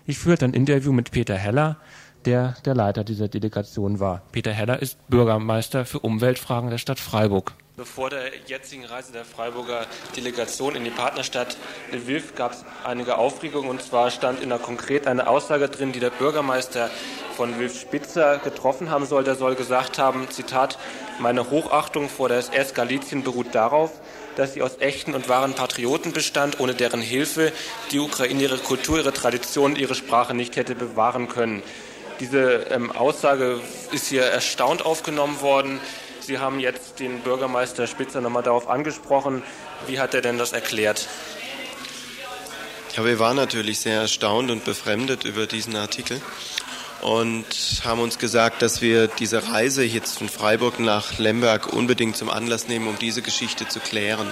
Ich 0.06 0.20
führte 0.20 0.46
ein 0.46 0.54
Interview 0.54 0.92
mit 0.92 1.12
Peter 1.12 1.36
Heller, 1.36 1.78
der 2.26 2.56
der 2.66 2.76
Leiter 2.76 3.04
dieser 3.04 3.28
Delegation 3.28 4.00
war. 4.00 4.22
Peter 4.32 4.52
Heller 4.52 4.82
ist 4.82 4.98
Bürgermeister 5.10 5.86
für 5.86 6.00
Umweltfragen 6.00 6.70
der 6.70 6.78
Stadt 6.78 7.00
Freiburg. 7.00 7.54
Bevor 7.76 8.12
der 8.12 8.26
jetzigen 8.46 8.86
Reise 8.86 9.14
der 9.14 9.26
Freiburger 9.26 9.88
Delegation 10.16 10.76
in 10.76 10.84
die 10.84 10.92
Partnerstadt 10.92 11.58
Lviv 11.92 12.36
gab 12.36 12.52
es 12.52 12.64
einige 12.84 13.18
Aufregungen. 13.18 13.68
Und 13.68 13.82
zwar 13.82 14.12
stand 14.12 14.44
in 14.44 14.50
der 14.50 14.60
konkret 14.60 15.08
eine 15.08 15.28
Aussage 15.28 15.70
drin, 15.70 15.92
die 15.92 16.00
der 16.00 16.12
Bürgermeister 16.12 16.92
von 17.36 17.52
Lviv 17.52 17.80
Spitzer 17.80 18.38
getroffen 18.38 18.92
haben 18.92 19.08
soll. 19.08 19.24
Der 19.24 19.34
soll 19.34 19.56
gesagt 19.56 19.98
haben, 19.98 20.30
Zitat, 20.30 20.78
meine 21.20 21.50
Hochachtung 21.50 22.10
vor 22.10 22.30
der 22.30 22.38
SS 22.38 22.76
Galizien 22.76 23.24
beruht 23.24 23.56
darauf, 23.56 24.00
dass 24.36 24.54
sie 24.54 24.62
aus 24.62 24.78
echten 24.80 25.16
und 25.16 25.28
wahren 25.28 25.56
Patrioten 25.56 26.14
bestand, 26.14 26.60
ohne 26.60 26.76
deren 26.76 27.02
Hilfe 27.02 27.52
die 27.92 28.00
Ukraine 28.00 28.44
ihre 28.44 28.60
Kultur, 28.60 29.00
ihre 29.00 29.14
Tradition, 29.14 29.76
ihre 29.76 29.96
Sprache 29.96 30.36
nicht 30.36 30.58
hätte 30.58 30.76
bewahren 30.76 31.28
können. 31.28 31.64
Diese 32.20 32.68
ähm, 32.70 32.92
Aussage 32.92 33.60
ist 33.92 34.08
hier 34.08 34.24
erstaunt 34.24 34.86
aufgenommen 34.86 35.42
worden. 35.42 35.80
Sie 36.20 36.40
haben 36.40 36.60
jetzt 36.60 37.00
den 37.00 37.20
Bürgermeister 37.20 37.88
Spitzer 37.88 38.22
nochmal 38.22 38.44
darauf 38.44 38.70
angesprochen. 38.70 39.44
Wie 39.88 40.00
hat 40.00 40.14
er 40.14 40.22
denn 40.22 40.38
das 40.38 40.54
erklärt? 40.54 41.08
Ja, 42.96 43.04
wir 43.04 43.20
waren 43.20 43.36
natürlich 43.36 43.80
sehr 43.80 44.02
erstaunt 44.02 44.52
und 44.52 44.64
befremdet 44.66 45.26
über 45.26 45.48
diesen 45.48 45.76
Artikel 45.76 46.22
und 47.04 47.46
haben 47.84 48.00
uns 48.00 48.18
gesagt, 48.18 48.62
dass 48.62 48.82
wir 48.82 49.08
diese 49.08 49.50
Reise 49.50 49.84
jetzt 49.84 50.18
von 50.18 50.30
Freiburg 50.30 50.80
nach 50.80 51.18
Lemberg 51.18 51.74
unbedingt 51.74 52.16
zum 52.16 52.30
Anlass 52.30 52.70
nehmen, 52.70 52.88
um 52.88 52.98
diese 52.98 53.22
Geschichte 53.22 53.68
zu 53.68 53.82
klären. 53.82 54.28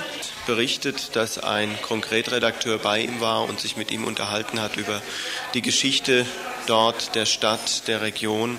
Berichtet, 0.48 1.16
dass 1.18 1.38
ein 1.38 1.70
Konkretredakteur 1.82 2.78
bei 2.78 3.02
ihm 3.02 3.20
war 3.20 3.44
und 3.44 3.60
sich 3.60 3.76
mit 3.76 3.92
ihm 3.92 4.06
unterhalten 4.06 4.62
hat 4.62 4.78
über 4.78 5.02
die 5.54 5.62
Geschichte 5.62 6.26
dort, 6.66 7.14
der 7.14 7.26
Stadt, 7.26 7.90
der 7.90 8.02
Region, 8.02 8.58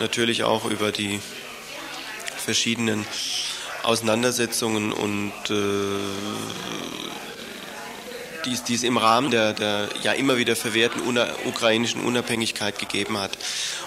natürlich 0.00 0.42
auch 0.42 0.64
über 0.64 0.90
die 0.90 1.20
verschiedenen 2.36 3.06
Auseinandersetzungen 3.84 4.92
und 4.92 5.32
äh, 5.50 5.54
die, 8.44 8.74
es 8.74 8.82
im 8.82 8.96
Rahmen 8.96 9.30
der, 9.30 9.52
der 9.52 9.88
ja 10.02 10.12
immer 10.12 10.36
wieder 10.36 10.56
verwehrten 10.56 11.00
una, 11.02 11.28
ukrainischen 11.44 12.02
Unabhängigkeit 12.02 12.78
gegeben 12.78 13.18
hat. 13.18 13.38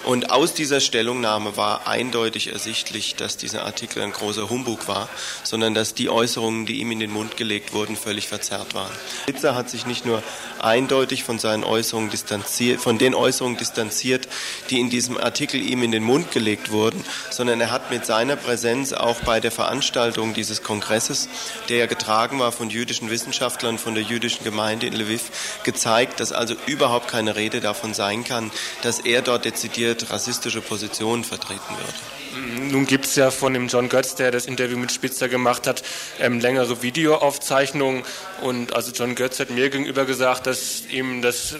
Und 0.06 0.30
aus 0.30 0.54
dieser 0.54 0.82
Stellungnahme 0.82 1.58
war 1.58 1.88
eindeutig 1.88 2.54
ersichtlich, 2.54 3.16
dass 3.16 3.38
dieser 3.38 3.66
Artikel 3.66 4.04
ein 4.04 4.12
großer 4.12 4.52
Humbug 4.52 4.88
war, 4.88 5.10
sondern 5.44 5.74
dass 5.74 5.96
die 5.96 6.10
Äußerungen, 6.10 6.68
die 6.68 6.80
ihm 6.80 6.92
in 6.92 7.00
den 7.00 7.12
Mund 7.12 7.38
gelegt 7.38 7.74
wurden, 7.74 7.96
völlig 7.96 8.28
verzerrt 8.28 8.76
waren. 8.76 8.92
Hitzer 9.26 9.56
hat 9.56 9.70
sich 9.70 9.88
nicht 9.88 10.06
nur 10.06 10.22
eindeutig 10.60 11.24
von 11.24 11.40
seinen 11.40 11.64
Äußerungen 11.64 12.12
distanziert, 12.12 12.82
von 12.82 13.00
den 13.00 13.16
Äußerungen 13.16 13.58
distanziert, 13.58 14.28
die 14.70 14.80
in 14.80 14.92
diesem 14.92 15.18
Artikel 15.18 15.60
ihm 15.60 15.82
in 15.82 15.92
den 15.92 16.04
Mund 16.04 16.32
gelegt 16.32 16.70
wurden, 16.72 17.04
sondern 17.32 17.60
er 17.60 17.72
hat 17.72 17.90
mit 17.90 18.06
seiner 18.06 18.36
Präsenz 18.36 18.94
auch 18.94 19.22
bei 19.22 19.40
der 19.40 19.52
Veranstaltung 19.52 20.36
dieses 20.36 20.62
Kongresses, 20.62 21.30
der 21.68 21.78
ja 21.78 21.86
getragen 21.88 22.40
war 22.40 22.52
von 22.52 22.70
jüdischen 22.70 23.10
Wissenschaftlern, 23.10 23.80
von 23.80 23.96
der 23.96 24.04
jüdischen 24.04 24.45
Gemeinde 24.46 24.88
in 24.88 24.94
Lviv, 24.94 25.24
gezeigt, 25.64 26.22
dass 26.22 26.32
also 26.32 26.56
überhaupt 26.68 27.10
keine 27.10 27.36
Rede 27.36 27.60
davon 27.60 27.94
sein 27.94 28.24
kann, 28.24 28.52
dass 28.84 29.00
er 29.00 29.22
dort 29.22 29.44
dezidiert 29.44 30.10
rassistische 30.12 30.62
Positionen 30.62 31.26
vertreten 31.26 31.76
wird. 31.78 31.96
Nun 32.60 32.86
gibt 32.86 33.06
es 33.06 33.16
ja 33.16 33.32
von 33.32 33.54
dem 33.54 33.68
John 33.68 33.90
Götz, 33.90 34.16
der 34.16 34.32
das 34.32 34.46
Interview 34.46 34.78
mit 34.78 34.92
Spitzer 34.92 35.30
gemacht 35.30 35.68
hat, 35.68 35.84
ähm, 36.20 36.40
längere 36.40 36.82
Videoaufzeichnungen. 36.82 38.04
Und 38.42 38.74
also 38.76 38.92
John 38.92 39.16
Götz 39.16 39.40
hat 39.40 39.50
mir 39.50 39.70
gegenüber 39.70 40.06
gesagt, 40.06 40.48
dass 40.48 40.84
ihm 40.90 41.22
das 41.22 41.56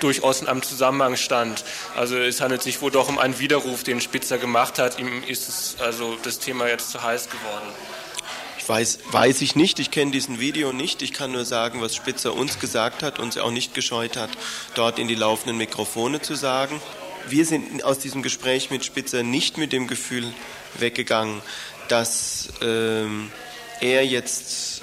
durchaus 0.00 0.42
in 0.42 0.48
einem 0.48 0.62
Zusammenhang 0.62 1.16
stand. 1.16 1.64
Also 1.96 2.16
es 2.16 2.40
handelt 2.40 2.62
sich 2.62 2.80
wohl 2.82 2.90
doch 2.90 3.08
um 3.08 3.18
einen 3.18 3.38
Widerruf, 3.38 3.82
den 3.82 4.00
Spitzer 4.00 4.38
gemacht 4.38 4.78
hat. 4.78 4.98
Ihm 4.98 5.22
ist 5.26 5.48
es 5.48 5.76
also 5.80 6.16
das 6.22 6.38
Thema 6.38 6.68
jetzt 6.68 6.90
zu 6.90 7.02
heiß 7.02 7.28
geworden. 7.30 7.66
Weiß, 8.68 8.98
weiß 9.10 9.40
ich 9.40 9.56
nicht, 9.56 9.78
ich 9.78 9.90
kenne 9.90 10.10
diesen 10.10 10.38
Video 10.38 10.72
nicht. 10.72 11.02
Ich 11.02 11.12
kann 11.12 11.32
nur 11.32 11.44
sagen, 11.44 11.80
was 11.80 11.96
Spitzer 11.96 12.34
uns 12.34 12.58
gesagt 12.58 13.02
hat, 13.02 13.18
uns 13.18 13.38
auch 13.38 13.50
nicht 13.50 13.74
gescheut 13.74 14.16
hat, 14.16 14.30
dort 14.74 14.98
in 14.98 15.08
die 15.08 15.14
laufenden 15.14 15.56
Mikrofone 15.56 16.20
zu 16.20 16.34
sagen 16.34 16.80
wir 17.30 17.44
sind 17.44 17.84
aus 17.84 17.98
diesem 17.98 18.22
Gespräch 18.22 18.70
mit 18.70 18.84
Spitzer 18.84 19.22
nicht 19.22 19.58
mit 19.58 19.72
dem 19.72 19.86
Gefühl 19.86 20.24
weggegangen, 20.78 21.42
dass 21.88 22.48
ähm, 22.62 23.30
er 23.80 24.04
jetzt 24.04 24.82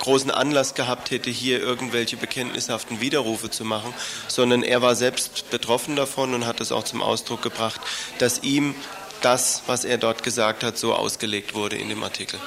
großen 0.00 0.30
Anlass 0.30 0.74
gehabt 0.74 1.10
hätte, 1.10 1.30
hier 1.30 1.60
irgendwelche 1.60 2.16
bekenntnishaften 2.16 3.00
Widerrufe 3.00 3.50
zu 3.50 3.64
machen, 3.64 3.92
sondern 4.28 4.62
er 4.62 4.80
war 4.80 4.94
selbst 4.94 5.50
betroffen 5.50 5.96
davon 5.96 6.34
und 6.34 6.46
hat 6.46 6.60
es 6.60 6.72
auch 6.72 6.84
zum 6.84 7.02
Ausdruck 7.02 7.42
gebracht, 7.42 7.80
dass 8.18 8.42
ihm 8.42 8.74
das, 9.20 9.62
was 9.66 9.84
er 9.84 9.98
dort 9.98 10.22
gesagt 10.22 10.62
hat, 10.62 10.78
so 10.78 10.94
ausgelegt 10.94 11.54
wurde 11.54 11.76
in 11.76 11.88
dem 11.88 12.02
Artikel. 12.02 12.38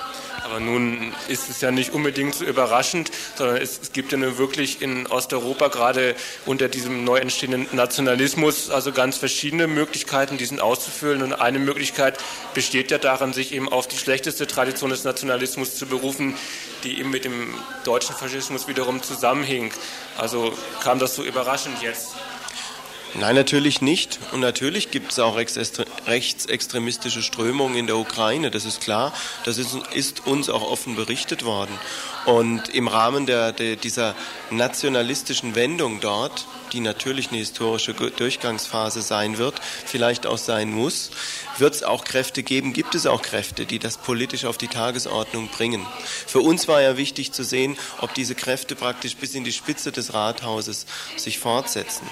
Aber 0.44 0.60
nun 0.60 1.14
ist 1.28 1.50
es 1.50 1.62
ja 1.62 1.72
nicht 1.72 1.94
unbedingt 1.94 2.36
so 2.36 2.44
überraschend, 2.44 3.12
sondern 3.36 3.58
es, 3.58 3.80
es 3.82 3.94
gibt 3.94 4.12
ja 4.12 4.18
nun 4.18 4.38
wirklich 4.38 4.82
in 4.82 5.08
Osteuropa 5.08 5.68
gerade 5.68 6.16
unter 6.46 6.68
diesem 6.68 7.04
neu 7.04 7.18
entstehenden 7.18 7.68
Nationalismus 7.72 8.70
also 8.70 8.92
ganz 8.92 9.18
verschiedene 9.18 9.68
Möglichkeiten, 9.68 10.38
diesen 10.38 10.60
auszufüllen. 10.60 11.22
Und 11.22 11.34
eine 11.34 11.60
Möglichkeit 11.60 12.18
besteht 12.54 12.92
ja 12.92 12.98
darin, 12.98 13.34
sich 13.34 13.54
eben 13.54 13.70
auf 13.70 13.88
die 13.88 13.98
schlechteste 13.98 14.48
Tradition 14.48 14.90
des 14.90 15.04
Nationalismus 15.04 15.76
zu 15.76 15.86
berufen, 15.86 16.36
die 16.84 17.00
eben 17.00 17.12
mit 17.12 17.24
dem 17.24 17.54
deutschen 17.86 18.16
Faschismus 18.16 18.68
wiederum 18.68 19.04
zusammenhing. 19.04 19.72
Also 20.18 20.54
kam 20.82 21.00
das 21.00 21.16
so 21.16 21.24
überraschend 21.24 21.82
jetzt? 21.82 22.10
Nein, 23.20 23.36
natürlich 23.36 23.82
nicht. 23.82 24.20
Und 24.32 24.40
natürlich 24.40 24.90
gibt 24.90 25.12
es 25.12 25.20
auch 25.20 25.36
rechtsextremistische 25.36 27.22
Strömungen 27.22 27.76
in 27.76 27.88
der 27.88 27.98
Ukraine, 27.98 28.52
das 28.52 28.66
ist 28.66 28.82
klar. 28.82 29.14
Das 29.44 29.58
ist, 29.58 29.76
ist 29.94 30.26
uns 30.26 30.50
auch 30.50 30.64
offen 30.64 30.96
berichtet 30.96 31.44
worden. 31.44 31.78
Und 32.26 32.70
im 32.70 32.88
Rahmen 32.88 33.26
der, 33.26 33.52
der, 33.52 33.76
dieser 33.76 34.16
nationalistischen 34.52 35.56
Wendung 35.56 36.00
dort, 36.02 36.46
die 36.72 36.80
natürlich 36.80 37.30
eine 37.30 37.40
historische 37.40 37.94
Durchgangsphase 37.94 39.02
sein 39.02 39.38
wird, 39.38 39.56
vielleicht 39.86 40.26
auch 40.26 40.38
sein 40.38 40.72
muss, 40.72 41.12
wird 41.58 41.74
es 41.74 41.84
auch 41.84 42.04
Kräfte 42.04 42.44
geben, 42.44 42.74
gibt 42.74 42.96
es 42.96 43.06
auch 43.08 43.22
Kräfte, 43.22 43.66
die 43.66 43.80
das 43.80 43.98
politisch 43.98 44.46
auf 44.46 44.58
die 44.58 44.68
Tagesordnung 44.68 45.50
bringen. 45.50 45.86
Für 46.28 46.40
uns 46.40 46.68
war 46.68 46.82
ja 46.82 46.96
wichtig 46.96 47.32
zu 47.32 47.44
sehen, 47.44 47.76
ob 48.00 48.14
diese 48.14 48.36
Kräfte 48.36 48.76
praktisch 48.76 49.16
bis 49.16 49.36
in 49.36 49.44
die 49.44 49.52
Spitze 49.52 49.92
des 49.92 50.14
Rathauses 50.14 50.86
sich 51.18 51.40
fortsetzen. 51.40 52.08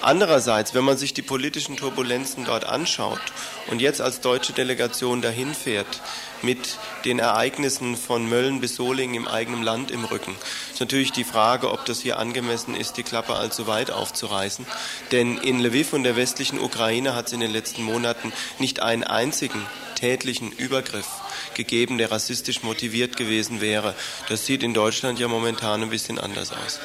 Andererseits, 0.00 0.74
wenn 0.74 0.84
man 0.84 0.96
sich 0.96 1.12
die 1.12 1.22
politischen 1.22 1.76
Turbulenzen 1.76 2.44
dort 2.44 2.64
anschaut 2.64 3.20
und 3.66 3.80
jetzt 3.80 4.00
als 4.00 4.20
deutsche 4.20 4.52
Delegation 4.52 5.20
dahin 5.20 5.54
fährt, 5.54 6.00
mit 6.42 6.78
den 7.04 7.18
Ereignissen 7.18 7.96
von 7.96 8.28
Mölln 8.28 8.60
bis 8.60 8.76
Solingen 8.76 9.14
im 9.14 9.28
eigenen 9.28 9.62
Land 9.62 9.90
im 9.90 10.04
Rücken, 10.04 10.34
ist 10.72 10.80
natürlich 10.80 11.12
die 11.12 11.24
Frage, 11.24 11.70
ob 11.70 11.84
das 11.84 12.00
hier 12.00 12.18
angemessen 12.18 12.74
ist, 12.74 12.96
die 12.96 13.02
Klappe 13.02 13.34
allzu 13.34 13.66
weit 13.66 13.90
aufzureißen. 13.90 14.66
Denn 15.12 15.38
in 15.38 15.60
Lviv 15.60 15.92
und 15.92 16.04
der 16.04 16.16
westlichen 16.16 16.58
Ukraine 16.58 17.14
hat 17.14 17.26
es 17.26 17.32
in 17.32 17.40
den 17.40 17.50
letzten 17.50 17.82
Monaten 17.82 18.32
nicht 18.58 18.80
einen 18.80 19.04
einzigen 19.04 19.64
tätlichen 19.94 20.52
Übergriff 20.52 21.08
gegeben, 21.54 21.98
der 21.98 22.10
rassistisch 22.10 22.62
motiviert 22.62 23.16
gewesen 23.16 23.60
wäre. 23.60 23.94
Das 24.28 24.46
sieht 24.46 24.62
in 24.62 24.74
Deutschland 24.74 25.18
ja 25.18 25.28
momentan 25.28 25.82
ein 25.82 25.90
bisschen 25.90 26.18
anders 26.18 26.52
aus 26.52 26.80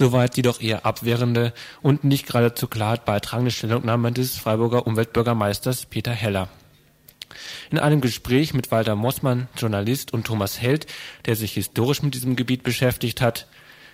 soweit 0.00 0.36
die 0.36 0.42
doch 0.42 0.60
eher 0.60 0.86
abwehrende 0.86 1.52
und 1.82 2.04
nicht 2.04 2.26
gerade 2.26 2.54
zur 2.54 2.70
Klarheit 2.70 3.04
beitragende 3.04 3.50
Stellungnahme 3.50 4.12
des 4.12 4.36
Freiburger 4.36 4.86
Umweltbürgermeisters 4.86 5.86
Peter 5.86 6.12
Heller. 6.12 6.48
In 7.70 7.78
einem 7.78 8.00
Gespräch 8.00 8.54
mit 8.54 8.70
Walter 8.70 8.96
Mossmann, 8.96 9.48
Journalist, 9.56 10.12
und 10.12 10.26
Thomas 10.26 10.60
Held, 10.60 10.86
der 11.26 11.36
sich 11.36 11.52
historisch 11.52 12.02
mit 12.02 12.14
diesem 12.14 12.36
Gebiet 12.36 12.62
beschäftigt 12.62 13.20
hat, 13.20 13.46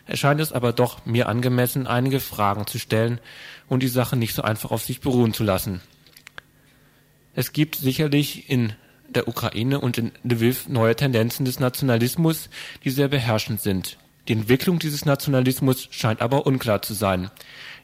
erscheint 0.06 0.40
es 0.40 0.52
aber 0.52 0.72
doch 0.72 1.04
mir 1.04 1.28
angemessen, 1.28 1.86
einige 1.86 2.20
Fragen 2.20 2.66
zu 2.66 2.78
stellen 2.78 3.20
und 3.68 3.82
die 3.82 3.88
Sache 3.88 4.16
nicht 4.16 4.34
so 4.34 4.42
einfach 4.42 4.70
auf 4.70 4.82
sich 4.82 5.00
beruhen 5.00 5.34
zu 5.34 5.44
lassen. 5.44 5.80
Es 7.34 7.52
gibt 7.52 7.76
sicherlich 7.76 8.48
in 8.48 8.72
der 9.08 9.28
Ukraine 9.28 9.80
und 9.80 9.98
in 9.98 10.12
Lviv 10.24 10.68
neue 10.68 10.96
Tendenzen 10.96 11.44
des 11.44 11.60
Nationalismus, 11.60 12.48
die 12.84 12.90
sehr 12.90 13.08
beherrschend 13.08 13.60
sind. 13.60 13.98
Die 14.28 14.32
Entwicklung 14.32 14.80
dieses 14.80 15.04
Nationalismus 15.04 15.88
scheint 15.90 16.20
aber 16.20 16.46
unklar 16.46 16.82
zu 16.82 16.94
sein. 16.94 17.30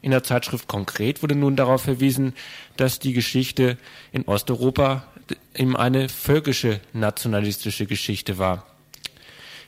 In 0.01 0.11
der 0.11 0.23
Zeitschrift 0.23 0.67
Konkret 0.67 1.21
wurde 1.23 1.35
nun 1.35 1.55
darauf 1.55 1.83
verwiesen, 1.83 2.33
dass 2.75 2.99
die 2.99 3.13
Geschichte 3.13 3.77
in 4.11 4.25
Osteuropa 4.25 5.07
eben 5.55 5.75
eine 5.75 6.09
völkische 6.09 6.79
nationalistische 6.93 7.85
Geschichte 7.85 8.37
war. 8.37 8.65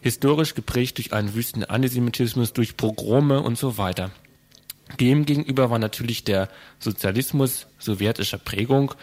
Historisch 0.01 0.53
geprägt 0.53 0.97
durch 0.97 1.13
einen 1.13 1.33
wüsten 1.33 1.63
Antisemitismus, 1.63 2.53
durch 2.53 2.77
Pogrome 2.77 3.41
und 3.41 3.57
so 3.57 3.77
weiter. 3.77 4.11
Dem 4.99 5.25
gegenüber 5.25 5.71
war 5.71 5.79
natürlich 5.79 6.23
der 6.23 6.47
Sozialismus 6.79 7.67
sowjetischer 7.79 8.37
Prägung 8.37 8.93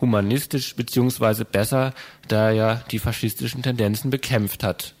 humanistisch 0.00 0.76
beziehungsweise 0.76 1.44
besser, 1.44 1.94
da 2.28 2.48
er 2.48 2.54
ja 2.54 2.74
die 2.90 2.98
faschistischen 2.98 3.62
Tendenzen 3.62 4.10
bekämpft 4.10 4.62
hat 4.62 4.96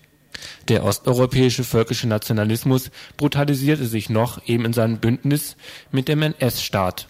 der 0.68 0.84
osteuropäische 0.84 1.64
völkische 1.64 2.08
Nationalismus 2.08 2.90
brutalisierte 3.16 3.86
sich 3.86 4.10
noch 4.10 4.46
eben 4.46 4.64
in 4.64 4.72
seinem 4.72 4.98
Bündnis 4.98 5.56
mit 5.90 6.08
dem 6.08 6.22
NS-Staat. 6.22 7.08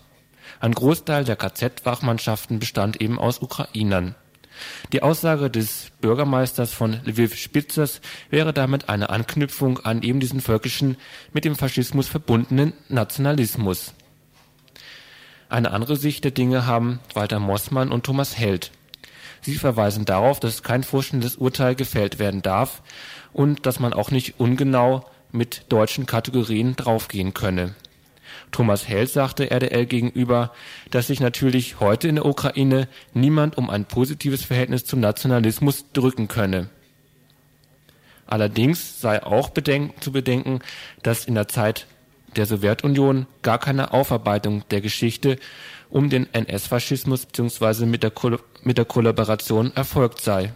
Ein 0.60 0.72
Großteil 0.72 1.24
der 1.24 1.36
KZ-Wachmannschaften 1.36 2.58
bestand 2.58 3.00
eben 3.00 3.18
aus 3.18 3.40
Ukrainern. 3.40 4.14
Die 4.92 5.02
Aussage 5.02 5.50
des 5.50 5.92
Bürgermeisters 6.00 6.72
von 6.72 7.00
Lviv 7.04 7.34
Spitzers 7.34 8.00
wäre 8.30 8.52
damit 8.52 8.88
eine 8.88 9.10
Anknüpfung 9.10 9.80
an 9.80 10.02
eben 10.02 10.20
diesen 10.20 10.40
völkischen, 10.40 10.96
mit 11.32 11.44
dem 11.44 11.56
Faschismus 11.56 12.08
verbundenen 12.08 12.72
Nationalismus. 12.88 13.92
Eine 15.48 15.72
andere 15.72 15.96
Sicht 15.96 16.24
der 16.24 16.30
Dinge 16.30 16.66
haben 16.66 17.00
Walter 17.14 17.38
Mossmann 17.38 17.92
und 17.92 18.04
Thomas 18.04 18.36
Held. 18.36 18.72
Sie 19.42 19.54
verweisen 19.54 20.04
darauf, 20.04 20.40
dass 20.40 20.62
kein 20.62 20.82
vorstellendes 20.82 21.36
Urteil 21.36 21.74
gefällt 21.74 22.18
werden 22.18 22.42
darf, 22.42 22.82
und 23.32 23.66
dass 23.66 23.80
man 23.80 23.92
auch 23.92 24.10
nicht 24.10 24.40
ungenau 24.40 25.04
mit 25.30 25.66
deutschen 25.68 26.06
Kategorien 26.06 26.74
draufgehen 26.74 27.34
könne. 27.34 27.74
Thomas 28.56 28.88
Held 28.88 29.10
sagte 29.10 29.50
RDL 29.50 29.84
gegenüber, 29.84 30.50
dass 30.90 31.08
sich 31.08 31.20
natürlich 31.20 31.78
heute 31.78 32.08
in 32.08 32.14
der 32.14 32.24
Ukraine 32.24 32.88
niemand 33.12 33.58
um 33.58 33.68
ein 33.68 33.84
positives 33.84 34.46
Verhältnis 34.46 34.86
zum 34.86 34.98
Nationalismus 34.98 35.92
drücken 35.92 36.26
könne. 36.26 36.70
Allerdings 38.26 38.98
sei 38.98 39.22
auch 39.22 39.50
bedenken, 39.50 40.00
zu 40.00 40.10
bedenken, 40.10 40.60
dass 41.02 41.26
in 41.26 41.34
der 41.34 41.48
Zeit 41.48 41.86
der 42.34 42.46
Sowjetunion 42.46 43.26
gar 43.42 43.58
keine 43.58 43.92
Aufarbeitung 43.92 44.64
der 44.70 44.80
Geschichte 44.80 45.36
um 45.90 46.08
den 46.08 46.26
NS-Faschismus 46.32 47.26
bzw. 47.26 47.84
Mit, 47.84 48.10
mit 48.62 48.78
der 48.78 48.84
Kollaboration 48.86 49.70
erfolgt 49.76 50.22
sei. 50.22 50.54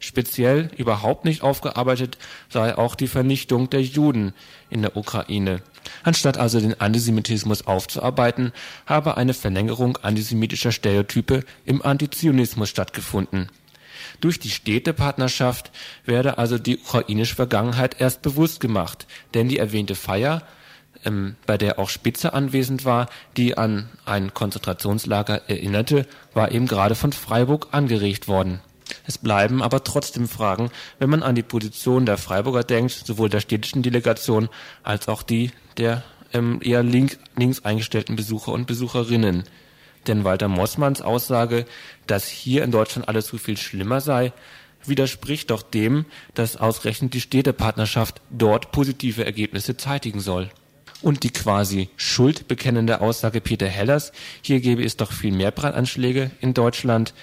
Speziell 0.00 0.70
überhaupt 0.78 1.24
nicht 1.24 1.42
aufgearbeitet 1.42 2.18
sei 2.48 2.76
auch 2.76 2.96
die 2.96 3.06
Vernichtung 3.06 3.70
der 3.70 3.82
Juden 3.82 4.34
in 4.68 4.82
der 4.82 4.96
Ukraine. 4.96 5.62
Anstatt 6.02 6.38
also 6.38 6.60
den 6.60 6.80
Antisemitismus 6.80 7.66
aufzuarbeiten, 7.66 8.52
habe 8.86 9.16
eine 9.16 9.34
Verlängerung 9.34 9.96
antisemitischer 9.98 10.72
Stereotype 10.72 11.44
im 11.64 11.82
Antizionismus 11.82 12.68
stattgefunden. 12.68 13.48
Durch 14.20 14.38
die 14.38 14.50
Städtepartnerschaft 14.50 15.70
werde 16.04 16.38
also 16.38 16.58
die 16.58 16.78
ukrainische 16.78 17.34
Vergangenheit 17.34 18.00
erst 18.00 18.22
bewusst 18.22 18.60
gemacht, 18.60 19.06
denn 19.34 19.48
die 19.48 19.58
erwähnte 19.58 19.94
Feier, 19.94 20.42
ähm, 21.04 21.36
bei 21.46 21.56
der 21.56 21.78
auch 21.78 21.88
Spitze 21.88 22.32
anwesend 22.32 22.84
war, 22.84 23.08
die 23.36 23.56
an 23.56 23.88
ein 24.04 24.34
Konzentrationslager 24.34 25.48
erinnerte, 25.48 26.06
war 26.34 26.50
eben 26.52 26.66
gerade 26.66 26.94
von 26.94 27.12
Freiburg 27.12 27.68
angeregt 27.72 28.28
worden. 28.28 28.60
Es 29.06 29.18
bleiben 29.18 29.62
aber 29.62 29.84
trotzdem 29.84 30.28
Fragen, 30.28 30.70
wenn 30.98 31.10
man 31.10 31.22
an 31.22 31.34
die 31.34 31.42
Position 31.42 32.06
der 32.06 32.18
Freiburger 32.18 32.64
denkt, 32.64 32.92
sowohl 32.92 33.28
der 33.28 33.40
städtischen 33.40 33.82
Delegation 33.82 34.48
als 34.82 35.08
auch 35.08 35.22
die 35.22 35.52
der 35.80 36.04
ähm, 36.32 36.60
eher 36.62 36.82
link, 36.82 37.18
links 37.36 37.64
eingestellten 37.64 38.14
Besucher 38.14 38.52
und 38.52 38.66
Besucherinnen. 38.66 39.44
Denn 40.06 40.24
Walter 40.24 40.48
Mossmanns 40.48 41.02
Aussage, 41.02 41.66
dass 42.06 42.28
hier 42.28 42.62
in 42.62 42.70
Deutschland 42.70 43.08
alles 43.08 43.26
so 43.26 43.38
viel 43.38 43.56
schlimmer 43.56 44.00
sei, 44.00 44.32
widerspricht 44.84 45.50
doch 45.50 45.62
dem, 45.62 46.06
dass 46.34 46.56
ausgerechnet 46.56 47.12
die 47.12 47.20
Städtepartnerschaft 47.20 48.22
dort 48.30 48.72
positive 48.72 49.24
Ergebnisse 49.24 49.76
zeitigen 49.76 50.20
soll. 50.20 50.50
Und 51.02 51.22
die 51.22 51.30
quasi 51.30 51.88
schuldbekennende 51.96 53.00
Aussage 53.00 53.40
Peter 53.40 53.66
Hellers, 53.66 54.12
hier 54.42 54.60
gebe 54.60 54.84
es 54.84 54.96
doch 54.96 55.12
viel 55.12 55.32
mehr 55.32 55.50
Brandanschläge 55.50 56.30
in 56.40 56.54
Deutschland, 56.54 57.14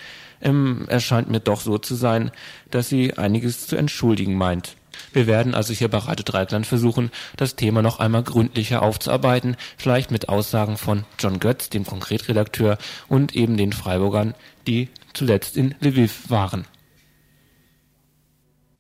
ähm, 0.41 0.85
erscheint 0.87 1.29
mir 1.29 1.39
doch 1.39 1.61
so 1.61 1.77
zu 1.77 1.95
sein, 1.95 2.31
dass 2.69 2.89
sie 2.89 3.17
einiges 3.17 3.67
zu 3.67 3.75
entschuldigen 3.75 4.35
meint. 4.35 4.75
Wir 5.17 5.25
werden 5.25 5.55
also 5.55 5.73
hier 5.73 5.87
bei 5.87 5.97
Radio 5.97 6.23
Dreikland 6.23 6.67
versuchen, 6.67 7.09
das 7.37 7.55
Thema 7.55 7.81
noch 7.81 7.97
einmal 7.99 8.21
gründlicher 8.21 8.83
aufzuarbeiten, 8.83 9.57
vielleicht 9.75 10.11
mit 10.11 10.29
Aussagen 10.29 10.77
von 10.77 11.05
John 11.17 11.39
Götz, 11.39 11.69
dem 11.71 11.87
Konkretredakteur, 11.87 12.77
und 13.07 13.35
eben 13.35 13.57
den 13.57 13.73
Freiburgern, 13.73 14.35
die 14.67 14.89
zuletzt 15.13 15.57
in 15.57 15.73
Lviv 15.79 16.29
waren. 16.29 16.65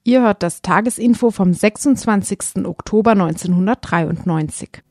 Ihr 0.03 0.21
hört 0.21 0.43
das 0.43 0.61
Tagesinfo 0.61 1.31
vom 1.31 1.53
26. 1.53 2.65
Oktober 2.65 3.13
1993. 3.13 4.83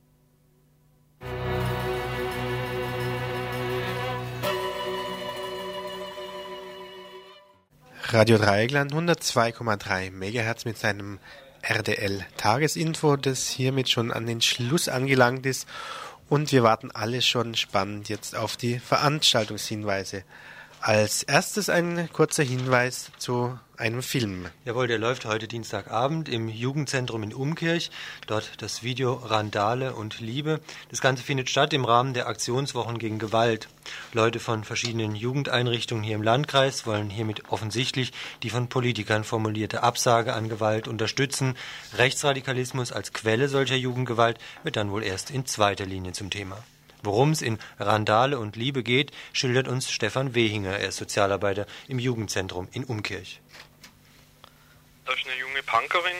Radio 8.10 8.38
Dreieckland 8.38 8.92
102,3 8.92 10.12
MHz 10.12 10.64
mit 10.64 10.78
seinem 10.78 11.18
RDL 11.62 12.24
Tagesinfo, 12.36 13.16
das 13.16 13.48
hiermit 13.48 13.88
schon 13.88 14.12
an 14.12 14.26
den 14.26 14.40
Schluss 14.40 14.88
angelangt 14.88 15.44
ist. 15.44 15.66
Und 16.28 16.52
wir 16.52 16.62
warten 16.62 16.92
alle 16.92 17.20
schon 17.20 17.56
spannend 17.56 18.08
jetzt 18.08 18.36
auf 18.36 18.56
die 18.56 18.78
Veranstaltungshinweise. 18.78 20.22
Als 20.80 21.24
erstes 21.24 21.68
ein 21.68 22.08
kurzer 22.12 22.44
Hinweis 22.44 23.10
zu 23.18 23.58
einem 23.76 24.02
Film. 24.02 24.46
Jawohl, 24.64 24.86
der 24.86 24.98
läuft 24.98 25.24
heute 25.24 25.48
Dienstagabend 25.48 26.28
im 26.28 26.48
Jugendzentrum 26.48 27.22
in 27.22 27.34
Umkirch. 27.34 27.90
Dort 28.26 28.62
das 28.62 28.82
Video 28.82 29.14
Randale 29.14 29.94
und 29.94 30.20
Liebe. 30.20 30.60
Das 30.90 31.00
Ganze 31.00 31.22
findet 31.22 31.50
statt 31.50 31.72
im 31.72 31.84
Rahmen 31.84 32.14
der 32.14 32.28
Aktionswochen 32.28 32.98
gegen 32.98 33.18
Gewalt. 33.18 33.68
Leute 34.12 34.38
von 34.38 34.64
verschiedenen 34.64 35.14
Jugendeinrichtungen 35.14 36.04
hier 36.04 36.16
im 36.16 36.22
Landkreis 36.22 36.86
wollen 36.86 37.10
hiermit 37.10 37.50
offensichtlich 37.50 38.12
die 38.42 38.50
von 38.50 38.68
Politikern 38.68 39.24
formulierte 39.24 39.82
Absage 39.82 40.34
an 40.34 40.48
Gewalt 40.48 40.88
unterstützen. 40.88 41.56
Rechtsradikalismus 41.96 42.92
als 42.92 43.12
Quelle 43.12 43.48
solcher 43.48 43.76
Jugendgewalt 43.76 44.38
wird 44.62 44.76
dann 44.76 44.90
wohl 44.90 45.02
erst 45.02 45.30
in 45.30 45.46
zweiter 45.46 45.86
Linie 45.86 46.12
zum 46.12 46.30
Thema. 46.30 46.62
Worum 47.06 47.30
es 47.30 47.40
in 47.40 47.58
Randale 47.78 48.36
und 48.36 48.56
Liebe 48.56 48.82
geht, 48.82 49.12
schildert 49.32 49.68
uns 49.68 49.90
Stefan 49.92 50.34
Wehinger. 50.34 50.76
Er 50.76 50.88
ist 50.88 50.96
Sozialarbeiter 50.96 51.64
im 51.86 52.00
Jugendzentrum 52.00 52.68
in 52.72 52.82
Umkirch. 52.82 53.40
Da 55.04 55.12
ist 55.12 55.24
eine 55.24 55.38
junge 55.38 55.62
Punkerin, 55.62 56.16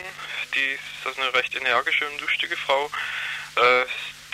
die 0.54 0.78
ist 1.08 1.18
eine 1.18 1.34
recht 1.34 1.56
energische 1.56 2.08
und 2.08 2.20
lustige 2.20 2.56
Frau, 2.56 2.86
äh, 3.56 3.84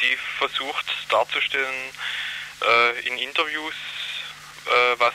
die 0.03 0.15
versucht 0.37 0.85
darzustellen 1.09 1.91
äh, 2.61 3.09
in 3.09 3.17
Interviews, 3.17 3.75
äh, 4.67 4.99
was 4.99 5.15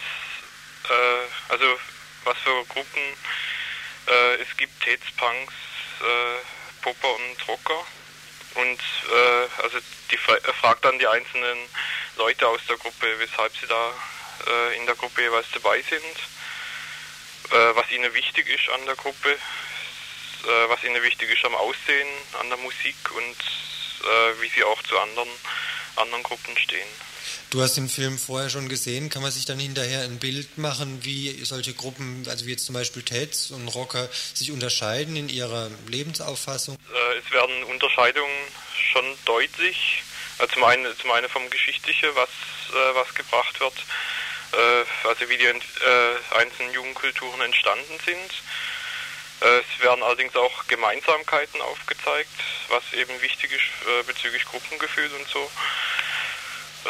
also 1.49 1.65
was 2.23 2.38
für 2.38 2.63
Gruppen 2.69 3.01
es 4.39 4.55
gibt, 4.55 4.88
äh, 4.88 4.97
Popper 6.81 7.15
und 7.15 7.47
Rocker. 7.47 7.85
Und 8.56 8.80
äh, 8.80 9.62
also 9.62 9.78
die 10.12 10.18
fra 10.18 10.38
fragt 10.60 10.86
dann 10.86 11.00
die 11.00 11.08
einzelnen 11.08 11.58
Leute 12.18 12.48
aus 12.48 12.62
der 12.68 12.78
Gruppe, 12.78 13.20
weshalb 13.20 13.56
sie 13.58 13.68
da 13.68 13.93
äh, 14.48 14.78
in 14.78 14.86
der 14.86 14.95
Gruppe 14.95 15.22
jeweils 15.22 15.48
dabei 15.54 15.82
sind, 15.82 16.18
äh, 17.52 17.76
was 17.76 17.89
ihnen 17.91 18.14
wichtig 18.14 18.48
ist 18.50 18.70
an 18.70 18.86
der 18.86 18.95
Gruppe, 18.95 19.32
äh, 19.32 20.70
was 20.70 20.84
ihnen 20.84 21.02
wichtig 21.04 21.30
ist 21.30 21.45
am 21.45 21.56
Aussehen, 21.56 22.08
an 22.39 22.50
der 22.50 22.58
Musik 22.58 22.95
und 23.16 23.38
äh, 24.04 24.41
wie 24.41 24.50
sie 24.50 24.64
auch 24.64 24.82
zu 24.84 24.98
anderen, 25.00 25.30
anderen 25.95 26.24
Gruppen 26.24 26.58
stehen. 26.58 26.88
Du 27.50 27.62
hast 27.62 27.78
den 27.78 27.88
Film 27.88 28.18
vorher 28.18 28.50
schon 28.50 28.68
gesehen. 28.68 29.10
Kann 29.10 29.22
man 29.22 29.32
sich 29.32 29.45
dann 29.45 29.58
hinterher 29.58 30.02
ein 30.02 30.20
Bild 30.20 30.58
machen, 30.58 31.00
wie 31.04 31.45
solche 31.45 31.74
Gruppen, 31.74 32.26
also 32.28 32.45
wie 32.45 32.52
jetzt 32.52 32.66
zum 32.66 32.76
Beispiel 32.76 33.04
Teds 33.04 33.52
und 33.52 33.70
Rocker, 33.70 34.10
sich 34.34 34.52
unterscheiden 34.52 35.16
in 35.16 35.30
ihrer 35.30 35.72
Lebensauffassung? 35.88 36.76
Äh, 36.76 37.18
es 37.18 37.32
werden 37.32 37.64
Unterscheidungen 37.64 38.36
schon 38.91 39.06
deutlich. 39.24 40.04
Also 40.39 40.56
zum 40.56 40.66
einen, 40.66 40.86
zum 41.00 41.10
einen 41.12 41.30
vom 41.30 41.50
Geschichtlichen, 41.50 42.10
was, 42.16 42.28
äh, 42.28 42.95
was 42.95 43.16
gebracht 43.16 43.58
wird, 43.62 43.76
äh, 44.52 45.08
also 45.08 45.30
wie 45.30 45.38
die 45.38 45.48
einzelnen 46.36 46.74
Jugendkulturen 46.74 47.39
entstanden 47.39 47.98
sind. 48.06 48.43
Es 49.39 49.84
werden 49.84 50.04
allerdings 50.04 50.36
auch 50.36 50.66
Gemeinsamkeiten 50.68 51.62
aufgezeigt, 51.62 52.32
was 52.70 52.82
eben 52.93 53.22
wichtig 53.22 53.52
ist 53.52 54.08
bezüglich 54.08 54.43
Gruppengefühl 54.45 55.12
und 55.14 55.28
so. 55.30 55.48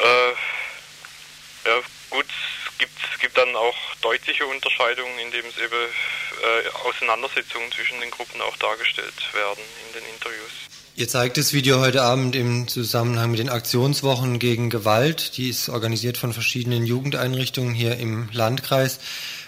Äh, 0.03 1.69
ja, 1.69 1.81
gut, 2.09 2.25
es 2.25 2.77
gibt, 2.77 3.19
gibt 3.19 3.37
dann 3.37 3.55
auch 3.55 3.75
deutliche 4.01 4.45
Unterscheidungen, 4.45 5.17
indem 5.19 5.45
es 5.45 5.57
eben 5.57 5.75
äh, 5.75 6.87
Auseinandersetzungen 6.87 7.71
zwischen 7.71 7.99
den 7.99 8.11
Gruppen 8.11 8.41
auch 8.41 8.55
dargestellt 8.57 9.33
werden 9.33 9.63
in 9.87 9.99
den 9.99 10.13
Interviews. 10.13 10.51
Ihr 10.95 11.07
zeigt 11.07 11.37
das 11.37 11.53
Video 11.53 11.79
heute 11.79 12.01
Abend 12.01 12.35
im 12.35 12.67
Zusammenhang 12.67 13.29
mit 13.29 13.39
den 13.39 13.49
Aktionswochen 13.49 14.39
gegen 14.39 14.71
Gewalt. 14.71 15.37
Die 15.37 15.49
ist 15.49 15.69
organisiert 15.69 16.17
von 16.17 16.33
verschiedenen 16.33 16.87
Jugendeinrichtungen 16.87 17.75
hier 17.75 17.97
im 17.97 18.29
Landkreis. 18.31 18.99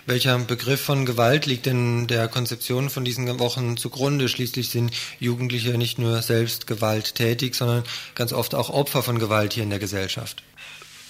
Welcher 0.09 0.39
Begriff 0.39 0.83
von 0.83 1.05
Gewalt 1.05 1.45
liegt 1.45 1.67
denn 1.67 2.07
der 2.07 2.27
Konzeption 2.27 2.89
von 2.89 3.05
diesen 3.05 3.39
Wochen 3.39 3.77
zugrunde? 3.77 4.27
Schließlich 4.27 4.69
sind 4.69 4.91
Jugendliche 5.19 5.77
nicht 5.77 5.99
nur 5.99 6.23
selbst 6.23 6.65
gewalttätig, 6.65 7.53
sondern 7.53 7.83
ganz 8.15 8.33
oft 8.33 8.55
auch 8.55 8.71
Opfer 8.71 9.03
von 9.03 9.19
Gewalt 9.19 9.53
hier 9.53 9.61
in 9.61 9.69
der 9.69 9.77
Gesellschaft. 9.77 10.41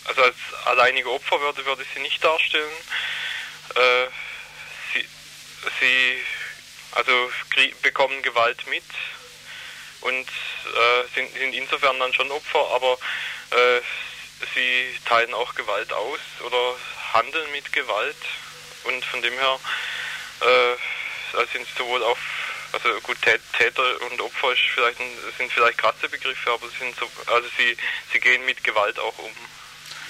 Also 0.03 0.21
als 0.21 0.35
alleinige 0.65 1.09
Opfer 1.09 1.39
würde, 1.39 1.65
würde 1.65 1.81
ich 1.83 1.87
sie 1.95 2.01
nicht 2.01 2.21
darstellen. 2.21 2.73
Äh, 3.75 4.07
sie, 4.93 5.05
sie 5.79 6.17
also 6.91 7.13
bekommen 7.81 8.21
Gewalt 8.21 8.67
mit 8.67 8.83
und 10.01 10.27
äh, 10.27 11.15
sind, 11.15 11.33
sind, 11.37 11.53
insofern 11.53 11.97
dann 11.99 12.13
schon 12.13 12.29
Opfer, 12.31 12.67
aber 12.75 12.97
äh, 13.51 13.79
sie 14.53 14.99
teilen 15.05 15.33
auch 15.33 15.55
Gewalt 15.55 15.93
aus 15.93 16.19
oder 16.45 16.75
handeln 17.13 17.49
mit 17.53 17.71
Gewalt 17.71 18.17
und 18.85 19.05
von 19.05 19.21
dem 19.21 19.33
her 19.33 19.59
äh, 20.41 21.45
sind 21.53 21.67
sowohl 21.77 22.03
auf 22.03 22.19
also 22.71 22.89
gut 23.01 23.17
Täter 23.21 24.01
und 24.09 24.21
Opfer 24.21 24.53
vielleicht 24.73 24.99
ein, 24.99 25.11
sind 25.37 25.51
vielleicht 25.51 25.77
krasse 25.77 26.07
Begriffe, 26.09 26.51
aber 26.51 26.67
sie 26.69 26.77
sind 26.77 26.95
so, 26.95 27.09
also 27.31 27.47
sie, 27.57 27.75
sie 28.13 28.19
gehen 28.19 28.45
mit 28.45 28.63
Gewalt 28.63 28.99
auch 28.99 29.17
um. 29.17 29.31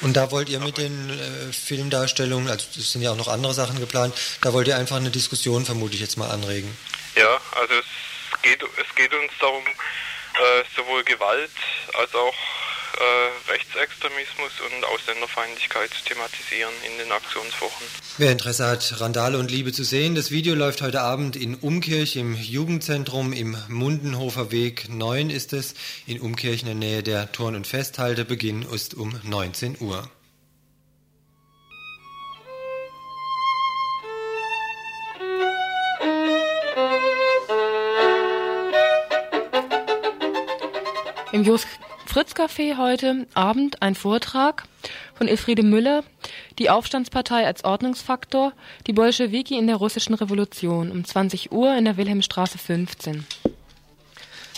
Und 0.02 0.16
da 0.16 0.32
wollt 0.32 0.50
ihr 0.50 0.60
mit 0.60 0.78
den 0.78 1.10
äh, 1.10 1.54
Filmdarstellungen, 1.54 2.50
also 2.50 2.66
es 2.78 2.92
sind 2.92 3.02
ja 3.02 3.12
auch 3.12 3.18
noch 3.18 3.28
andere 3.28 3.54
Sachen 3.54 3.80
geplant, 3.80 4.16
da 4.42 4.54
wollt 4.54 4.68
ihr 4.68 4.78
einfach 4.78 4.96
eine 4.96 5.12
Diskussion 5.12 5.66
vermute 5.66 5.96
ich 5.96 6.02
jetzt 6.02 6.18
mal 6.18 6.30
anregen. 6.30 6.76
Ja, 7.16 7.40
also 7.56 7.74
es 7.76 8.42
geht, 8.42 8.62
es 8.64 8.96
geht 8.96 9.14
uns 9.14 9.32
darum, 9.40 9.66
äh, 9.66 10.64
sowohl 10.76 11.04
Gewalt 11.04 11.52
als 11.94 12.14
auch 12.16 12.36
äh, 13.00 13.52
Rechtsextremismus 13.52 14.52
und 14.62 14.86
Ausländerfeindlichkeit 14.86 15.90
zu 15.92 16.04
thematisieren 16.04 16.74
in 16.86 16.98
den 16.98 17.12
Aktionswochen. 17.12 17.88
Wer 18.18 18.32
Interesse 18.32 18.68
hat, 18.68 19.00
Randale 19.00 19.38
und 19.38 19.50
Liebe 19.50 19.72
zu 19.72 19.84
sehen, 19.84 20.16
das 20.16 20.32
Video 20.32 20.54
läuft 20.54 20.82
heute 20.82 21.02
Abend 21.02 21.36
in 21.36 21.56
Umkirch 21.56 22.18
im 22.18 22.36
Jugendzentrum 22.36 23.32
im 23.34 23.58
Mundenhofer 23.70 24.52
Weg 24.52 24.90
9 24.90 25.30
ist 25.30 25.54
es, 25.54 25.76
in 26.08 26.20
Umkirch 26.20 26.62
in 26.62 26.68
der 26.68 26.76
Nähe 26.76 27.04
der 27.04 27.32
Turn- 27.32 27.56
und 27.56 27.68
Festhalte. 27.68 28.26
Beginn 28.26 28.64
ist 28.64 28.96
um 28.96 29.20
19 29.24 29.78
Uhr. 29.80 30.10
Im 41.32 41.44
Jos 41.44 41.66
Fritz 42.10 42.34
Café 42.34 42.76
heute 42.76 43.28
Abend 43.36 43.84
ein 43.84 43.94
Vortrag 43.94 44.64
von 45.14 45.28
Elfriede 45.28 45.62
Müller, 45.62 46.04
die 46.58 46.72
Aufstandspartei 46.72 47.46
als 47.46 47.64
Ordnungsfaktor, 47.64 48.54
die 48.88 48.94
Bolschewiki 48.94 49.56
in 49.56 49.68
der 49.68 49.76
russischen 49.76 50.16
Revolution 50.16 50.90
um 50.90 51.06
20 51.06 51.52
Uhr 51.52 51.78
in 51.78 51.86
der 51.86 51.98
Wilhelmstraße 51.98 52.58
15. 52.58 53.28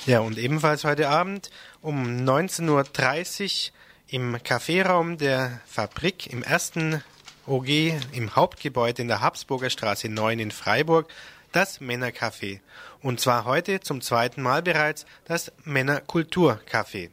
Ja, 0.06 0.22
und 0.22 0.38
ebenfalls 0.38 0.86
heute 0.86 1.10
Abend 1.10 1.52
um 1.82 2.02
19.30 2.24 3.68
Uhr 3.68 3.74
im 4.08 4.42
Kaffeeraum 4.42 5.18
der 5.18 5.60
Fabrik 5.66 6.32
im 6.32 6.44
ersten 6.44 7.04
OG 7.48 7.68
im 8.14 8.34
Hauptgebäude 8.34 9.02
in 9.02 9.10
der 9.10 9.20
Habsburger 9.20 9.70
Straße 9.70 10.08
9 10.08 10.40
in 10.40 10.52
Freiburg 10.52 11.10
das 11.52 11.82
Männercafé. 11.82 12.62
Und 13.02 13.20
zwar 13.20 13.44
heute 13.44 13.82
zum 13.82 14.00
zweiten 14.00 14.42
Mal 14.42 14.62
bereits 14.62 15.06
das 15.26 15.52
Männerkulturcafé. 15.66 17.10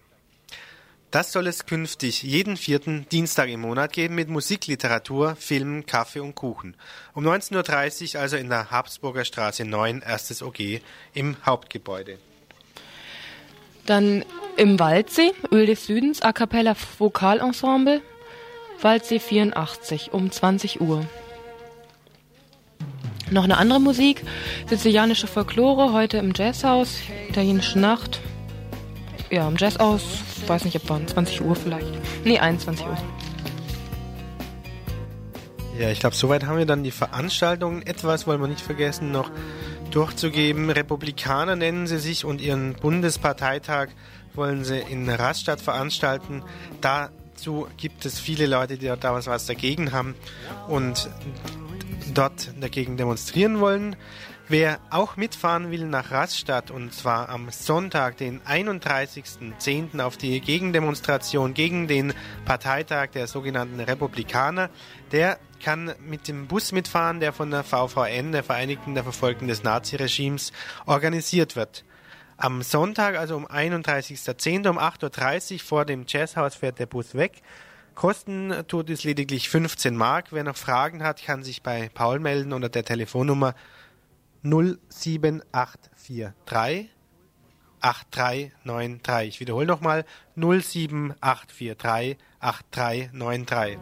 Das 1.10 1.32
soll 1.32 1.46
es 1.46 1.64
künftig 1.64 2.22
jeden 2.22 2.58
vierten 2.58 3.06
Dienstag 3.10 3.48
im 3.48 3.60
Monat 3.60 3.94
geben 3.94 4.14
mit 4.14 4.28
Musik, 4.28 4.66
Literatur, 4.66 5.36
Film, 5.36 5.86
Kaffee 5.86 6.20
und 6.20 6.34
Kuchen. 6.34 6.76
Um 7.14 7.26
19.30 7.26 8.14
Uhr 8.14 8.20
also 8.20 8.36
in 8.36 8.50
der 8.50 8.70
Habsburger 8.70 9.24
Straße 9.24 9.64
9, 9.64 10.02
erstes 10.02 10.42
OG 10.42 10.82
im 11.14 11.36
Hauptgebäude. 11.46 12.18
Dann 13.86 14.22
im 14.58 14.78
Waldsee, 14.78 15.32
Öl 15.50 15.64
des 15.64 15.86
Südens, 15.86 16.20
A 16.20 16.34
Cappella 16.34 16.76
Vokalensemble, 16.98 18.02
Waldsee 18.82 19.18
84 19.18 20.12
um 20.12 20.30
20 20.30 20.82
Uhr. 20.82 21.06
Noch 23.30 23.44
eine 23.44 23.56
andere 23.56 23.80
Musik, 23.80 24.24
sizilianische 24.68 25.26
Folklore, 25.26 25.94
heute 25.94 26.18
im 26.18 26.34
Jazzhaus, 26.36 26.98
italienische 27.30 27.78
Nacht. 27.78 28.20
Ja, 29.30 29.46
im 29.46 29.56
Jazzhaus 29.56 30.02
weiß 30.46 30.64
nicht, 30.64 30.76
ab 30.76 30.82
wann, 30.86 31.06
20 31.06 31.42
Uhr 31.42 31.54
vielleicht. 31.54 31.86
Nee, 32.24 32.38
21 32.38 32.86
Uhr. 32.86 32.96
Ja, 35.78 35.90
ich 35.90 36.00
glaube, 36.00 36.16
soweit 36.16 36.44
haben 36.46 36.58
wir 36.58 36.66
dann 36.66 36.82
die 36.82 36.90
Veranstaltungen. 36.90 37.82
Etwas 37.82 38.26
wollen 38.26 38.40
wir 38.40 38.48
nicht 38.48 38.62
vergessen, 38.62 39.12
noch 39.12 39.30
durchzugeben. 39.90 40.70
Republikaner 40.70 41.56
nennen 41.56 41.86
sie 41.86 41.98
sich 41.98 42.24
und 42.24 42.40
ihren 42.40 42.74
Bundesparteitag 42.74 43.88
wollen 44.34 44.64
sie 44.64 44.78
in 44.78 45.08
Rastatt 45.08 45.60
veranstalten. 45.60 46.42
Dazu 46.80 47.68
gibt 47.76 48.06
es 48.06 48.18
viele 48.18 48.46
Leute, 48.46 48.78
die 48.78 48.86
da 48.98 49.14
was 49.14 49.46
dagegen 49.46 49.92
haben 49.92 50.14
und 50.68 51.08
dort 52.14 52.50
dagegen 52.60 52.96
demonstrieren 52.96 53.60
wollen. 53.60 53.94
Wer 54.50 54.80
auch 54.88 55.18
mitfahren 55.18 55.70
will 55.70 55.84
nach 55.84 56.10
Rastatt 56.10 56.70
und 56.70 56.94
zwar 56.94 57.28
am 57.28 57.50
Sonntag, 57.50 58.16
den 58.16 58.40
31.10. 58.40 60.00
auf 60.00 60.16
die 60.16 60.40
Gegendemonstration 60.40 61.52
gegen 61.52 61.86
den 61.86 62.14
Parteitag 62.46 63.10
der 63.10 63.26
sogenannten 63.26 63.78
Republikaner, 63.78 64.70
der 65.12 65.38
kann 65.62 65.92
mit 66.00 66.28
dem 66.28 66.46
Bus 66.46 66.72
mitfahren, 66.72 67.20
der 67.20 67.34
von 67.34 67.50
der 67.50 67.62
VVN, 67.62 68.32
der 68.32 68.42
Vereinigten 68.42 68.94
der 68.94 69.02
Verfolgten 69.02 69.48
des 69.48 69.64
Naziregimes, 69.64 70.52
organisiert 70.86 71.54
wird. 71.54 71.84
Am 72.38 72.62
Sonntag, 72.62 73.18
also 73.18 73.36
um 73.36 73.46
31.10. 73.46 74.66
um 74.66 74.78
8.30 74.78 75.52
Uhr 75.52 75.60
vor 75.60 75.84
dem 75.84 76.04
Jazzhaus 76.08 76.54
fährt 76.54 76.78
der 76.78 76.86
Bus 76.86 77.14
weg. 77.14 77.42
Kosten 77.94 78.54
tut 78.66 78.88
es 78.88 79.04
lediglich 79.04 79.50
15 79.50 79.94
Mark. 79.94 80.28
Wer 80.30 80.44
noch 80.44 80.56
Fragen 80.56 81.02
hat, 81.02 81.22
kann 81.22 81.42
sich 81.42 81.62
bei 81.62 81.90
Paul 81.92 82.18
melden 82.18 82.54
unter 82.54 82.70
der 82.70 82.84
Telefonnummer 82.84 83.54
07843 84.42 86.90
8393. 87.80 89.28
Ich 89.28 89.40
wiederhole 89.40 89.66
nochmal 89.66 90.04
07843 90.36 92.16
8393. 92.40 93.78